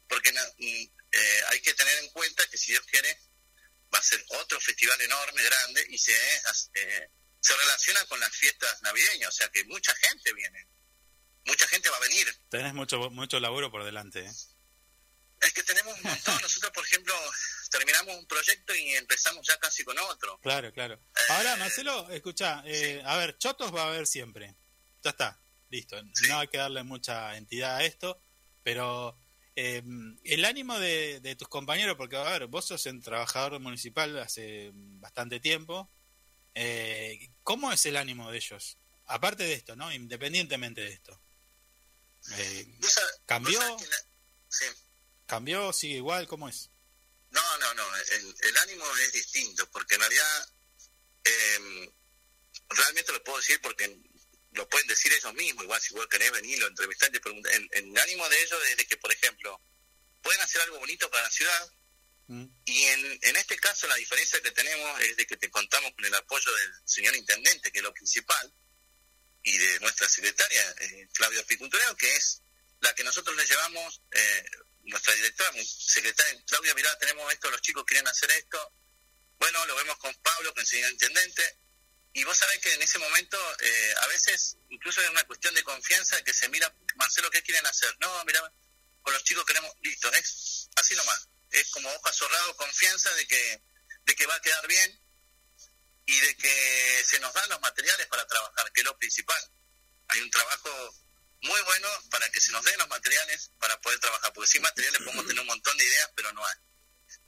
[0.09, 3.19] Porque mm, eh, hay que tener en cuenta que si Dios quiere,
[3.93, 6.13] va a ser otro festival enorme, grande, y se,
[6.75, 7.11] eh,
[7.43, 10.65] se relaciona con las fiestas navideñas, o sea que mucha gente viene,
[11.45, 12.27] mucha gente va a venir.
[12.49, 14.21] Tenés mucho, mucho laburo por delante.
[14.21, 14.31] ¿eh?
[15.41, 17.15] Es que tenemos un montón, nosotros por ejemplo
[17.69, 20.39] terminamos un proyecto y empezamos ya casi con otro.
[20.39, 21.01] Claro, claro.
[21.31, 24.55] Ahora, Marcelo, escucha, eh, a ver, chotos va a haber siempre.
[25.03, 26.01] Ya está, listo.
[26.29, 28.23] No hay que darle mucha entidad a esto,
[28.63, 29.19] pero
[29.57, 29.83] eh,
[30.23, 34.71] el ánimo de, de tus compañeros, porque a ver, vos sos un trabajador municipal hace
[34.75, 35.91] bastante tiempo.
[36.55, 38.77] Eh, ¿Cómo es el ánimo de ellos?
[39.07, 39.93] Aparte de esto, ¿no?
[39.93, 41.21] Independientemente de esto.
[42.37, 42.67] Eh,
[43.27, 43.59] ¿Cambió?
[43.61, 44.07] la-
[44.49, 44.65] sí.
[45.27, 45.73] ¿Cambió?
[45.73, 46.27] ¿Sigue igual?
[46.29, 46.71] ¿Cómo es?
[47.31, 50.49] No, no, no, el, el ánimo es distinto, porque en realidad
[51.25, 51.91] eh,
[52.69, 53.99] realmente lo puedo decir porque
[54.53, 57.29] lo pueden decir ellos mismos, igual si vos querés venir, lo entrevistar y te.
[57.31, 59.59] El, el ánimo de ellos es de que, por ejemplo,
[60.23, 61.73] pueden hacer algo bonito para la ciudad,
[62.65, 66.05] y en, en este caso la diferencia que tenemos es de que te contamos con
[66.05, 68.53] el apoyo del señor intendente, que es lo principal,
[69.43, 72.43] y de nuestra secretaria, eh, Claudia Picultureo, que es
[72.81, 74.45] la que nosotros le llevamos, eh,
[74.85, 78.73] nuestra directora, secretaria, Claudia, mirá, tenemos esto, los chicos quieren hacer esto.
[79.39, 81.59] Bueno, lo vemos con Pablo, es el señor intendente,
[82.15, 85.63] y vos sabés que en ese momento, eh, a veces, incluso es una cuestión de
[85.63, 87.95] confianza, que se mira, Marcelo, ¿qué quieren hacer?
[88.01, 88.41] No, mira,
[89.01, 91.29] con los chicos queremos, listo, es así nomás.
[91.53, 93.63] Es como hoja zorrado, confianza de que,
[94.05, 95.01] de que va a quedar bien
[96.07, 99.51] y de que se nos dan los materiales para trabajar, que es lo principal.
[100.09, 100.95] Hay un trabajo
[101.43, 105.01] muy bueno para que se nos den los materiales para poder trabajar, porque sin materiales
[105.03, 106.57] podemos tener un montón de ideas, pero no hay.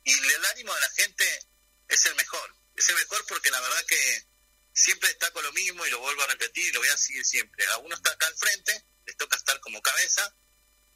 [0.05, 1.49] Y el ánimo de la gente
[1.89, 4.27] es el mejor, es el mejor porque la verdad que
[4.73, 7.25] siempre está con lo mismo y lo vuelvo a repetir y lo voy a decir
[7.25, 7.67] siempre.
[7.69, 10.35] A uno está acá al frente, les toca estar como cabeza,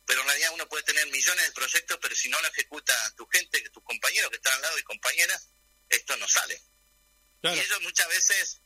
[0.09, 3.26] pero en realidad uno puede tener millones de proyectos, pero si no lo ejecuta tu
[3.26, 5.48] gente, tus compañeros que están al lado y compañeras,
[5.86, 6.59] esto no sale.
[7.43, 8.59] Y ellos muchas veces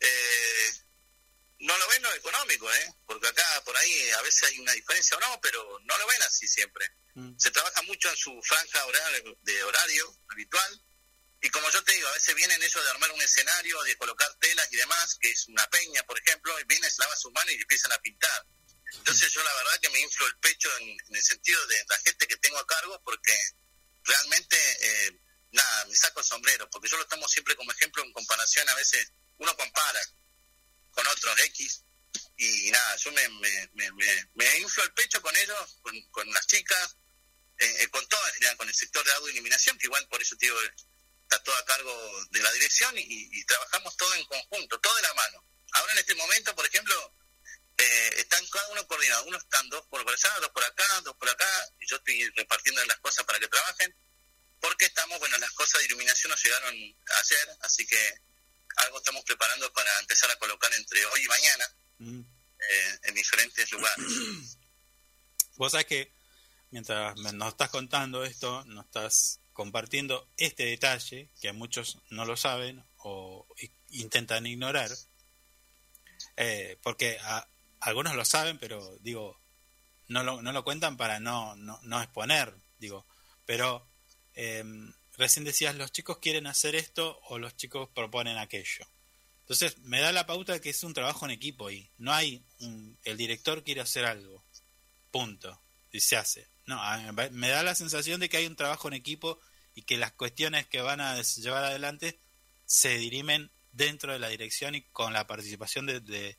[0.00, 0.72] eh,
[1.60, 2.94] no lo ven lo económico, ¿eh?
[3.06, 6.22] porque acá por ahí a veces hay una diferencia o no, pero no lo ven
[6.22, 6.90] así siempre.
[7.36, 10.82] Se trabaja mucho en su franja horario, de horario habitual,
[11.40, 14.34] y como yo te digo, a veces vienen ellos de armar un escenario, de colocar
[14.40, 17.52] telas y demás, que es una peña, por ejemplo, y vienen, se lava sus manos
[17.52, 18.46] y empiezan a pintar.
[18.92, 22.26] Entonces yo la verdad que me inflo el pecho en, el sentido de la gente
[22.26, 23.34] que tengo a cargo, porque
[24.04, 25.20] realmente, eh,
[25.52, 28.74] nada, me saco el sombrero, porque yo lo tomo siempre como ejemplo en comparación, a
[28.74, 30.00] veces uno compara
[30.92, 31.84] con otros X,
[32.36, 36.32] y nada, yo me, me, me, me, me inflo el pecho con ellos, con, con
[36.32, 36.96] las chicas,
[37.58, 40.22] eh, eh, con todo en general, con el sector de audio iluminación, que igual por
[40.22, 40.58] eso te digo,
[41.22, 45.02] está todo a cargo de la dirección y, y trabajamos todo en conjunto, todo de
[45.02, 45.44] la mano.
[45.72, 47.14] Ahora en este momento, por ejemplo,
[47.78, 51.28] eh, están cada uno coordinado, unos están dos por allá, dos por acá, dos por
[51.28, 51.46] acá,
[51.80, 53.94] y yo estoy repartiendo las cosas para que trabajen,
[54.60, 58.14] porque estamos, bueno, las cosas de iluminación nos llegaron ayer, así que
[58.76, 61.64] algo estamos preparando para empezar a colocar entre hoy y mañana
[62.00, 64.06] eh, en diferentes lugares.
[65.56, 66.12] Vos sabés que
[66.70, 72.84] mientras nos estás contando esto, nos estás compartiendo este detalle que muchos no lo saben
[72.98, 73.46] o
[73.90, 74.90] intentan ignorar,
[76.36, 77.46] eh, porque a-
[77.80, 79.38] algunos lo saben, pero digo,
[80.08, 83.06] no lo, no lo cuentan para no, no, no exponer, digo,
[83.46, 83.86] pero
[84.34, 84.64] eh,
[85.16, 88.86] recién decías, los chicos quieren hacer esto o los chicos proponen aquello.
[89.40, 92.44] Entonces, me da la pauta de que es un trabajo en equipo y no hay
[92.60, 94.44] un, el director quiere hacer algo,
[95.10, 95.58] punto,
[95.90, 96.46] y se hace.
[96.66, 96.78] No,
[97.32, 99.40] me da la sensación de que hay un trabajo en equipo
[99.74, 102.18] y que las cuestiones que van a llevar adelante
[102.66, 106.36] se dirimen dentro de la dirección y con la participación de,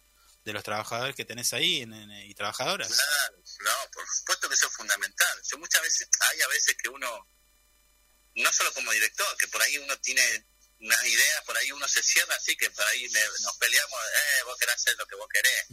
[0.50, 2.88] de los trabajadores que tenés ahí en- en- y trabajadoras.
[2.90, 5.42] Claro, no, por supuesto que eso es fundamental.
[5.50, 7.28] Yo muchas veces, hay a veces que uno,
[8.36, 10.46] no solo como director, que por ahí uno tiene
[10.80, 13.08] unas ideas, por ahí uno se cierra así, que por ahí
[13.42, 15.66] nos peleamos, eh, vos querés hacer lo que vos querés.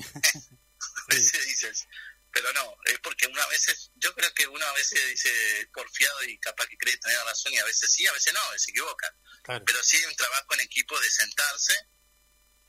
[1.09, 1.86] A veces dices,
[2.32, 6.23] pero no, es porque uno a veces, yo creo que uno a veces dice porfiado
[6.24, 9.15] y capaz que cree tener razón y a veces sí, a veces no, se equivoca.
[9.43, 9.65] Claro.
[9.65, 11.74] Pero sí hay un trabajo en equipo de sentarse.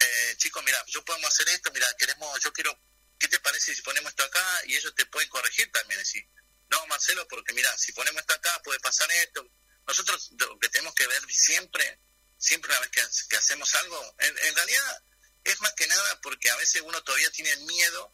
[0.07, 2.79] Eh, chicos, mira, yo podemos hacer esto, mira, queremos, yo quiero,
[3.19, 4.61] ¿qué te parece si ponemos esto acá?
[4.65, 6.25] Y ellos te pueden corregir también, decir,
[6.69, 9.49] no, Marcelo, porque mira, si ponemos esto acá puede pasar esto.
[9.85, 11.99] Nosotros lo que tenemos que ver siempre,
[12.37, 15.03] siempre una vez que, hacemos algo, en, realidad
[15.43, 18.13] es más que nada porque a veces uno todavía tiene miedo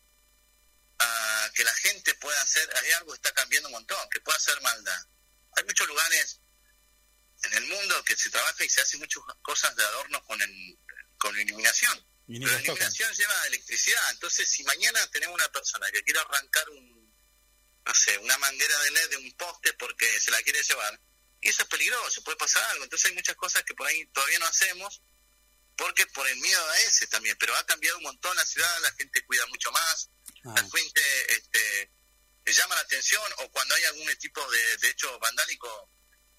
[0.99, 4.37] a que la gente pueda hacer, hay algo que está cambiando un montón, que pueda
[4.37, 5.05] hacer maldad.
[5.57, 6.39] Hay muchos lugares
[7.43, 10.77] en el mundo que se trabaja y se hace muchas cosas de adorno con, el,
[11.23, 12.05] con iluminación.
[12.27, 12.63] Y la tocan.
[12.65, 17.13] iluminación lleva electricidad, entonces si mañana tenemos una persona que quiere arrancar un,
[17.85, 20.99] no sé, una manguera de LED de un poste porque se la quiere llevar,
[21.41, 22.83] y eso es peligroso, puede pasar algo.
[22.83, 25.01] Entonces hay muchas cosas que por ahí todavía no hacemos
[25.75, 28.91] porque por el miedo a ese también, pero ha cambiado un montón la ciudad, la
[28.93, 30.09] gente cuida mucho más,
[30.45, 30.53] Ah.
[30.55, 31.89] la gente este,
[32.47, 35.89] llama la atención o cuando hay algún tipo de, de hecho vandálico,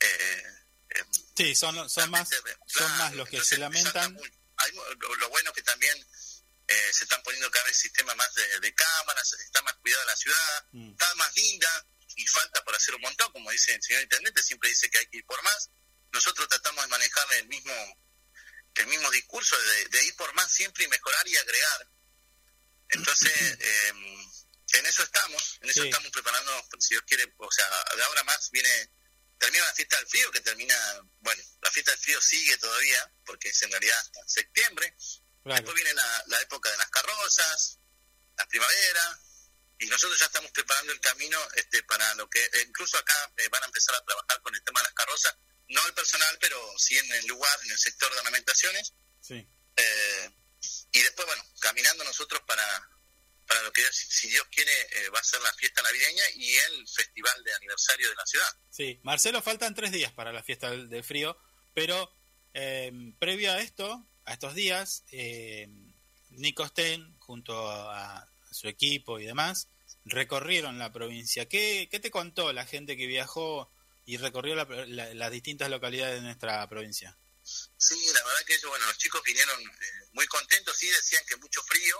[0.00, 0.42] eh,
[0.90, 1.04] eh,
[1.36, 2.28] Sí, son, son más
[2.66, 4.16] son más los que se lamentan.
[4.64, 5.96] Hay, lo, lo bueno que también
[6.66, 10.16] eh, se están poniendo cada vez sistemas más de, de cámaras, está más cuidada la
[10.16, 10.90] ciudad, Mm.
[10.92, 11.86] está más linda
[12.16, 15.06] y falta por hacer un montón, como dice el señor intendente, siempre dice que hay
[15.06, 15.70] que ir por más.
[16.12, 17.72] Nosotros tratamos de manejar el mismo
[18.76, 21.88] el mismo discurso de, de ir por más siempre y mejorar y agregar.
[22.90, 23.92] Entonces, eh,
[24.72, 25.88] en eso estamos, en eso Sí.
[25.88, 28.90] estamos preparando, si Dios quiere, o sea, de ahora más viene,
[29.44, 30.76] termina la fiesta del frío, que termina,
[31.20, 34.94] bueno, la fiesta del frío sigue todavía, porque es en realidad hasta septiembre,
[35.42, 35.56] Claro.
[35.56, 37.78] después viene la, la época de las carrozas,
[38.38, 39.20] la primavera,
[39.78, 43.48] y nosotros ya estamos preparando el camino este para lo que, eh, incluso acá eh,
[43.48, 45.36] van a empezar a trabajar con el tema de las carrozas,
[45.68, 49.46] no el personal, pero sí en el lugar, en el sector de ornamentaciones, Sí.
[49.76, 50.30] eh,
[50.92, 52.64] y después, bueno, caminando nosotros para,
[53.46, 56.54] para lo que, si, si Dios quiere, eh, va a ser la fiesta navideña y
[56.54, 58.48] el festival de aniversario de la ciudad.
[58.70, 61.38] Sí, Marcelo, faltan tres días para la fiesta del, del frío,
[61.74, 62.10] pero
[62.54, 65.68] eh, previo a esto, a estos días, eh,
[66.30, 69.68] Nico Sten, junto a, a su equipo y demás,
[70.04, 71.48] recorrieron la provincia.
[71.48, 73.70] ¿Qué, qué te contó la gente que viajó
[74.06, 77.16] y recorrió la- la- las distintas localidades de nuestra provincia?
[77.42, 81.36] Sí, la verdad que ellos, bueno, los chicos vinieron eh, muy contentos, sí decían que
[81.36, 81.96] mucho frío,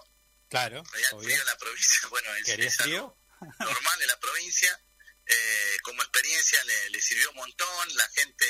[0.48, 3.56] Claro, frío en la provincia, bueno, es, ¿Querías es algo frío?
[3.58, 4.80] normal en la provincia,
[5.26, 8.44] eh, como experiencia le, le sirvió un montón, la gente,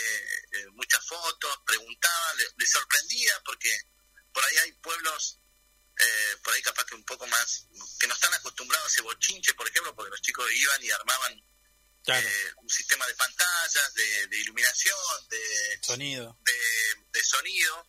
[0.53, 3.71] eh, muchas fotos, preguntaba, le, le sorprendía, porque
[4.33, 5.39] por ahí hay pueblos,
[5.99, 7.67] eh, por ahí capaz que un poco más,
[8.01, 11.41] que no están acostumbrados a ese bochinche, por ejemplo, porque los chicos iban y armaban
[12.05, 14.99] Claro, eh, un sistema de pantallas, de, de iluminación,
[15.31, 16.39] de, sonido.
[16.45, 17.89] de, de sonido.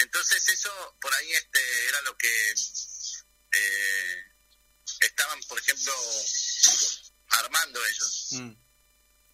[0.00, 2.52] Entonces eso por ahí este era lo que
[3.52, 4.24] eh,
[5.00, 5.92] estaban, por ejemplo,
[7.30, 8.28] armando ellos.
[8.32, 8.52] Mm.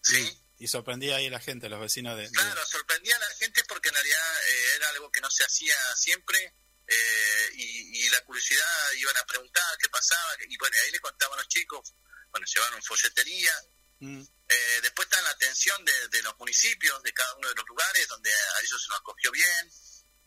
[0.02, 0.40] ¿Sí?
[0.58, 2.22] Y sorprendía ahí a la gente, los vecinos de...
[2.24, 5.44] de- Claro, sorprendía a la gente porque en realidad eh, era algo que no se
[5.44, 6.54] hacía siempre
[6.86, 11.38] eh, y, y la curiosidad iban a preguntar qué pasaba y bueno, ahí le contaban
[11.38, 11.94] a los chicos,
[12.30, 13.52] bueno, llevaron folletería,
[14.00, 14.20] Mm.
[14.48, 18.06] Eh, después está la atención de, de los municipios, de cada uno de los lugares,
[18.08, 19.70] donde a ellos se los acogió bien,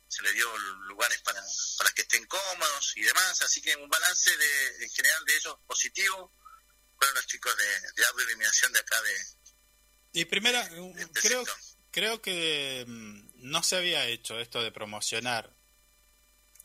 [0.08, 0.58] se les dio
[0.88, 1.42] lugares para,
[1.78, 5.58] para que estén cómodos y demás, así que un balance de, en general de ellos
[5.66, 6.34] positivo
[6.98, 9.14] fueron los chicos de, de iluminación de acá de,
[10.14, 10.60] Y primero,
[11.14, 11.44] creo,
[11.92, 15.54] creo que mm, no se había hecho esto de promocionar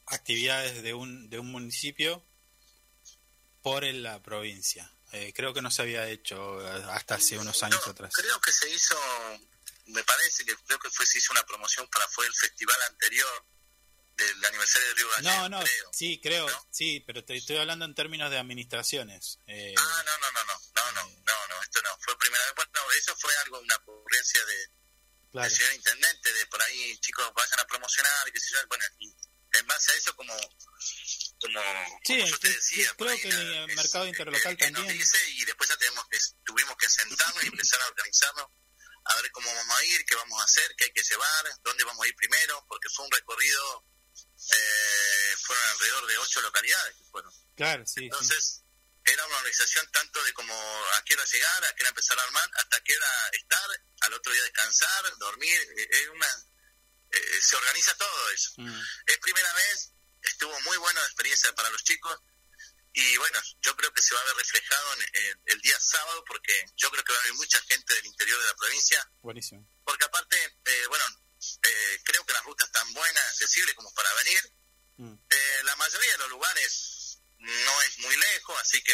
[0.06, 2.24] actividades de un, de un municipio
[3.62, 4.90] por en la provincia.
[5.12, 8.12] Eh, creo que no se había hecho eh, hasta hace unos años atrás.
[8.14, 8.96] Creo que se hizo,
[9.86, 13.46] me parece que creo que fue se hizo una promoción para fue el festival anterior
[14.16, 15.50] del aniversario de Río Gallegos.
[15.50, 19.38] No, no, sí, creo, sí, pero te estoy hablando en términos de administraciones.
[19.46, 22.54] Eh, Ah, no, no, no, no, no, no, no, no, esto no, fue primera vez,
[22.56, 24.68] bueno, eso fue algo, una ocurrencia de,
[25.32, 25.48] claro.
[25.48, 28.84] del señor intendente, de por ahí chicos vayan a promocionar, y qué sé yo, bueno,
[28.98, 29.16] y
[29.58, 30.34] en base a eso como,
[31.40, 31.60] como,
[32.04, 34.98] Sí, como yo te decía, sí, creo que el es- mercado interlocal que nos también.
[34.98, 38.46] dice y después ya tenemos que, tuvimos que sentarnos y empezar a organizarnos
[39.04, 41.84] a ver cómo vamos a ir, qué vamos a hacer, qué hay que llevar, dónde
[41.84, 43.84] vamos a ir primero, porque fue un recorrido,
[44.52, 47.32] eh, fueron alrededor de ocho localidades que fueron.
[47.56, 48.00] Claro, sí.
[48.00, 48.04] sí.
[48.04, 48.62] Entonces,
[49.04, 52.22] era una organización tanto de como a qué hora llegar, a qué hora empezar a
[52.22, 53.70] armar, hasta qué hora estar,
[54.00, 56.28] al otro día descansar, dormir, eh, es una,
[57.10, 58.52] eh, se organiza todo eso.
[58.58, 58.80] Mm.
[59.06, 59.92] Es primera vez,
[60.22, 62.18] estuvo muy buena la experiencia para los chicos
[62.94, 66.24] y bueno, yo creo que se va a ver reflejado en, en el día sábado
[66.26, 69.66] porque yo creo que va a haber mucha gente del interior de la provincia Buenísimo.
[69.84, 71.04] porque aparte, eh, bueno,
[71.62, 74.52] eh, creo que las rutas están buenas, accesibles como para venir.
[74.96, 75.14] Mm.
[75.30, 78.92] Eh, la mayoría de los lugares no es muy lejos, así que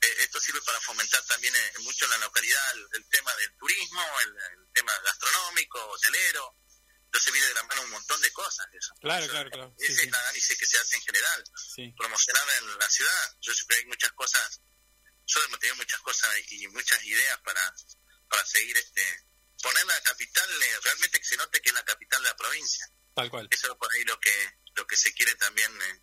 [0.00, 3.56] eh, esto sirve para fomentar también eh, mucho en la localidad el, el tema del
[3.56, 6.54] turismo, el, el tema gastronómico, hotelero.
[7.08, 8.66] Entonces viene de la mano un montón de cosas.
[8.72, 8.94] Eso.
[9.00, 9.74] Claro, claro, claro.
[9.78, 10.00] Ese sí.
[10.00, 11.44] es el análisis que se hace en general.
[11.74, 11.94] Sí.
[11.96, 13.36] Promocionar en la ciudad.
[13.40, 14.60] Yo siempre hay muchas cosas,
[15.26, 17.74] yo hemos tenido muchas cosas y muchas ideas para,
[18.28, 19.02] para seguir este
[19.62, 22.88] poner la capital, eh, realmente que se note que es la capital de la provincia.
[23.14, 23.48] Tal cual.
[23.50, 26.02] Eso es por ahí lo que lo que se quiere también eh,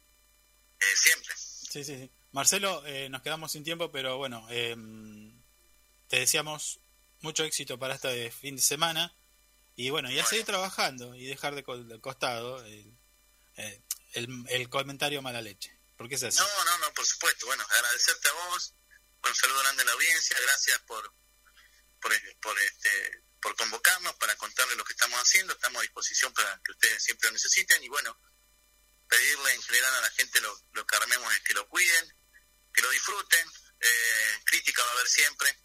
[0.81, 1.33] eh, siempre.
[1.37, 2.11] Sí, sí, sí.
[2.31, 4.75] Marcelo, eh, nos quedamos sin tiempo, pero bueno, eh,
[6.07, 6.79] te deseamos
[7.21, 9.13] mucho éxito para este fin de semana.
[9.75, 12.97] Y bueno, y a seguir trabajando y dejar de, co- de costado el,
[13.57, 13.81] eh,
[14.13, 15.77] el, el comentario mala leche.
[15.97, 16.37] Porque es así.
[16.39, 17.45] No, no, no, por supuesto.
[17.45, 18.73] Bueno, agradecerte a vos,
[19.23, 21.13] un saludo grande a la audiencia, gracias por
[22.01, 26.59] por, por este por convocarnos para contarles lo que estamos haciendo, estamos a disposición para
[26.63, 28.17] que ustedes siempre lo necesiten y bueno,
[29.07, 32.13] pedirle en general a la gente lo, lo que armemos es que lo cuiden,
[32.73, 33.47] que lo disfruten,
[33.81, 35.59] eh, crítica va a haber siempre,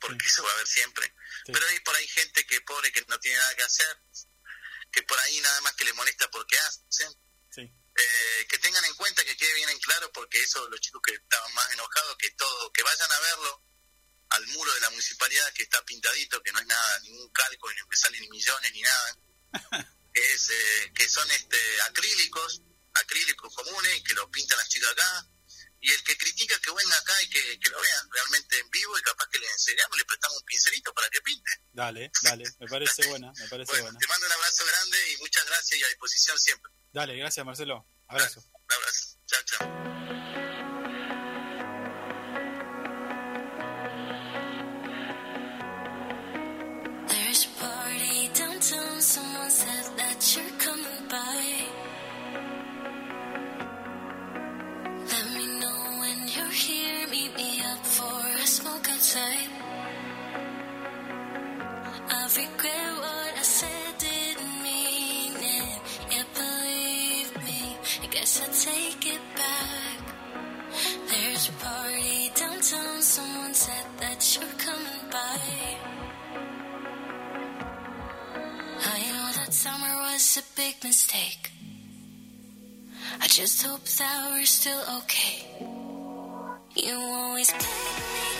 [0.00, 1.14] porque eso va a haber siempre,
[1.46, 4.00] pero hay por ahí gente que pobre que no tiene nada que hacer,
[4.92, 7.14] que por ahí nada más que le molesta porque hacen,
[7.50, 7.62] Sí.
[7.62, 11.14] eh, que tengan en cuenta que quede bien en claro porque eso los chicos que
[11.14, 13.62] estaban más enojados que todo que vayan a verlo
[14.30, 17.76] al muro de la municipalidad que está pintadito que no es nada ningún calco ni
[17.88, 19.16] que salen ni millones ni nada.
[20.12, 22.60] Que es eh, que son este acrílicos
[22.94, 25.26] acrílicos comunes que lo pintan las chicas acá
[25.80, 28.98] y el que critica que venga acá y que, que lo vean realmente en vivo
[28.98, 32.66] y capaz que le enseñamos le prestamos un pincelito para que pinte Dale, dale, me
[32.66, 33.98] parece buena, me parece bueno buena.
[33.98, 37.86] te mando un abrazo grande y muchas gracias y a disposición siempre Dale, gracias Marcelo.
[38.08, 38.40] Abrazo.
[38.40, 39.97] un abrazo chao chao
[59.08, 59.48] outside.
[62.10, 65.78] I regret what I said, didn't mean it.
[66.10, 67.76] Yeah, believe me.
[68.02, 69.98] I guess I take it back.
[71.08, 73.02] There's a party downtown.
[73.02, 75.38] Someone said that you're coming by.
[78.84, 81.50] I know that summer was a big mistake.
[83.20, 85.46] I just hope that we're still okay.
[86.76, 88.37] You always pick me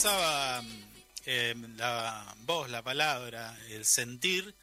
[0.00, 0.62] pasaba
[1.26, 4.54] eh, la voz, la palabra, el sentir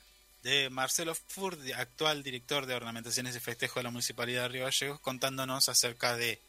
[0.43, 5.01] de Marcelo Furd, actual director de ornamentaciones y festejo de la Municipalidad de Río Gallegos,
[5.01, 6.39] contándonos acerca de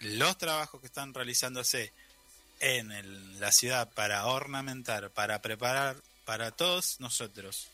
[0.00, 1.92] los trabajos que están realizándose
[2.58, 7.68] en la ciudad para ornamentar, para preparar para todos nosotros,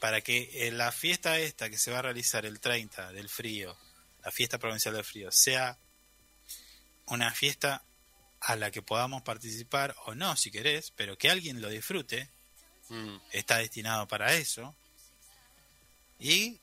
[0.00, 3.74] para que eh, la fiesta esta que se va a realizar el 30 del frío,
[4.22, 5.78] la fiesta provincial del frío, sea
[7.06, 7.84] una fiesta
[8.40, 12.28] a la que podamos participar o no, si querés, pero que alguien lo disfrute,
[13.32, 14.74] está destinado para eso.
[16.18, 16.58] Y,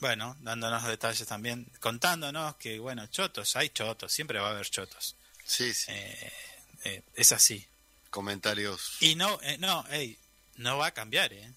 [0.00, 5.14] bueno, dándonos detalles también, contándonos que, bueno, chotos, hay chotos, siempre va a haber chotos.
[5.44, 5.92] Sí, sí.
[5.92, 7.66] Eh, es así.
[8.10, 8.96] Comentarios.
[9.00, 10.16] Y no, eh, no, ey,
[10.56, 11.52] no va a cambiar, ¿eh?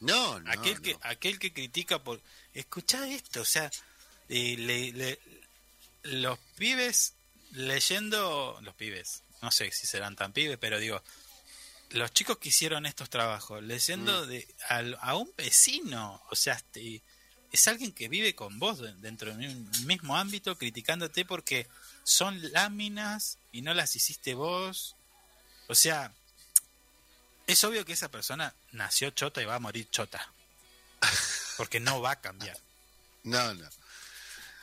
[0.00, 0.50] No, no.
[0.50, 2.22] aquel que aquel que critica por
[2.54, 3.70] escuchá esto o sea
[4.30, 5.18] eh, le- le-
[6.04, 7.12] los pibes
[7.52, 11.02] leyendo los pibes no sé si serán tan pibes pero digo
[11.90, 14.28] los chicos que hicieron estos trabajos leyendo Mm.
[14.28, 17.02] de al- a, un vecino o sea este,
[17.52, 21.66] es alguien que vive con vos de- dentro de un mismo ámbito criticándote porque
[22.04, 24.94] son láminas y no las hiciste vos
[25.68, 26.12] o sea
[27.46, 30.32] es obvio que esa persona nació chota y va a morir chota.
[31.56, 32.56] Porque no va a cambiar.
[33.24, 33.68] No, no.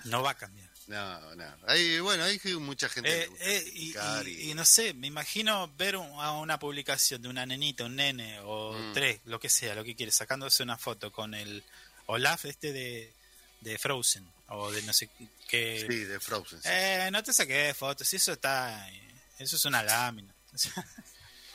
[0.05, 0.69] No va a cambiar.
[0.87, 1.55] No, no.
[1.67, 3.93] Hay, bueno, hay mucha gente que Eh, eh, y,
[4.29, 7.95] y- y no sé, me imagino ver un- a una publicación de una nenita, un
[7.97, 8.93] nene o Mm.
[8.93, 11.61] tres, lo que sea, lo que quiere, sacándose una foto con el
[12.05, 13.13] Olaf este de,
[13.61, 15.09] de Frozen o de no sé
[15.49, 15.85] qué.
[15.89, 16.61] Sí, de Frozen.
[16.61, 16.69] sí.
[16.71, 18.89] Eh, no te saqué fotos, eso está.
[18.89, 19.03] eh,
[19.39, 20.33] Eso es una lámina.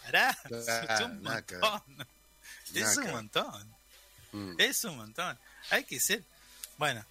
[0.05, 1.83] Pará, es un montón.
[2.75, 3.75] Es Nada un montón.
[4.33, 4.55] Mm.
[4.61, 5.39] Es un montón.
[5.71, 6.23] Hay que ser.
[6.79, 7.05] Bueno,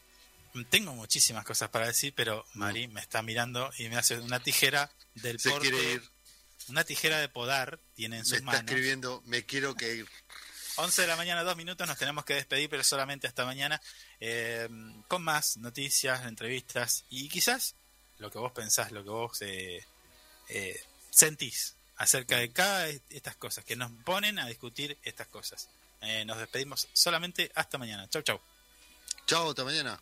[0.70, 4.92] tengo muchísimas cosas para decir, pero Mari me está mirando y me hace una tijera
[5.16, 5.40] del.
[5.40, 5.70] Se porte.
[5.70, 6.10] quiere ir.
[6.68, 8.62] Una tijera de podar tiene en Me sus está manos.
[8.62, 10.08] escribiendo, me quiero que ir.
[10.78, 13.82] 11 de la mañana, dos minutos, nos tenemos que despedir, pero solamente hasta mañana,
[14.20, 14.70] eh,
[15.08, 17.76] con más noticias, entrevistas y quizás
[18.20, 19.86] lo que vos pensás, lo que vos eh,
[20.50, 20.80] eh,
[21.10, 25.70] sentís acerca de cada de estas cosas, que nos ponen a discutir estas cosas.
[26.02, 28.08] Eh, nos despedimos solamente hasta mañana.
[28.10, 28.42] Chau, chau.
[29.28, 30.02] Chao, hasta mañana.